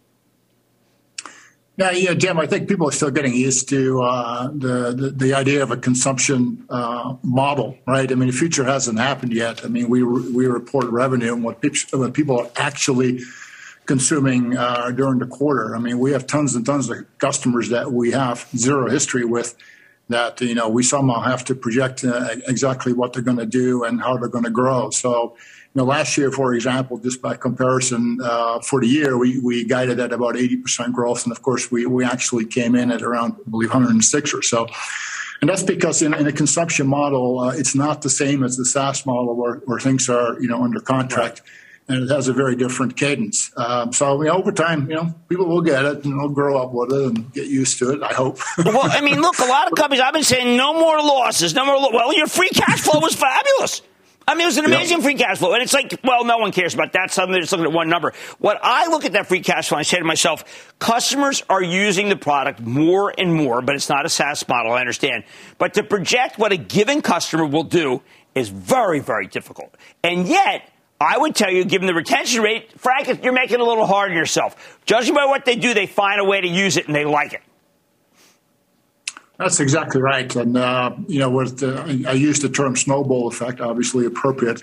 Yeah, 1.77 1.91
yeah, 1.91 2.13
Jim. 2.13 2.39
I 2.39 2.47
think 2.47 2.69
people 2.69 2.87
are 2.87 2.91
still 2.93 3.11
getting 3.11 3.33
used 3.33 3.67
to 3.69 4.01
uh, 4.01 4.47
the, 4.47 4.93
the, 4.95 5.09
the 5.09 5.33
idea 5.33 5.61
of 5.61 5.71
a 5.71 5.77
consumption 5.77 6.65
uh, 6.69 7.15
model, 7.21 7.77
right? 7.85 8.09
I 8.09 8.15
mean, 8.15 8.27
the 8.29 8.33
future 8.33 8.63
hasn't 8.63 8.97
happened 8.97 9.33
yet. 9.33 9.65
I 9.65 9.67
mean, 9.67 9.89
we 9.89 10.01
we 10.01 10.45
report 10.45 10.85
revenue 10.85 11.33
and 11.33 11.43
what, 11.43 11.59
people, 11.59 11.99
what 11.99 12.13
people 12.13 12.39
are 12.39 12.49
actually 12.55 13.19
consuming 13.85 14.55
uh, 14.55 14.91
during 14.91 15.19
the 15.19 15.27
quarter. 15.27 15.75
I 15.75 15.79
mean, 15.79 15.99
we 15.99 16.13
have 16.13 16.25
tons 16.27 16.55
and 16.55 16.65
tons 16.65 16.89
of 16.89 17.05
customers 17.17 17.69
that 17.69 17.91
we 17.91 18.11
have 18.11 18.47
zero 18.55 18.89
history 18.89 19.25
with 19.25 19.55
that, 20.09 20.39
you 20.41 20.55
know, 20.55 20.69
we 20.69 20.83
somehow 20.83 21.21
have 21.21 21.43
to 21.45 21.55
project 21.55 22.03
uh, 22.03 22.35
exactly 22.47 22.93
what 22.93 23.13
they're 23.13 23.23
going 23.23 23.37
to 23.37 23.45
do 23.45 23.83
and 23.83 24.01
how 24.01 24.17
they're 24.17 24.29
going 24.29 24.43
to 24.43 24.51
grow. 24.51 24.89
So, 24.91 25.35
you 25.73 25.81
know, 25.81 25.85
last 25.85 26.17
year, 26.17 26.31
for 26.31 26.53
example, 26.53 26.97
just 26.99 27.21
by 27.21 27.35
comparison, 27.35 28.19
uh, 28.23 28.59
for 28.59 28.79
the 28.81 28.87
year, 28.87 29.17
we, 29.17 29.39
we 29.39 29.65
guided 29.65 29.99
at 29.99 30.13
about 30.13 30.35
80% 30.35 30.93
growth. 30.93 31.23
And 31.23 31.31
of 31.31 31.41
course, 31.41 31.71
we, 31.71 31.85
we 31.85 32.05
actually 32.05 32.45
came 32.45 32.75
in 32.75 32.91
at 32.91 33.01
around, 33.01 33.35
I 33.45 33.49
believe, 33.49 33.69
106 33.69 34.33
or 34.33 34.41
so. 34.41 34.67
And 35.41 35.49
that's 35.49 35.63
because 35.63 36.01
in, 36.01 36.13
in 36.13 36.27
a 36.27 36.31
consumption 36.31 36.87
model, 36.87 37.39
uh, 37.39 37.49
it's 37.49 37.75
not 37.75 38.01
the 38.03 38.09
same 38.09 38.43
as 38.43 38.57
the 38.57 38.65
SaaS 38.65 39.05
model 39.05 39.35
where, 39.35 39.55
where 39.65 39.79
things 39.79 40.07
are, 40.07 40.39
you 40.39 40.47
know, 40.47 40.63
under 40.63 40.79
contract. 40.79 41.41
Right 41.41 41.49
and 41.87 42.03
it 42.03 42.13
has 42.13 42.27
a 42.27 42.33
very 42.33 42.55
different 42.55 42.97
cadence. 42.97 43.51
Um, 43.57 43.93
so 43.93 44.21
you 44.21 44.27
know, 44.27 44.37
over 44.37 44.51
time, 44.51 44.89
you 44.89 44.95
know, 44.95 45.13
people 45.29 45.45
will 45.45 45.61
get 45.61 45.85
it 45.85 46.03
and 46.05 46.19
they'll 46.19 46.29
grow 46.29 46.61
up 46.61 46.71
with 46.71 46.91
it 46.91 47.05
and 47.07 47.33
get 47.33 47.47
used 47.47 47.79
to 47.79 47.91
it. 47.91 48.01
I 48.01 48.13
hope. 48.13 48.39
well, 48.57 48.79
I 48.83 49.01
mean, 49.01 49.21
look, 49.21 49.39
a 49.39 49.45
lot 49.45 49.71
of 49.71 49.77
companies. 49.77 50.01
I've 50.01 50.13
been 50.13 50.23
saying 50.23 50.57
no 50.57 50.73
more 50.73 50.97
losses, 50.97 51.53
no 51.53 51.65
more. 51.65 51.77
Lo- 51.77 51.91
well, 51.93 52.15
your 52.15 52.27
free 52.27 52.49
cash 52.49 52.81
flow 52.81 52.99
was 52.99 53.15
fabulous. 53.15 53.81
I 54.27 54.33
mean, 54.33 54.41
it 54.41 54.45
was 54.45 54.57
an 54.57 54.65
amazing 54.65 54.97
yep. 54.97 55.03
free 55.03 55.13
cash 55.13 55.37
flow. 55.37 55.53
And 55.53 55.61
it's 55.61 55.73
like, 55.73 55.99
well, 56.03 56.25
no 56.25 56.39
one 56.39 56.51
cares 56.51 56.73
about 56.73 56.93
that. 56.93 57.11
Suddenly 57.11 57.41
just 57.41 57.51
looking 57.51 57.67
at 57.67 57.73
one 57.73 57.89
number. 57.89 58.11
What 58.39 58.59
I 58.63 58.87
look 58.87 59.05
at 59.05 59.11
that 59.11 59.27
free 59.27 59.41
cash 59.41 59.69
flow, 59.69 59.77
I 59.77 59.83
say 59.83 59.99
to 59.99 60.03
myself, 60.03 60.73
customers 60.79 61.43
are 61.47 61.61
using 61.61 62.09
the 62.09 62.15
product 62.15 62.59
more 62.59 63.13
and 63.15 63.31
more, 63.31 63.61
but 63.61 63.75
it's 63.75 63.87
not 63.87 64.03
a 64.03 64.09
SaaS 64.09 64.47
model, 64.47 64.71
I 64.73 64.79
understand. 64.79 65.25
But 65.59 65.75
to 65.75 65.83
project 65.83 66.39
what 66.39 66.51
a 66.51 66.57
given 66.57 67.03
customer 67.03 67.45
will 67.45 67.63
do 67.63 68.01
is 68.33 68.49
very, 68.49 68.99
very 68.99 69.27
difficult. 69.27 69.75
And 70.03 70.27
yet, 70.27 70.71
I 70.99 71.17
would 71.17 71.35
tell 71.35 71.51
you, 71.51 71.65
given 71.65 71.87
the 71.87 71.93
retention 71.93 72.41
rate, 72.41 72.79
Frank, 72.79 73.23
you're 73.23 73.33
making 73.33 73.55
it 73.55 73.59
a 73.59 73.65
little 73.65 73.85
hard 73.85 74.11
on 74.11 74.17
yourself. 74.17 74.79
Judging 74.85 75.13
by 75.13 75.25
what 75.25 75.45
they 75.45 75.55
do, 75.55 75.73
they 75.73 75.87
find 75.87 76.21
a 76.21 76.23
way 76.23 76.39
to 76.39 76.47
use 76.47 76.77
it 76.77 76.87
and 76.87 76.95
they 76.95 77.05
like 77.05 77.33
it. 77.33 77.41
That's 79.37 79.59
exactly 79.59 80.01
right. 80.01 80.33
And, 80.35 80.55
uh, 80.55 80.95
you 81.07 81.19
know, 81.19 81.29
with 81.29 81.59
the, 81.59 82.05
I 82.07 82.13
use 82.13 82.39
the 82.39 82.47
term 82.47 82.77
snowball 82.77 83.27
effect, 83.27 83.59
obviously 83.59 84.05
appropriate. 84.05 84.61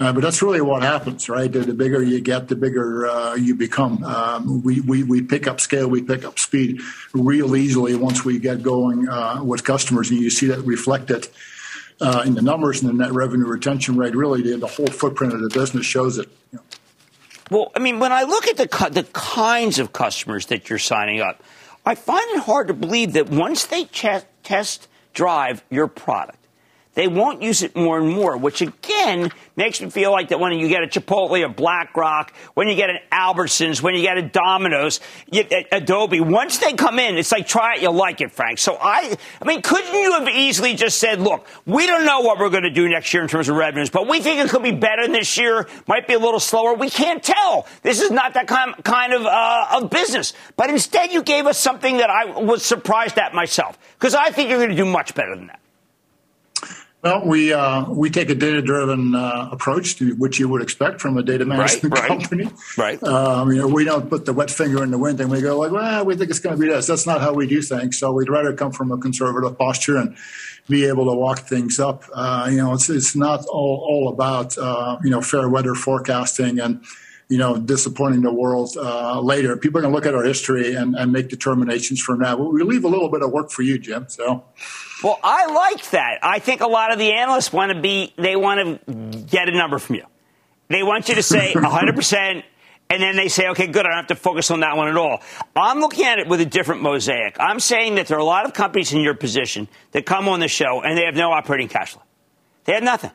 Uh, 0.00 0.12
but 0.12 0.22
that's 0.22 0.42
really 0.42 0.60
what 0.60 0.82
happens, 0.82 1.28
right? 1.28 1.52
The, 1.52 1.60
the 1.60 1.74
bigger 1.74 2.02
you 2.02 2.20
get, 2.20 2.48
the 2.48 2.56
bigger 2.56 3.06
uh, 3.06 3.34
you 3.34 3.54
become. 3.54 4.02
Um, 4.02 4.62
we, 4.62 4.80
we, 4.80 5.04
we 5.04 5.22
pick 5.22 5.46
up 5.46 5.60
scale, 5.60 5.88
we 5.88 6.02
pick 6.02 6.24
up 6.24 6.38
speed 6.38 6.80
real 7.12 7.54
easily 7.54 7.94
once 7.94 8.24
we 8.24 8.38
get 8.38 8.62
going 8.62 9.08
uh, 9.08 9.44
with 9.44 9.62
customers, 9.62 10.10
and 10.10 10.18
you 10.18 10.30
see 10.30 10.46
that 10.46 10.60
reflected 10.60 11.28
uh, 12.00 12.22
in 12.26 12.34
the 12.34 12.42
numbers 12.42 12.82
and 12.82 12.90
the 12.90 12.94
net 12.94 13.12
revenue 13.12 13.46
retention 13.46 13.96
rate, 13.96 14.14
really 14.14 14.42
the, 14.42 14.56
the 14.56 14.66
whole 14.66 14.86
footprint 14.86 15.32
of 15.32 15.40
the 15.40 15.48
business 15.48 15.86
shows 15.86 16.18
it. 16.18 16.28
You 16.52 16.58
know. 16.58 16.64
Well, 17.50 17.72
I 17.76 17.78
mean, 17.78 17.98
when 17.98 18.12
I 18.12 18.22
look 18.22 18.48
at 18.48 18.56
the 18.56 18.90
the 18.90 19.06
kinds 19.12 19.78
of 19.78 19.92
customers 19.92 20.46
that 20.46 20.68
you're 20.68 20.78
signing 20.78 21.20
up, 21.20 21.42
I 21.84 21.94
find 21.94 22.24
it 22.30 22.42
hard 22.42 22.68
to 22.68 22.74
believe 22.74 23.12
that 23.12 23.28
once 23.28 23.66
they 23.66 23.84
ch- 23.84 24.24
test 24.42 24.88
drive 25.12 25.62
your 25.70 25.86
product, 25.86 26.43
they 26.94 27.08
won't 27.08 27.42
use 27.42 27.62
it 27.62 27.76
more 27.76 27.98
and 27.98 28.08
more, 28.08 28.36
which 28.36 28.62
again 28.62 29.30
makes 29.56 29.80
me 29.80 29.90
feel 29.90 30.10
like 30.12 30.28
that 30.28 30.40
when 30.40 30.52
you 30.52 30.68
get 30.68 30.82
a 30.82 30.86
Chipotle, 30.86 31.44
a 31.44 31.48
BlackRock, 31.48 32.32
when 32.54 32.68
you 32.68 32.74
get 32.74 32.90
an 32.90 32.98
Albertsons, 33.12 33.82
when 33.82 33.94
you 33.94 34.02
get 34.02 34.16
a 34.16 34.22
Domino's, 34.22 35.00
you, 35.30 35.44
Adobe, 35.70 36.20
once 36.20 36.58
they 36.58 36.72
come 36.72 36.98
in, 36.98 37.16
it's 37.16 37.32
like 37.32 37.46
try 37.46 37.76
it, 37.76 37.82
you'll 37.82 37.92
like 37.92 38.20
it, 38.20 38.32
Frank. 38.32 38.58
So 38.58 38.76
I, 38.80 39.16
I 39.40 39.44
mean, 39.44 39.62
couldn't 39.62 39.92
you 39.92 40.12
have 40.12 40.28
easily 40.28 40.74
just 40.74 40.98
said, 40.98 41.20
look, 41.20 41.46
we 41.66 41.86
don't 41.86 42.04
know 42.04 42.20
what 42.20 42.38
we're 42.38 42.50
going 42.50 42.64
to 42.64 42.70
do 42.70 42.88
next 42.88 43.12
year 43.12 43.22
in 43.22 43.28
terms 43.28 43.48
of 43.48 43.56
revenues, 43.56 43.90
but 43.90 44.08
we 44.08 44.20
think 44.20 44.40
it 44.40 44.50
could 44.50 44.62
be 44.62 44.72
better 44.72 45.02
than 45.02 45.12
this 45.12 45.36
year, 45.36 45.68
might 45.86 46.06
be 46.06 46.14
a 46.14 46.18
little 46.18 46.40
slower. 46.40 46.74
We 46.74 46.90
can't 46.90 47.22
tell. 47.22 47.66
This 47.82 48.00
is 48.00 48.10
not 48.10 48.34
that 48.34 48.46
kind, 48.46 48.74
kind 48.84 49.12
of, 49.12 49.26
uh, 49.26 49.66
of 49.82 49.90
business. 49.90 50.32
But 50.56 50.70
instead, 50.70 51.12
you 51.12 51.22
gave 51.22 51.46
us 51.46 51.58
something 51.58 51.98
that 51.98 52.10
I 52.10 52.40
was 52.40 52.64
surprised 52.64 53.18
at 53.18 53.34
myself 53.34 53.78
because 53.98 54.14
I 54.14 54.30
think 54.30 54.48
you're 54.48 54.58
going 54.58 54.70
to 54.70 54.76
do 54.76 54.84
much 54.84 55.14
better 55.14 55.34
than 55.36 55.48
that. 55.48 55.60
Well, 57.04 57.22
we 57.26 57.52
uh, 57.52 57.84
we 57.90 58.08
take 58.08 58.30
a 58.30 58.34
data 58.34 58.62
driven 58.62 59.14
uh, 59.14 59.50
approach 59.52 59.96
to 59.96 60.14
which 60.14 60.38
you 60.38 60.48
would 60.48 60.62
expect 60.62 61.02
from 61.02 61.18
a 61.18 61.22
data 61.22 61.44
management 61.44 61.92
right, 61.92 62.00
right, 62.00 62.08
company. 62.08 62.50
Right. 62.78 63.02
Um, 63.02 63.52
you 63.52 63.58
know, 63.58 63.68
we 63.68 63.84
don't 63.84 64.08
put 64.08 64.24
the 64.24 64.32
wet 64.32 64.50
finger 64.50 64.82
in 64.82 64.90
the 64.90 64.96
wind 64.96 65.20
and 65.20 65.30
we 65.30 65.42
go 65.42 65.58
like, 65.58 65.70
well, 65.70 66.02
we 66.06 66.16
think 66.16 66.30
it's 66.30 66.38
going 66.38 66.56
to 66.56 66.60
be 66.60 66.68
this. 66.68 66.86
That's 66.86 67.06
not 67.06 67.20
how 67.20 67.34
we 67.34 67.46
do 67.46 67.60
things. 67.60 67.98
So 67.98 68.10
we'd 68.12 68.30
rather 68.30 68.54
come 68.54 68.72
from 68.72 68.90
a 68.90 68.96
conservative 68.96 69.58
posture 69.58 69.98
and 69.98 70.16
be 70.66 70.86
able 70.86 71.04
to 71.04 71.12
walk 71.12 71.40
things 71.40 71.78
up. 71.78 72.04
Uh, 72.14 72.48
you 72.50 72.56
know, 72.56 72.72
it's 72.72 72.88
it's 72.88 73.14
not 73.14 73.44
all 73.52 73.86
all 73.86 74.08
about 74.08 74.56
uh, 74.56 74.96
you 75.04 75.10
know 75.10 75.20
fair 75.20 75.46
weather 75.46 75.74
forecasting 75.74 76.58
and 76.58 76.82
you 77.34 77.40
know, 77.40 77.56
disappointing 77.56 78.22
the 78.22 78.32
world 78.32 78.76
uh, 78.76 79.20
later. 79.20 79.56
People 79.56 79.78
are 79.78 79.82
going 79.82 79.92
to 79.92 79.96
look 79.96 80.06
at 80.06 80.14
our 80.14 80.22
history 80.22 80.76
and, 80.76 80.94
and 80.94 81.10
make 81.10 81.28
determinations 81.28 82.00
from 82.00 82.20
that. 82.20 82.38
we 82.38 82.62
leave 82.62 82.84
a 82.84 82.88
little 82.88 83.08
bit 83.08 83.22
of 83.22 83.32
work 83.32 83.50
for 83.50 83.62
you, 83.62 83.76
Jim. 83.76 84.06
So. 84.08 84.44
Well, 85.02 85.18
I 85.20 85.46
like 85.46 85.90
that. 85.90 86.20
I 86.22 86.38
think 86.38 86.60
a 86.60 86.68
lot 86.68 86.92
of 86.92 87.00
the 87.00 87.12
analysts 87.12 87.52
want 87.52 87.72
to 87.72 87.80
be, 87.80 88.14
they 88.16 88.36
want 88.36 88.86
to 88.86 89.18
get 89.26 89.48
a 89.48 89.50
number 89.50 89.80
from 89.80 89.96
you. 89.96 90.04
They 90.68 90.84
want 90.84 91.08
you 91.08 91.16
to 91.16 91.24
say 91.24 91.52
100%, 91.56 92.44
and 92.88 93.02
then 93.02 93.16
they 93.16 93.26
say, 93.26 93.48
okay, 93.48 93.66
good, 93.66 93.84
I 93.84 93.88
don't 93.88 93.96
have 93.96 94.06
to 94.06 94.14
focus 94.14 94.52
on 94.52 94.60
that 94.60 94.76
one 94.76 94.86
at 94.86 94.96
all. 94.96 95.20
I'm 95.56 95.80
looking 95.80 96.04
at 96.04 96.20
it 96.20 96.28
with 96.28 96.40
a 96.40 96.46
different 96.46 96.82
mosaic. 96.82 97.34
I'm 97.40 97.58
saying 97.58 97.96
that 97.96 98.06
there 98.06 98.16
are 98.16 98.20
a 98.20 98.24
lot 98.24 98.44
of 98.44 98.52
companies 98.52 98.92
in 98.92 99.00
your 99.00 99.14
position 99.14 99.66
that 99.90 100.06
come 100.06 100.28
on 100.28 100.38
the 100.38 100.46
show 100.46 100.82
and 100.82 100.96
they 100.96 101.04
have 101.04 101.16
no 101.16 101.32
operating 101.32 101.66
cash 101.66 101.94
flow. 101.94 102.02
They 102.64 102.74
have 102.74 102.84
nothing. 102.84 103.10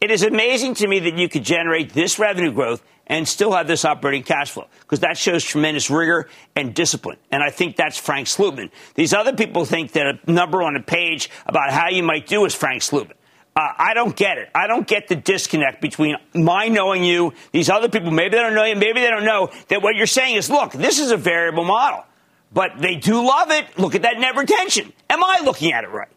It 0.00 0.10
is 0.12 0.22
amazing 0.22 0.74
to 0.74 0.86
me 0.86 1.00
that 1.00 1.18
you 1.18 1.28
could 1.28 1.42
generate 1.44 1.92
this 1.92 2.18
revenue 2.18 2.52
growth 2.52 2.82
and 3.08 3.26
still 3.26 3.52
have 3.52 3.66
this 3.66 3.84
operating 3.84 4.22
cash 4.22 4.50
flow 4.50 4.66
because 4.80 5.00
that 5.00 5.16
shows 5.16 5.42
tremendous 5.42 5.90
rigor 5.90 6.28
and 6.54 6.74
discipline. 6.74 7.16
And 7.32 7.42
I 7.42 7.50
think 7.50 7.76
that's 7.76 7.98
Frank 7.98 8.28
Slootman. 8.28 8.70
These 8.94 9.12
other 9.12 9.34
people 9.34 9.64
think 9.64 9.92
that 9.92 10.06
a 10.06 10.30
number 10.30 10.62
on 10.62 10.76
a 10.76 10.82
page 10.82 11.30
about 11.46 11.72
how 11.72 11.88
you 11.88 12.02
might 12.02 12.26
do 12.26 12.44
is 12.44 12.54
Frank 12.54 12.82
Slootman. 12.82 13.14
Uh, 13.56 13.72
I 13.76 13.94
don't 13.94 14.14
get 14.14 14.38
it. 14.38 14.50
I 14.54 14.68
don't 14.68 14.86
get 14.86 15.08
the 15.08 15.16
disconnect 15.16 15.80
between 15.80 16.16
my 16.32 16.68
knowing 16.68 17.02
you, 17.02 17.32
these 17.50 17.68
other 17.68 17.88
people, 17.88 18.12
maybe 18.12 18.36
they 18.36 18.42
don't 18.42 18.54
know 18.54 18.64
you, 18.64 18.76
maybe 18.76 19.00
they 19.00 19.10
don't 19.10 19.24
know 19.24 19.50
that 19.66 19.82
what 19.82 19.96
you're 19.96 20.06
saying 20.06 20.36
is, 20.36 20.48
look, 20.48 20.70
this 20.72 21.00
is 21.00 21.10
a 21.10 21.16
variable 21.16 21.64
model. 21.64 22.04
But 22.52 22.78
they 22.78 22.94
do 22.94 23.26
love 23.26 23.50
it. 23.50 23.76
Look 23.76 23.96
at 23.96 24.02
that 24.02 24.18
net 24.18 24.36
retention. 24.36 24.92
Am 25.10 25.24
I 25.24 25.40
looking 25.44 25.72
at 25.72 25.82
it 25.82 25.90
right? 25.90 26.08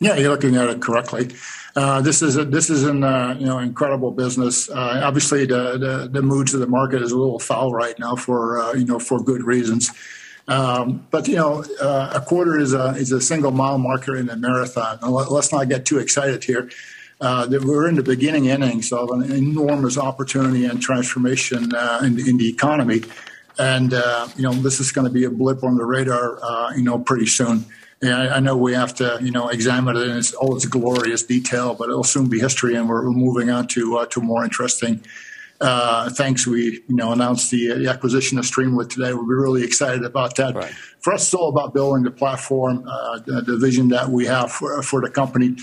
Yeah, 0.00 0.16
you're 0.16 0.30
looking 0.30 0.56
at 0.56 0.68
it 0.68 0.80
correctly. 0.80 1.30
Uh, 1.74 2.00
this 2.00 2.22
is 2.22 2.36
a, 2.36 2.44
this 2.44 2.70
is 2.70 2.84
an 2.84 3.04
uh, 3.04 3.36
you 3.38 3.46
know 3.46 3.58
incredible 3.58 4.10
business. 4.10 4.68
Uh, 4.68 5.00
obviously, 5.02 5.46
the, 5.46 5.78
the, 5.78 6.08
the 6.10 6.22
moods 6.22 6.54
of 6.54 6.60
the 6.60 6.66
market 6.66 7.02
is 7.02 7.12
a 7.12 7.16
little 7.16 7.38
foul 7.38 7.72
right 7.72 7.98
now 7.98 8.16
for 8.16 8.60
uh, 8.60 8.72
you 8.74 8.84
know 8.84 8.98
for 8.98 9.20
good 9.22 9.42
reasons. 9.42 9.90
Um, 10.46 11.06
but 11.10 11.28
you 11.28 11.36
know, 11.36 11.64
uh, 11.80 12.12
a 12.14 12.20
quarter 12.20 12.58
is 12.58 12.74
a 12.74 12.90
is 12.90 13.12
a 13.12 13.20
single 13.20 13.50
mile 13.50 13.78
marker 13.78 14.16
in 14.16 14.28
a 14.28 14.36
marathon. 14.36 14.98
Let's 15.02 15.52
not 15.52 15.68
get 15.68 15.84
too 15.84 15.98
excited 15.98 16.44
here. 16.44 16.70
Uh, 17.20 17.48
we're 17.62 17.88
in 17.88 17.96
the 17.96 18.02
beginning 18.02 18.46
innings 18.46 18.92
of 18.92 19.10
an 19.10 19.30
enormous 19.32 19.98
opportunity 19.98 20.64
and 20.64 20.80
transformation 20.80 21.64
in, 22.02 22.18
in, 22.20 22.38
the 22.38 22.48
economy, 22.48 23.02
and 23.58 23.92
you 24.36 24.42
know 24.42 24.52
this 24.52 24.78
is 24.78 24.92
going 24.92 25.06
to 25.06 25.12
be 25.12 25.24
a 25.24 25.30
blip 25.30 25.64
on 25.64 25.76
the 25.76 25.84
radar. 25.84 26.38
you 26.76 26.82
know, 26.82 26.98
pretty 26.98 27.26
soon. 27.26 27.66
Yeah, 28.00 28.32
I 28.32 28.38
know 28.38 28.56
we 28.56 28.74
have 28.74 28.94
to, 28.96 29.18
you 29.20 29.32
know, 29.32 29.48
examine 29.48 29.96
it 29.96 30.02
in 30.02 30.16
its, 30.18 30.32
all 30.32 30.54
its 30.54 30.66
glorious 30.66 31.24
detail, 31.24 31.74
but 31.74 31.88
it'll 31.88 32.04
soon 32.04 32.28
be 32.28 32.38
history, 32.38 32.76
and 32.76 32.88
we're 32.88 33.02
moving 33.10 33.50
on 33.50 33.66
to 33.68 33.98
uh, 33.98 34.06
to 34.06 34.20
more 34.20 34.44
interesting 34.44 35.02
uh, 35.60 36.08
things. 36.10 36.46
We, 36.46 36.80
you 36.86 36.94
know, 36.94 37.10
announced 37.12 37.50
the, 37.50 37.74
the, 37.74 37.88
acquisition 37.88 38.38
of 38.38 38.44
Streamlit 38.44 38.90
today. 38.90 39.12
We'll 39.12 39.26
be 39.26 39.34
really 39.34 39.64
excited 39.64 40.04
about 40.04 40.36
that. 40.36 40.54
Right. 40.54 40.72
For 41.00 41.12
us, 41.12 41.24
it's 41.24 41.34
all 41.34 41.48
about 41.48 41.74
building 41.74 42.04
the 42.04 42.12
platform, 42.12 42.84
uh, 42.88 43.18
the, 43.18 43.42
the, 43.42 43.56
vision 43.56 43.88
that 43.88 44.08
we 44.08 44.26
have 44.26 44.52
for, 44.52 44.80
for 44.82 45.00
the 45.00 45.10
company. 45.10 45.56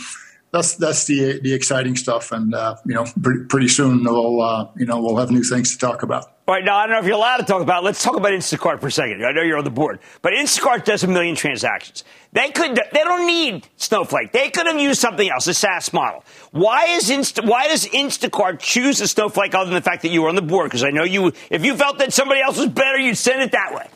That's 0.55 0.75
that's 0.75 1.03
the 1.03 1.41
the 1.41 1.53
exciting 1.53 1.97
stuff, 1.97 2.31
and 2.31 2.55
uh, 2.55 2.77
you 2.85 2.93
know, 2.93 3.05
pretty, 3.21 3.43
pretty 3.49 3.67
soon 3.67 4.05
we'll 4.05 4.41
uh, 4.41 4.69
you 4.77 4.85
know 4.85 5.01
we'll 5.01 5.17
have 5.17 5.29
new 5.29 5.43
things 5.43 5.73
to 5.73 5.77
talk 5.77 6.01
about. 6.01 6.31
All 6.47 6.55
right, 6.55 6.63
now 6.63 6.77
I 6.77 6.83
don't 6.83 6.91
know 6.91 6.99
if 6.99 7.05
you're 7.05 7.15
allowed 7.15 7.37
to 7.37 7.43
talk 7.43 7.61
about. 7.61 7.83
It. 7.83 7.87
Let's 7.87 8.01
talk 8.01 8.15
about 8.15 8.31
Instacart 8.31 8.79
for 8.79 8.87
a 8.87 8.91
second. 8.91 9.25
I 9.25 9.33
know 9.33 9.41
you're 9.41 9.57
on 9.57 9.65
the 9.65 9.69
board, 9.69 9.99
but 10.21 10.31
Instacart 10.31 10.85
does 10.85 11.03
a 11.03 11.07
million 11.07 11.35
transactions. 11.35 12.05
They 12.31 12.51
could. 12.51 12.79
They 12.93 13.03
don't 13.03 13.27
need 13.27 13.67
Snowflake. 13.75 14.31
They 14.31 14.49
could 14.49 14.65
have 14.65 14.79
used 14.79 15.01
something 15.01 15.29
else, 15.29 15.45
a 15.47 15.53
SaaS 15.53 15.91
model. 15.91 16.23
Why 16.51 16.85
is 16.85 17.09
Insta, 17.09 17.45
Why 17.45 17.67
does 17.67 17.85
Instacart 17.87 18.59
choose 18.59 19.01
a 19.01 19.09
Snowflake 19.09 19.53
other 19.55 19.65
than 19.65 19.73
the 19.73 19.81
fact 19.81 20.03
that 20.03 20.09
you 20.09 20.21
were 20.21 20.29
on 20.29 20.35
the 20.35 20.41
board? 20.41 20.69
Because 20.69 20.85
I 20.85 20.91
know 20.91 21.03
you. 21.03 21.33
If 21.49 21.65
you 21.65 21.75
felt 21.75 21.97
that 21.97 22.13
somebody 22.13 22.39
else 22.39 22.57
was 22.57 22.69
better, 22.69 22.97
you'd 22.97 23.17
send 23.17 23.41
it 23.41 23.51
that 23.51 23.73
way. 23.73 23.87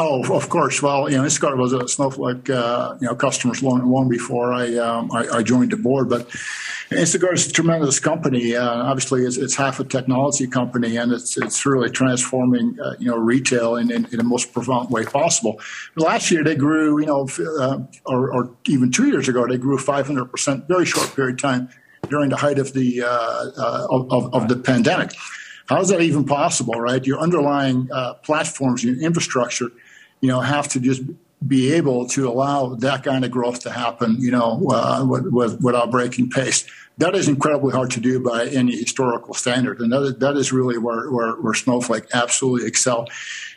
Oh, 0.00 0.22
of 0.32 0.48
course. 0.48 0.80
Well, 0.80 1.10
you 1.10 1.16
know, 1.16 1.24
Instacart 1.24 1.56
was 1.56 1.72
a 1.72 1.88
Snowflake, 1.88 2.48
uh, 2.48 2.96
you 3.00 3.08
know, 3.08 3.16
customers 3.16 3.64
long, 3.64 3.90
long 3.90 4.08
before 4.08 4.52
I, 4.52 4.76
um, 4.76 5.10
I, 5.10 5.26
I 5.38 5.42
joined 5.42 5.72
the 5.72 5.76
board. 5.76 6.08
But 6.08 6.28
Instacart 6.90 7.32
is 7.32 7.48
a 7.48 7.52
tremendous 7.52 7.98
company. 7.98 8.54
Uh, 8.54 8.64
obviously, 8.64 9.24
it's, 9.24 9.36
it's, 9.36 9.56
half 9.56 9.80
a 9.80 9.84
technology 9.84 10.46
company, 10.46 10.96
and 10.96 11.10
it's 11.10 11.36
it's 11.36 11.66
really 11.66 11.90
transforming, 11.90 12.78
uh, 12.80 12.94
you 13.00 13.10
know, 13.10 13.16
retail 13.16 13.74
in, 13.74 13.90
in, 13.90 14.04
in, 14.12 14.18
the 14.18 14.22
most 14.22 14.52
profound 14.52 14.88
way 14.88 15.04
possible. 15.04 15.60
Last 15.96 16.30
year, 16.30 16.44
they 16.44 16.54
grew, 16.54 17.00
you 17.00 17.06
know, 17.06 17.28
uh, 17.58 17.80
or, 18.06 18.32
or, 18.32 18.50
even 18.68 18.92
two 18.92 19.08
years 19.08 19.28
ago, 19.28 19.48
they 19.48 19.58
grew 19.58 19.78
500 19.78 20.26
percent, 20.26 20.68
very 20.68 20.86
short 20.86 21.12
period 21.16 21.34
of 21.34 21.42
time 21.42 21.70
during 22.08 22.30
the 22.30 22.36
height 22.36 22.60
of 22.60 22.72
the 22.72 23.02
uh, 23.02 23.08
uh, 23.08 23.86
of, 23.90 24.32
of 24.32 24.48
the 24.48 24.54
pandemic. 24.54 25.10
How 25.68 25.80
is 25.80 25.88
that 25.88 26.00
even 26.00 26.24
possible, 26.24 26.74
right? 26.74 27.04
Your 27.04 27.18
underlying 27.18 27.90
uh, 27.92 28.14
platforms, 28.14 28.84
your 28.84 28.96
infrastructure 29.00 29.70
you 30.20 30.28
know, 30.28 30.40
have 30.40 30.68
to 30.68 30.80
just 30.80 31.02
be 31.46 31.72
able 31.72 32.06
to 32.08 32.28
allow 32.28 32.74
that 32.74 33.04
kind 33.04 33.24
of 33.24 33.30
growth 33.30 33.60
to 33.60 33.70
happen, 33.70 34.16
you 34.18 34.30
know, 34.30 34.66
uh, 34.70 35.04
with, 35.06 35.26
with, 35.28 35.60
without 35.60 35.90
breaking 35.90 36.28
pace. 36.30 36.66
That 36.98 37.14
is 37.14 37.28
incredibly 37.28 37.72
hard 37.72 37.92
to 37.92 38.00
do 38.00 38.18
by 38.18 38.46
any 38.46 38.76
historical 38.76 39.32
standard, 39.32 39.80
and 39.80 39.92
that 39.92 40.02
is, 40.02 40.18
that 40.18 40.36
is 40.36 40.52
really 40.52 40.78
where, 40.78 41.08
where, 41.12 41.34
where 41.34 41.54
Snowflake 41.54 42.06
absolutely 42.12 42.66
excel. 42.66 43.06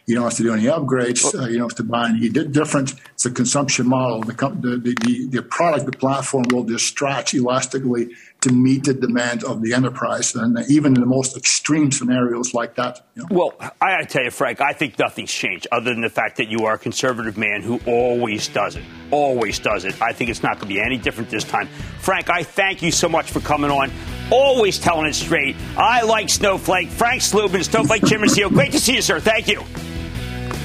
You 0.05 0.14
don't 0.14 0.26
have 0.26 0.36
to 0.36 0.43
do 0.43 0.53
any 0.53 0.66
upgrades. 0.66 1.34
Uh, 1.34 1.47
you 1.47 1.57
don't 1.57 1.72
have 1.72 1.78
to 1.78 1.84
buy 1.84 2.09
any 2.09 2.30
different. 2.30 2.93
It's 3.14 3.26
a 3.26 3.32
consumption 3.32 3.88
model. 3.88 4.22
The, 4.22 4.34
the, 4.34 4.93
the, 5.01 5.28
the 5.28 5.41
product, 5.41 5.86
the 5.86 5.91
platform 5.91 6.45
will 6.51 6.66
just 6.66 6.86
stretch 6.86 7.34
elastically 7.34 8.09
to 8.42 8.52
meet 8.52 8.86
the 8.86 8.94
demand 8.94 9.44
of 9.44 9.62
the 9.62 9.74
enterprise, 9.74 10.36
and 10.36 10.58
even 10.70 10.96
in 10.96 11.00
the 11.00 11.08
most 11.08 11.38
extreme 11.38 11.92
scenarios 11.92 12.54
like 12.54 12.76
that. 12.76 13.06
You 13.16 13.24
know. 13.24 13.28
Well, 13.30 13.72
I 13.80 14.04
tell 14.04 14.24
you, 14.24 14.32
Frank, 14.32 14.62
I 14.62 14.74
think 14.74 14.98
nothing's 14.98 15.32
changed 15.32 15.68
other 15.72 15.92
than 15.94 16.02
the 16.02 16.10
fact 16.10 16.38
that 16.38 16.48
you 16.48 16.66
are 16.66 16.74
a 16.74 16.78
conservative 16.80 17.38
man 17.38 17.62
who 17.62 17.80
always 17.86 18.48
does 18.48 18.76
it, 18.76 18.84
always 19.12 19.60
does 19.60 19.86
it. 19.86 20.02
I 20.02 20.14
think 20.14 20.32
it's 20.32 20.42
not 20.42 20.54
going 20.56 20.70
to 20.70 20.74
be 20.74 20.82
any 20.82 20.98
different 20.98 21.30
this 21.30 21.44
time. 21.44 21.68
Frank, 22.00 22.30
I 22.30 22.42
thank 22.42 22.82
you 22.82 22.92
so 22.92 23.08
much 23.08 23.32
for 23.32 23.42
coming 23.42 23.70
on, 23.70 23.92
always 24.32 24.80
telling 24.80 25.06
it 25.06 25.14
straight. 25.14 25.56
I 25.78 26.02
like 26.02 26.30
Snowflake. 26.30 26.89
Frank 26.89 27.22
Slootman, 27.22 27.64
Snowflake 27.64 28.06
Chairman 28.06 28.30
CEO. 28.30 28.50
Great 28.50 28.72
to 28.72 28.80
see 28.80 28.96
you, 28.96 29.02
sir. 29.02 29.20
Thank 29.20 29.48
you. 29.48 29.64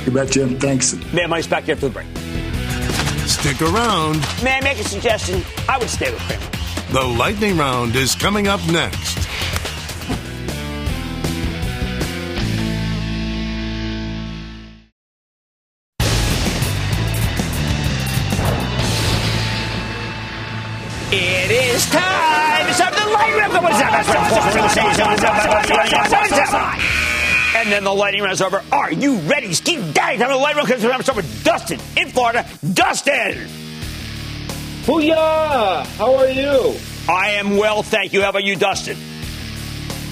You 0.07 0.12
bet, 0.12 0.31
Jim. 0.31 0.59
Thanks. 0.59 0.95
Mad 1.12 1.29
Money's 1.29 1.47
back 1.47 1.64
for 1.64 1.74
the 1.74 1.91
break. 1.91 2.07
Stick 3.27 3.61
around. 3.61 4.20
May 4.43 4.57
I 4.57 4.61
make 4.62 4.79
a 4.79 4.85
suggestion? 4.85 5.43
I 5.68 5.79
would 5.79 5.91
stay 5.91 6.11
with 6.12 6.20
Cramer. 6.22 6.43
The 6.93 7.03
lightning 7.18 7.59
round 7.59 7.97
is 7.97 8.14
coming 8.14 8.47
up 8.47 8.64
next. 8.68 9.16
It 21.12 21.51
is 21.51 21.87
time. 21.91 22.68
It's 22.68 22.79
time 22.79 22.93
for 22.93 23.01
the 23.01 23.11
lightning 23.12 23.39
round. 23.39 23.53
What 23.62 23.72
is 23.72 23.79
that? 23.79 23.97
And 27.57 27.72
then 27.72 27.85
the 27.85 27.93
lightning 27.93 28.22
round 28.22 28.35
is 28.35 28.43
over. 28.43 28.62
Are 28.70 28.93
you 28.93 29.16
ready? 29.20 29.53
Ski 29.55 29.77
daddy. 29.93 30.18
Time 30.18 30.29
for 30.29 30.35
the 30.35 30.39
lightning 30.39 30.59
round 30.64 30.68
because 30.68 30.85
I'm 30.85 31.03
starting 31.03 31.24
with 31.24 31.36
Dustin 31.47 31.78
in 31.97 32.09
Florida. 32.09 32.44
Dustin. 32.74 33.47
Booyah! 34.82 35.86
How 35.97 36.16
are 36.16 36.28
you? 36.28 36.74
I 37.09 37.34
am 37.34 37.57
well, 37.57 37.84
thank 37.84 38.12
you. 38.12 38.20
How 38.20 38.30
about 38.30 38.42
you, 38.42 38.57
Dustin? 38.57 38.97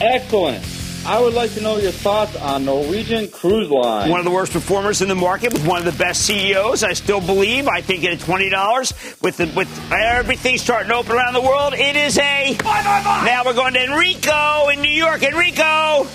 Excellent. 0.00 0.64
I 1.04 1.20
would 1.20 1.34
like 1.34 1.52
to 1.54 1.60
know 1.60 1.76
your 1.78 1.90
thoughts 1.90 2.36
on 2.36 2.64
Norwegian 2.64 3.28
Cruise 3.32 3.68
Line. 3.68 4.10
One 4.10 4.20
of 4.20 4.24
the 4.24 4.30
worst 4.30 4.52
performers 4.52 5.02
in 5.02 5.08
the 5.08 5.16
market 5.16 5.52
with 5.52 5.66
one 5.66 5.80
of 5.80 5.84
the 5.84 5.98
best 6.04 6.24
CEOs. 6.24 6.84
I 6.84 6.92
still 6.92 7.20
believe. 7.20 7.66
I 7.66 7.80
think 7.80 8.04
at 8.04 8.20
twenty 8.20 8.48
dollars, 8.48 8.92
with 9.20 9.38
the, 9.38 9.46
with 9.56 9.92
everything 9.92 10.56
starting 10.56 10.90
to 10.90 10.94
open 10.94 11.16
around 11.16 11.34
the 11.34 11.42
world, 11.42 11.74
it 11.74 11.96
is 11.96 12.16
a. 12.16 12.54
Bye, 12.58 12.84
bye, 12.84 13.02
bye. 13.02 13.22
Now 13.26 13.44
we're 13.44 13.54
going 13.54 13.74
to 13.74 13.82
Enrico 13.82 14.68
in 14.68 14.80
New 14.80 14.88
York. 14.88 15.24
Enrico. 15.24 16.06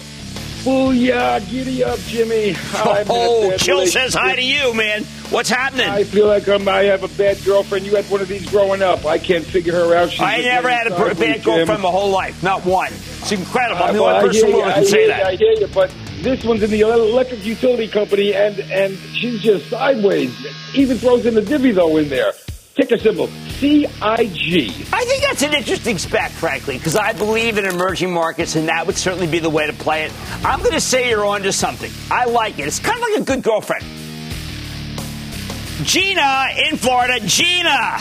Booyah! 0.64 1.49
Giddy 1.49 1.84
up, 1.84 1.99
Jimmy. 1.99 2.55
oh, 2.74 3.55
Chill 3.57 3.88
says 3.88 4.14
hi 4.14 4.36
to 4.36 4.41
you, 4.41 4.74
man. 4.74 5.03
What's 5.30 5.49
happening? 5.49 5.88
I 5.88 6.03
feel 6.03 6.28
like 6.28 6.47
I'm, 6.47 6.68
I 6.68 6.84
have 6.84 7.03
a 7.03 7.07
bad 7.18 7.38
girlfriend. 7.45 7.86
You 7.86 7.95
had 7.95 8.05
one 8.05 8.20
of 8.20 8.28
these 8.28 8.49
growing 8.49 8.82
up. 8.82 9.05
I 9.05 9.20
can't 9.20 9.45
figure 9.45 9.74
her 9.74 9.95
out. 9.95 10.10
She's 10.12 10.22
I 10.22 10.41
never 10.41 10.70
had 10.70 10.88
a 10.88 11.16
bad 11.16 11.43
girlfriend 11.43 11.82
my 11.82 11.89
whole 11.89 12.10
life. 12.10 12.43
Not 12.43 12.66
one. 12.66 12.91
It's 12.91 13.32
incredible. 13.32 13.84
I'm 13.84 13.95
the 13.95 14.03
uh, 14.03 14.18
only 14.18 14.28
person 14.28 14.51
who 14.51 14.62
can 14.62 14.86
say 14.86 15.07
that. 15.07 15.26
I 15.26 15.36
hear 15.36 15.53
you, 15.53 15.68
but 15.68 15.93
this 16.22 16.43
one's 16.43 16.64
in 16.64 16.72
the 16.72 16.82
electric 16.82 17.45
utility 17.45 17.88
company, 17.88 18.34
and 18.34 18.60
and 18.60 18.97
she's 19.14 19.41
just 19.41 19.70
sideways. 19.70 20.36
Even 20.76 20.97
throws 20.97 21.26
in 21.26 21.36
the 21.36 21.41
divvy 21.41 21.72
though 21.72 21.95
in 21.97 22.10
there. 22.10 22.34
Ticker 22.80 22.98
symbol 22.98 23.28
CIG. 23.60 23.92
I 24.02 25.04
think 25.04 25.24
that's 25.24 25.42
an 25.42 25.54
interesting 25.54 25.98
spec, 25.98 26.32
frankly, 26.32 26.78
because 26.78 26.96
I 26.96 27.12
believe 27.12 27.58
in 27.58 27.66
emerging 27.66 28.14
markets, 28.14 28.56
and 28.56 28.70
that 28.70 28.88
would 28.88 28.96
certainly 28.96 29.28
be 29.28 29.40
the 29.40 29.50
way 29.50 29.68
to 29.68 29.74
play 29.74 30.04
it. 30.04 30.14
I'm 30.46 30.60
going 30.60 30.72
to 30.72 30.80
say 30.80 31.10
you're 31.10 31.26
onto 31.26 31.52
something. 31.52 31.92
I 32.10 32.24
like 32.26 32.58
it. 32.58 32.68
It's 32.68 32.80
kind 32.80 32.96
of 32.96 33.02
like 33.02 33.20
a 33.20 33.24
good 33.26 33.44
girlfriend. 33.44 33.84
Gina 35.86 36.48
in 36.70 36.78
Florida. 36.78 37.20
Gina. 37.26 38.00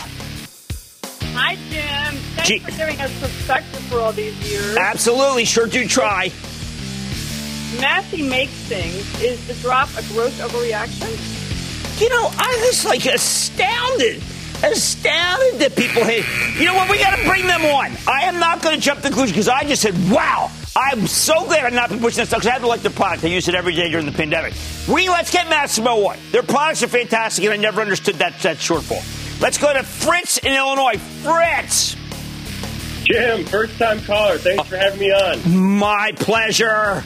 Hi, 1.35 1.55
Jim. 1.69 2.15
Thanks 2.35 2.47
G- 2.47 2.59
for 2.59 2.71
giving 2.71 3.01
us 3.01 3.19
perspective 3.19 3.81
for 3.81 3.99
all 3.99 4.13
these 4.13 4.33
years. 4.49 4.77
Absolutely. 4.77 5.43
Sure 5.43 5.67
do 5.67 5.85
try. 5.89 6.31
Massey 7.81 8.23
makes 8.23 8.53
things. 8.53 9.21
Is 9.21 9.45
the 9.45 9.55
drop 9.55 9.89
a 9.97 10.03
gross 10.13 10.39
overreaction? 10.39 11.09
You 11.99 12.07
know, 12.07 12.29
I 12.31 12.63
was 12.65 12.85
like 12.85 13.05
astounded 13.05 14.23
astounded 14.63 15.59
that 15.59 15.75
people 15.75 16.03
hate. 16.03 16.25
You 16.59 16.65
know 16.65 16.75
what? 16.75 16.89
We 16.89 16.99
got 16.99 17.17
to 17.17 17.25
bring 17.25 17.47
them 17.47 17.61
on. 17.61 17.91
I 18.07 18.23
am 18.23 18.39
not 18.39 18.61
going 18.61 18.75
to 18.75 18.81
jump 18.81 19.01
the 19.01 19.09
conclusion 19.09 19.33
because 19.33 19.49
I 19.49 19.63
just 19.63 19.81
said, 19.81 19.95
wow. 20.11 20.51
I'm 20.75 21.07
so 21.07 21.45
glad 21.45 21.65
I've 21.65 21.73
not 21.73 21.89
been 21.89 21.99
pushing 21.99 22.21
this 22.21 22.29
stuff 22.29 22.41
because 22.41 22.55
I 22.55 22.59
to 22.59 22.67
like 22.67 22.81
their 22.81 22.91
product. 22.91 23.23
I 23.23 23.27
use 23.27 23.47
it 23.47 23.55
every 23.55 23.75
day 23.75 23.89
during 23.89 24.05
the 24.05 24.11
pandemic. 24.11 24.53
We 24.87 25.09
let's 25.09 25.31
get 25.31 25.47
Masimo 25.47 26.07
on. 26.07 26.17
Their 26.31 26.43
products 26.43 26.83
are 26.83 26.87
fantastic, 26.87 27.43
and 27.43 27.53
I 27.53 27.57
never 27.57 27.81
understood 27.81 28.15
that 28.15 28.39
that 28.39 28.57
shortfall. 28.57 29.03
Let's 29.41 29.57
go 29.57 29.73
to 29.73 29.83
Fritz 29.83 30.37
in 30.37 30.53
Illinois. 30.53 30.97
Fritz. 31.23 31.95
Jim, 33.03 33.45
first 33.45 33.77
time 33.79 33.99
caller. 34.01 34.37
Thanks 34.37 34.67
for 34.69 34.77
having 34.77 34.99
me 34.99 35.11
on. 35.11 35.77
My 35.77 36.11
pleasure. 36.15 37.03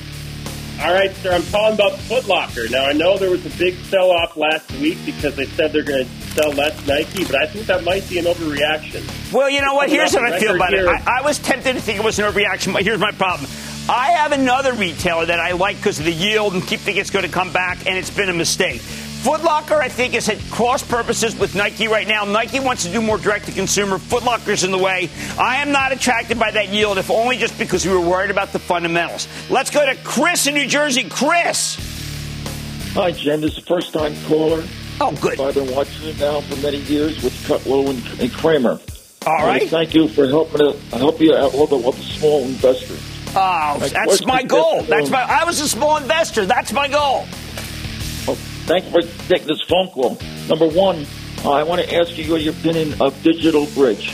All 0.82 0.94
right, 0.94 1.12
sir. 1.18 1.32
I'm 1.32 1.44
calling 1.44 1.76
about 1.76 1.98
Foot 2.00 2.28
Locker. 2.28 2.68
Now, 2.70 2.86
I 2.86 2.94
know 2.94 3.18
there 3.18 3.30
was 3.30 3.46
a 3.46 3.58
big 3.58 3.76
sell 3.86 4.12
off 4.12 4.36
last 4.36 4.70
week 4.74 4.98
because 5.06 5.36
they 5.36 5.46
said 5.46 5.72
they're 5.72 5.84
going 5.84 6.06
to 6.06 6.12
sell 6.34 6.52
less 6.52 6.88
Nike, 6.88 7.24
but 7.26 7.36
I 7.36 7.46
think 7.46 7.68
that 7.68 7.84
might 7.84 8.08
be 8.10 8.18
an 8.20 8.26
overreaction. 8.26 9.32
Well, 9.32 9.50
you 9.50 9.62
know 9.62 9.76
what? 9.76 9.90
Here's 9.90 10.14
what 10.14 10.32
I 10.32 10.40
feel 10.40 10.56
about 10.56 10.74
here. 10.74 10.88
it. 10.88 11.08
I, 11.08 11.20
I 11.20 11.22
was 11.22 11.40
tempted 11.40 11.74
to 11.74 11.82
think 11.82 12.00
it 12.00 12.06
was 12.06 12.20
an 12.20 12.26
overreaction, 12.26 12.74
but 12.74 12.84
here's 12.84 13.00
my 13.00 13.12
problem. 13.12 13.50
I 13.90 14.12
have 14.12 14.32
another 14.32 14.74
retailer 14.74 15.26
that 15.26 15.40
I 15.40 15.52
like 15.52 15.78
because 15.78 16.00
of 16.00 16.06
the 16.06 16.12
yield 16.12 16.54
and 16.54 16.66
keep 16.66 16.80
thinking 16.80 17.02
it's 17.02 17.10
going 17.10 17.26
to 17.26 17.32
come 17.32 17.52
back, 17.52 17.86
and 17.86 17.98
it's 17.98 18.10
been 18.10 18.30
a 18.30 18.34
mistake. 18.34 18.82
Footlocker, 18.82 19.80
I 19.80 19.88
think, 19.88 20.16
is 20.16 20.28
at 20.28 20.38
cross 20.52 20.84
purposes 20.84 21.38
with 21.38 21.56
Nike 21.56 21.88
right 21.88 22.08
now. 22.08 22.26
Nike 22.26 22.60
wants 22.60 22.84
to 22.84 22.92
do 22.92 23.02
more 23.02 23.18
direct 23.18 23.46
to 23.46 23.54
consumer. 23.54 23.98
Footlocker's 23.98 24.66
in 24.66 24.72
the 24.72 24.78
way. 24.78 25.10
I 25.40 25.58
am 25.58 25.72
not 25.72 25.94
attracted 25.94 26.38
by 26.38 26.52
that 26.52 26.70
yield, 26.70 26.98
if 26.98 27.10
only 27.10 27.38
just 27.38 27.58
because 27.58 27.86
we 27.86 27.94
were 27.94 28.02
worried 28.02 28.32
about 28.32 28.52
the 28.52 28.60
fundamentals. 28.60 29.30
Let's 29.50 29.70
go 29.70 29.86
to 29.86 29.96
Chris 30.04 30.48
in 30.48 30.56
New 30.56 30.68
Jersey. 30.68 31.08
Chris. 31.10 31.78
Hi, 32.96 33.12
Jen. 33.12 33.40
This 33.40 33.52
is 33.52 33.64
the 33.64 33.66
first 33.66 33.94
time 33.94 34.14
caller. 34.26 34.64
Oh, 35.02 35.16
good. 35.22 35.40
I've 35.40 35.56
been 35.56 35.74
watching 35.74 36.08
it 36.10 36.20
now 36.20 36.42
for 36.42 36.56
many 36.62 36.78
years 36.78 37.22
with 37.24 37.34
Kudlow 37.48 37.90
and, 37.90 38.20
and 38.22 38.32
Cramer. 38.34 38.80
All 39.26 39.46
right. 39.46 39.68
Thank 39.70 39.94
you 39.94 40.08
for 40.08 40.28
helping. 40.28 40.60
To, 40.60 40.78
help 40.98 41.20
you 41.22 41.34
out 41.36 41.54
with 41.54 41.70
the, 41.70 41.78
with 41.78 41.96
the 41.98 42.04
small 42.04 42.44
investor. 42.44 42.96
Oh, 43.36 43.80
that's 43.80 44.26
my 44.26 44.44
goal. 44.44 44.82
um, 44.82 44.86
That's 44.88 45.10
my. 45.10 45.24
I 45.24 45.44
was 45.46 45.60
a 45.60 45.68
small 45.68 45.98
investor. 45.98 46.46
That's 46.46 46.72
my 46.72 46.88
goal. 46.88 47.26
Oh, 48.28 48.36
thank 48.66 48.86
you 48.86 48.92
for 48.92 49.02
taking 49.28 49.48
this 49.48 49.62
phone 49.62 49.88
call. 49.90 50.18
Number 50.48 50.68
one, 50.68 51.06
uh, 51.44 51.52
I 51.52 51.64
want 51.64 51.82
to 51.82 51.96
ask 51.96 52.16
you 52.18 52.36
your 52.36 52.54
opinion 52.54 53.02
of 53.02 53.22
Digital 53.24 53.66
Bridge. 53.68 54.14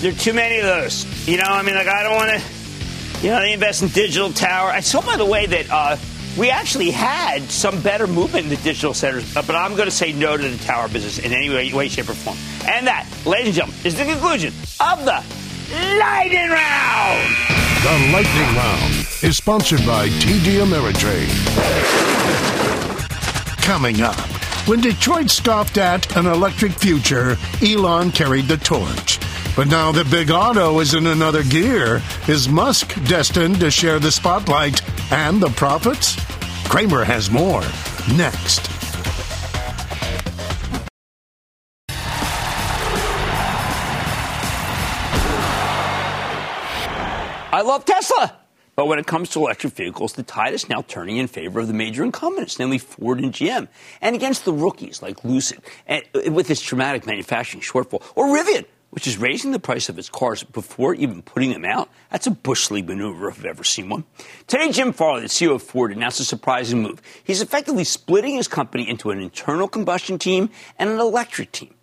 There 0.00 0.10
are 0.10 0.16
too 0.16 0.32
many 0.32 0.58
of 0.58 0.64
those. 0.64 1.28
You 1.28 1.36
know, 1.36 1.44
I 1.44 1.62
mean, 1.62 1.76
like 1.76 1.86
I 1.86 2.02
don't 2.02 2.16
want 2.16 2.30
to. 2.40 3.22
You 3.24 3.30
know, 3.30 3.40
they 3.40 3.52
invest 3.52 3.82
in 3.82 3.88
digital 3.88 4.32
tower. 4.32 4.68
I 4.68 4.80
saw, 4.80 5.00
by 5.00 5.16
the 5.16 5.24
way, 5.24 5.46
that 5.46 5.70
uh, 5.70 5.96
we 6.36 6.50
actually 6.50 6.90
had 6.90 7.42
some 7.42 7.80
better 7.80 8.06
movement 8.06 8.44
in 8.44 8.50
the 8.50 8.56
digital 8.56 8.94
centers, 8.94 9.36
uh, 9.36 9.42
but 9.42 9.54
I'm 9.54 9.76
going 9.76 9.88
to 9.88 9.94
say 9.94 10.12
no 10.12 10.36
to 10.36 10.48
the 10.48 10.64
tower 10.64 10.88
business 10.88 11.18
in 11.18 11.32
any 11.32 11.48
way, 11.48 11.72
way, 11.72 11.88
shape, 11.88 12.08
or 12.08 12.14
form. 12.14 12.36
And 12.66 12.86
that, 12.86 13.06
ladies 13.24 13.58
and 13.58 13.68
gentlemen, 13.68 13.86
is 13.86 13.96
the 13.96 14.04
conclusion 14.04 14.52
of 14.80 15.04
the 15.04 15.22
lightning 15.98 16.50
round. 16.50 17.54
The 17.84 18.10
Lightning 18.14 18.56
Round 18.56 19.06
is 19.22 19.36
sponsored 19.36 19.84
by 19.84 20.08
TD 20.08 20.64
Ameritrade. 20.64 21.28
Coming 23.60 24.00
up, 24.00 24.18
when 24.66 24.80
Detroit 24.80 25.28
scoffed 25.28 25.76
at 25.76 26.16
an 26.16 26.24
electric 26.24 26.72
future, 26.72 27.36
Elon 27.62 28.10
carried 28.10 28.46
the 28.46 28.56
torch. 28.56 29.20
But 29.54 29.68
now 29.68 29.92
that 29.92 30.10
Big 30.10 30.30
Auto 30.30 30.80
is 30.80 30.94
in 30.94 31.06
another 31.06 31.42
gear, 31.44 32.02
is 32.26 32.48
Musk 32.48 32.94
destined 33.04 33.60
to 33.60 33.70
share 33.70 33.98
the 33.98 34.10
spotlight 34.10 34.80
and 35.10 35.40
the 35.40 35.50
profits? 35.50 36.16
Cramer 36.68 37.04
has 37.04 37.30
more 37.30 37.62
next. 38.16 38.70
I 47.52 47.62
love 47.62 47.84
Tesla. 47.84 48.36
But 48.76 48.88
when 48.88 48.98
it 48.98 49.06
comes 49.06 49.30
to 49.30 49.38
electric 49.38 49.74
vehicles, 49.74 50.14
the 50.14 50.24
tide 50.24 50.54
is 50.54 50.68
now 50.68 50.82
turning 50.88 51.18
in 51.18 51.28
favor 51.28 51.60
of 51.60 51.68
the 51.68 51.72
major 51.72 52.02
incumbents, 52.02 52.58
namely 52.58 52.78
Ford 52.78 53.20
and 53.20 53.32
GM, 53.32 53.68
and 54.00 54.16
against 54.16 54.44
the 54.44 54.52
rookies 54.52 55.00
like 55.00 55.24
Lucid, 55.24 55.60
with 56.26 56.50
its 56.50 56.60
dramatic 56.60 57.06
manufacturing 57.06 57.62
shortfall, 57.62 58.02
or 58.16 58.26
Rivian, 58.26 58.64
which 58.94 59.08
is 59.08 59.18
raising 59.18 59.50
the 59.50 59.58
price 59.58 59.88
of 59.88 59.98
its 59.98 60.08
cars 60.08 60.44
before 60.44 60.94
even 60.94 61.20
putting 61.20 61.50
them 61.50 61.64
out. 61.64 61.90
That's 62.12 62.28
a 62.28 62.30
Bush 62.30 62.70
League 62.70 62.86
maneuver 62.86 63.28
if 63.28 63.40
I've 63.40 63.46
ever 63.46 63.64
seen 63.64 63.88
one. 63.88 64.04
Today, 64.46 64.70
Jim 64.70 64.92
Farley, 64.92 65.22
the 65.22 65.26
CEO 65.26 65.56
of 65.56 65.64
Ford, 65.64 65.90
announced 65.90 66.20
a 66.20 66.24
surprising 66.24 66.80
move. 66.80 67.02
He's 67.24 67.42
effectively 67.42 67.82
splitting 67.82 68.36
his 68.36 68.46
company 68.46 68.88
into 68.88 69.10
an 69.10 69.18
internal 69.18 69.66
combustion 69.66 70.16
team 70.16 70.48
and 70.78 70.90
an 70.90 71.00
electric 71.00 71.50
team. 71.50 71.74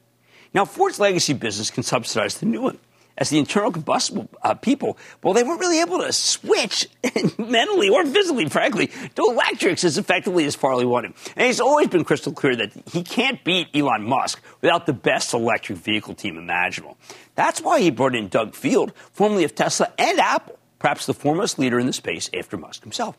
Now, 0.53 0.63
Ford's 0.63 1.01
legacy 1.01 1.33
business 1.33 1.69
can 1.69 1.83
subsidize 1.83 2.37
the 2.37 2.45
new 2.45 2.61
one. 2.61 2.79
As 3.17 3.29
the 3.29 3.37
internal 3.37 3.71
combustible 3.71 4.29
uh, 4.41 4.53
people, 4.53 4.97
well, 5.21 5.33
they 5.33 5.43
weren't 5.43 5.59
really 5.59 5.81
able 5.81 5.99
to 5.99 6.11
switch 6.11 6.87
mentally 7.37 7.89
or 7.89 8.05
physically, 8.05 8.47
frankly, 8.49 8.87
to 8.87 9.23
electrics 9.27 9.83
as 9.83 9.97
effectively 9.97 10.45
as 10.45 10.55
Farley 10.55 10.85
wanted. 10.85 11.13
And 11.35 11.47
he's 11.47 11.59
always 11.59 11.87
been 11.87 12.03
crystal 12.03 12.33
clear 12.33 12.55
that 12.55 12.71
he 12.91 13.03
can't 13.03 13.43
beat 13.43 13.67
Elon 13.75 14.03
Musk 14.03 14.41
without 14.61 14.85
the 14.85 14.93
best 14.93 15.33
electric 15.33 15.77
vehicle 15.77 16.15
team 16.15 16.37
imaginable. 16.37 16.97
That's 17.35 17.61
why 17.61 17.81
he 17.81 17.91
brought 17.91 18.15
in 18.15 18.27
Doug 18.27 18.55
Field, 18.55 18.93
formerly 19.11 19.43
of 19.43 19.55
Tesla 19.55 19.91
and 19.97 20.19
Apple, 20.19 20.57
perhaps 20.79 21.05
the 21.05 21.13
foremost 21.13 21.59
leader 21.59 21.79
in 21.79 21.87
the 21.87 21.93
space 21.93 22.29
after 22.33 22.57
Musk 22.57 22.83
himself. 22.83 23.17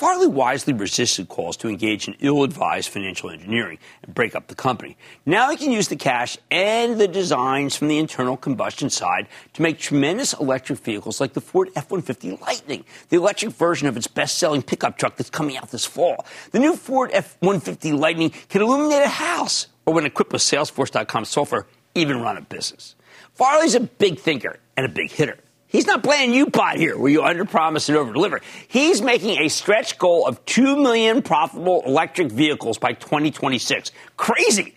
Farley 0.00 0.28
wisely 0.28 0.72
resisted 0.72 1.28
calls 1.28 1.58
to 1.58 1.68
engage 1.68 2.08
in 2.08 2.16
ill 2.20 2.42
advised 2.42 2.88
financial 2.88 3.28
engineering 3.28 3.76
and 4.02 4.14
break 4.14 4.34
up 4.34 4.46
the 4.46 4.54
company. 4.54 4.96
Now 5.26 5.50
he 5.50 5.58
can 5.58 5.72
use 5.72 5.88
the 5.88 5.96
cash 5.96 6.38
and 6.50 6.98
the 6.98 7.06
designs 7.06 7.76
from 7.76 7.88
the 7.88 7.98
internal 7.98 8.38
combustion 8.38 8.88
side 8.88 9.28
to 9.52 9.60
make 9.60 9.78
tremendous 9.78 10.32
electric 10.32 10.78
vehicles 10.78 11.20
like 11.20 11.34
the 11.34 11.42
Ford 11.42 11.68
F 11.76 11.90
150 11.90 12.38
Lightning, 12.42 12.86
the 13.10 13.18
electric 13.18 13.52
version 13.52 13.88
of 13.88 13.96
its 13.98 14.06
best 14.06 14.38
selling 14.38 14.62
pickup 14.62 14.96
truck 14.96 15.16
that's 15.16 15.28
coming 15.28 15.58
out 15.58 15.70
this 15.70 15.84
fall. 15.84 16.24
The 16.52 16.60
new 16.60 16.76
Ford 16.76 17.10
F 17.12 17.36
150 17.40 17.92
Lightning 17.92 18.30
can 18.48 18.62
illuminate 18.62 19.02
a 19.02 19.08
house, 19.08 19.66
or 19.84 19.92
when 19.92 20.06
equipped 20.06 20.32
with 20.32 20.40
Salesforce.com 20.40 21.26
software, 21.26 21.66
even 21.94 22.22
run 22.22 22.38
a 22.38 22.40
business. 22.40 22.94
Farley's 23.34 23.74
a 23.74 23.80
big 23.80 24.18
thinker 24.18 24.60
and 24.78 24.86
a 24.86 24.88
big 24.88 25.10
hitter. 25.10 25.36
He's 25.70 25.86
not 25.86 26.02
playing 26.02 26.34
you 26.34 26.50
pot 26.50 26.76
here, 26.76 26.98
where 26.98 27.10
you 27.10 27.20
underpromise 27.20 27.88
and 27.88 27.96
overdeliver. 27.96 28.40
He's 28.66 29.00
making 29.00 29.38
a 29.38 29.48
stretch 29.48 29.98
goal 29.98 30.26
of 30.26 30.44
2 30.44 30.76
million 30.76 31.22
profitable 31.22 31.82
electric 31.86 32.32
vehicles 32.32 32.76
by 32.76 32.92
2026. 32.92 33.92
Crazy. 34.16 34.74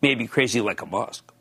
Maybe 0.00 0.28
crazy 0.28 0.60
like 0.60 0.80
a 0.80 0.86
Musk. 0.86 1.32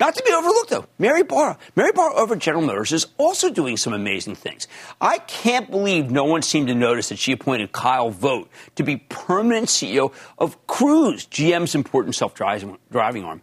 Not 0.00 0.14
to 0.16 0.22
be 0.24 0.32
overlooked, 0.32 0.70
though, 0.70 0.86
Mary 0.98 1.22
Barra. 1.22 1.58
Mary 1.76 1.92
Barra 1.92 2.14
over 2.14 2.34
General 2.36 2.64
Motors 2.64 2.92
is 2.92 3.06
also 3.18 3.50
doing 3.50 3.76
some 3.76 3.92
amazing 3.92 4.34
things. 4.34 4.66
I 5.00 5.18
can't 5.18 5.70
believe 5.70 6.10
no 6.10 6.24
one 6.24 6.42
seemed 6.42 6.68
to 6.68 6.74
notice 6.74 7.08
that 7.10 7.18
she 7.18 7.32
appointed 7.32 7.72
Kyle 7.72 8.10
Vogt 8.10 8.50
to 8.76 8.82
be 8.82 8.96
permanent 8.96 9.68
CEO 9.68 10.12
of 10.38 10.64
Cruise, 10.66 11.26
GM's 11.26 11.74
important 11.74 12.14
self-driving 12.14 13.24
arm. 13.24 13.42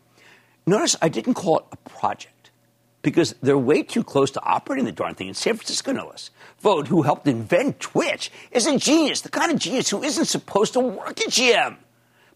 Notice 0.66 0.96
I 1.02 1.10
didn't 1.10 1.34
call 1.34 1.60
it 1.60 1.66
a 1.72 1.78
project 1.90 2.33
because 3.04 3.36
they're 3.42 3.58
way 3.58 3.84
too 3.84 4.04
close 4.04 4.32
to 4.32 4.42
operating 4.42 4.86
the 4.86 4.92
darn 4.92 5.14
thing 5.14 5.28
in 5.28 5.36
San 5.36 5.56
Francisco, 5.56 5.92
no 5.92 6.08
less. 6.08 6.32
Vogt, 6.60 6.88
who 6.88 7.04
helped 7.04 7.28
invent 7.28 7.80
Twitch, 7.80 8.32
is 8.52 8.66
a 8.66 8.78
genius, 8.78 9.22
the 9.22 9.30
kind 9.30 9.52
of 9.52 9.60
genius 9.60 9.90
who 9.90 10.02
isn't 10.02 10.26
supposed 10.26 10.74
to 10.74 10.80
work 10.80 11.22
at 11.22 11.28
GM. 11.28 11.76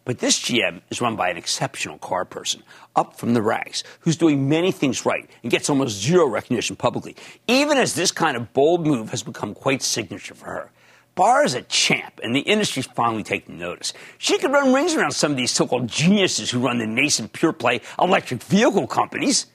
But 0.06 0.20
this 0.20 0.40
GM 0.40 0.82
is 0.90 1.02
run 1.02 1.16
by 1.16 1.30
an 1.30 1.38
exceptional 1.38 1.98
car 1.98 2.24
person, 2.24 2.64
up 2.96 3.18
from 3.18 3.34
the 3.34 3.42
ranks, 3.42 3.84
who's 4.02 4.16
doing 4.16 4.48
many 4.48 4.72
things 4.72 5.06
right 5.06 5.30
and 5.42 5.52
gets 5.52 5.70
almost 5.70 6.02
zero 6.02 6.28
recognition 6.28 6.76
publicly, 6.76 7.16
even 7.48 7.78
as 7.78 7.96
this 7.96 8.12
kind 8.12 8.38
of 8.38 8.54
bold 8.54 8.86
move 8.86 9.10
has 9.10 9.24
become 9.24 9.54
quite 9.54 9.82
signature 9.82 10.34
for 10.36 10.46
her. 10.46 10.72
Barr 11.16 11.44
is 11.44 11.56
a 11.56 11.64
champ, 11.64 12.20
and 12.22 12.36
the 12.36 12.42
industry's 12.42 12.86
finally 12.86 13.24
taking 13.24 13.58
notice. 13.58 13.92
She 14.18 14.38
could 14.38 14.52
run 14.52 14.72
rings 14.72 14.96
around 14.96 15.12
some 15.12 15.32
of 15.32 15.38
these 15.38 15.52
so-called 15.52 15.88
geniuses 15.88 16.52
who 16.52 16.60
run 16.60 16.78
the 16.78 16.86
nascent 16.86 17.34
pure 17.34 17.54
play 17.54 17.82
electric 18.00 18.44
vehicle 18.44 18.86
companies. 18.86 19.48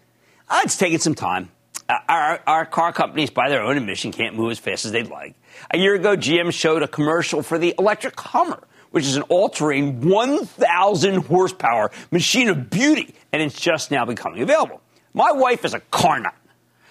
Uh, 0.53 0.61
it's 0.65 0.77
taking 0.77 0.99
some 0.99 1.15
time. 1.15 1.49
Uh, 1.89 1.97
our, 2.11 2.41
our 2.47 2.67
car 2.67 2.93
companies, 2.93 3.31
by 3.31 3.49
their 3.49 3.63
own 3.63 3.79
admission, 3.79 4.13
can't 4.13 4.37
move 4.37 4.51
as 4.51 4.59
fast 4.59 4.85
as 4.85 4.93
they'd 4.93 5.09
like. 5.09 5.35
A 5.71 5.79
year 5.79 5.95
ago, 5.95 6.15
GM 6.15 6.53
showed 6.53 6.83
a 6.83 6.89
commercial 6.89 7.43
for 7.43 7.57
the 7.57 7.75
electric 7.79 8.21
Hummer, 8.21 8.63
which 8.91 9.07
is 9.07 9.17
an 9.17 9.23
all-terrain 9.23 10.07
1,000 10.07 11.25
horsepower 11.25 11.91
machine 12.11 12.51
of 12.51 12.69
beauty, 12.69 13.15
and 13.33 13.41
it's 13.41 13.59
just 13.59 13.91
now 13.91 14.05
becoming 14.05 14.43
available. 14.43 14.83
My 15.15 15.33
wife 15.33 15.65
is 15.65 15.73
a 15.73 15.81
car 15.81 16.21
nut. 16.21 16.35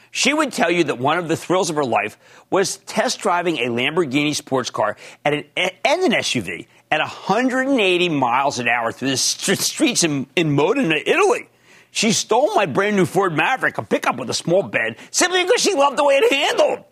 She 0.09 0.33
would 0.33 0.51
tell 0.51 0.71
you 0.71 0.85
that 0.85 0.97
one 0.97 1.19
of 1.19 1.27
the 1.27 1.37
thrills 1.37 1.69
of 1.69 1.75
her 1.75 1.85
life 1.85 2.17
was 2.49 2.77
test 2.77 3.19
driving 3.19 3.59
a 3.59 3.67
Lamborghini 3.67 4.33
sports 4.33 4.71
car 4.71 4.97
an, 5.23 5.43
and 5.55 5.73
an 5.85 6.13
SUV 6.13 6.65
at 6.89 6.97
180 6.97 8.09
miles 8.09 8.57
an 8.57 8.67
hour 8.67 8.91
through 8.91 9.11
the 9.11 9.17
streets 9.17 10.03
in, 10.03 10.25
in 10.35 10.51
Modena, 10.55 10.95
Italy. 10.95 11.47
She 11.91 12.13
stole 12.13 12.55
my 12.55 12.65
brand 12.65 12.95
new 12.95 13.05
Ford 13.05 13.35
Maverick, 13.35 13.77
a 13.77 13.83
pickup 13.83 14.17
with 14.17 14.29
a 14.29 14.33
small 14.33 14.63
bed, 14.63 14.95
simply 15.11 15.43
because 15.43 15.61
she 15.61 15.73
loved 15.73 15.97
the 15.97 16.05
way 16.05 16.15
it 16.15 16.33
handled. 16.33 16.85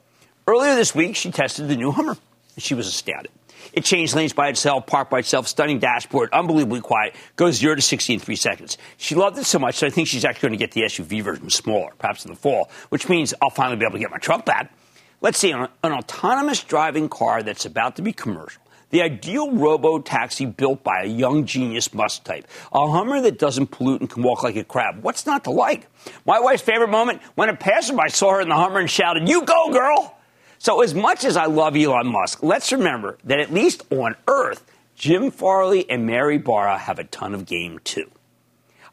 Earlier 0.45 0.75
this 0.75 0.93
week, 0.93 1.15
she 1.15 1.31
tested 1.31 1.69
the 1.69 1.77
new 1.77 1.91
Hummer, 1.91 2.17
and 2.55 2.63
she 2.63 2.73
was 2.73 2.85
astounded. 2.85 3.31
It 3.71 3.85
changed 3.85 4.15
lanes 4.15 4.33
by 4.33 4.49
itself, 4.49 4.87
parked 4.87 5.11
by 5.11 5.19
itself, 5.19 5.47
stunning 5.47 5.79
dashboard, 5.79 6.29
unbelievably 6.33 6.81
quiet, 6.81 7.15
goes 7.35 7.55
0 7.55 7.75
to 7.75 7.81
60 7.81 8.15
in 8.15 8.19
3 8.19 8.35
seconds. 8.35 8.77
She 8.97 9.15
loved 9.15 9.37
it 9.37 9.45
so 9.45 9.59
much 9.59 9.79
that 9.79 9.87
I 9.87 9.89
think 9.89 10.07
she's 10.07 10.25
actually 10.25 10.49
going 10.49 10.59
to 10.59 10.65
get 10.65 10.71
the 10.71 10.81
SUV 10.81 11.21
version 11.21 11.49
smaller, 11.49 11.91
perhaps 11.97 12.25
in 12.25 12.31
the 12.31 12.37
fall, 12.37 12.69
which 12.89 13.07
means 13.07 13.33
I'll 13.41 13.49
finally 13.49 13.77
be 13.77 13.85
able 13.85 13.93
to 13.93 13.99
get 13.99 14.11
my 14.11 14.17
truck 14.17 14.45
back. 14.45 14.73
Let's 15.21 15.37
see, 15.37 15.51
an, 15.51 15.67
an 15.83 15.91
autonomous 15.91 16.63
driving 16.63 17.09
car 17.09 17.43
that's 17.43 17.65
about 17.65 17.95
to 17.97 18.01
be 18.01 18.11
commercial 18.11 18.61
the 18.89 19.01
ideal 19.01 19.51
robo 19.51 19.99
taxi 19.99 20.45
built 20.45 20.83
by 20.83 21.03
a 21.03 21.07
young 21.07 21.45
genius 21.45 21.93
Musk 21.93 22.23
type. 22.23 22.47
A 22.71 22.89
Hummer 22.89 23.21
that 23.21 23.37
doesn't 23.37 23.67
pollute 23.67 24.01
and 24.01 24.09
can 24.09 24.23
walk 24.23 24.43
like 24.43 24.55
a 24.55 24.63
crab. 24.63 25.03
What's 25.03 25.25
not 25.25 25.43
to 25.45 25.51
like? 25.51 25.87
My 26.25 26.39
wife's 26.39 26.63
favorite 26.63 26.89
moment 26.89 27.21
when 27.35 27.49
a 27.49 27.55
passerby 27.55 28.09
saw 28.09 28.31
her 28.31 28.41
in 28.41 28.49
the 28.49 28.55
Hummer 28.55 28.79
and 28.79 28.89
shouted, 28.89 29.27
You 29.27 29.43
go, 29.43 29.71
girl! 29.71 30.15
So, 30.57 30.81
as 30.81 30.93
much 30.93 31.23
as 31.23 31.37
I 31.37 31.45
love 31.45 31.77
Elon 31.77 32.07
Musk, 32.07 32.43
let's 32.43 32.73
remember 32.73 33.17
that 33.23 33.39
at 33.39 33.53
least 33.53 33.83
on 33.91 34.15
Earth, 34.27 34.65
Jim 34.95 35.31
Farley 35.31 35.89
and 35.89 36.05
Mary 36.05 36.37
Barra 36.37 36.77
have 36.77 36.99
a 36.99 37.05
ton 37.05 37.33
of 37.33 37.45
game 37.45 37.79
too. 37.85 38.11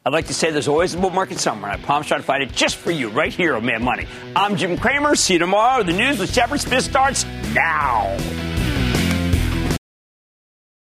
I'd 0.05 0.13
like 0.13 0.27
to 0.27 0.33
say 0.33 0.51
there's 0.51 0.69
always 0.69 0.93
a 0.93 0.97
bull 0.97 1.09
market 1.09 1.37
somewhere. 1.37 1.69
and 1.73 1.81
I 1.81 1.85
promise 1.85 2.09
I'll 2.13 2.21
find 2.21 2.41
it 2.41 2.53
just 2.53 2.77
for 2.77 2.91
you 2.91 3.09
right 3.09 3.33
here 3.33 3.55
on 3.57 3.65
Mad 3.65 3.81
Money. 3.81 4.07
I'm 4.33 4.55
Jim 4.55 4.77
Cramer. 4.77 5.15
See 5.17 5.33
you 5.33 5.39
tomorrow. 5.39 5.83
The 5.83 5.91
news 5.91 6.19
with 6.19 6.33
Shepard 6.33 6.61
Smith 6.61 6.85
starts 6.85 7.25
now. 7.53 8.15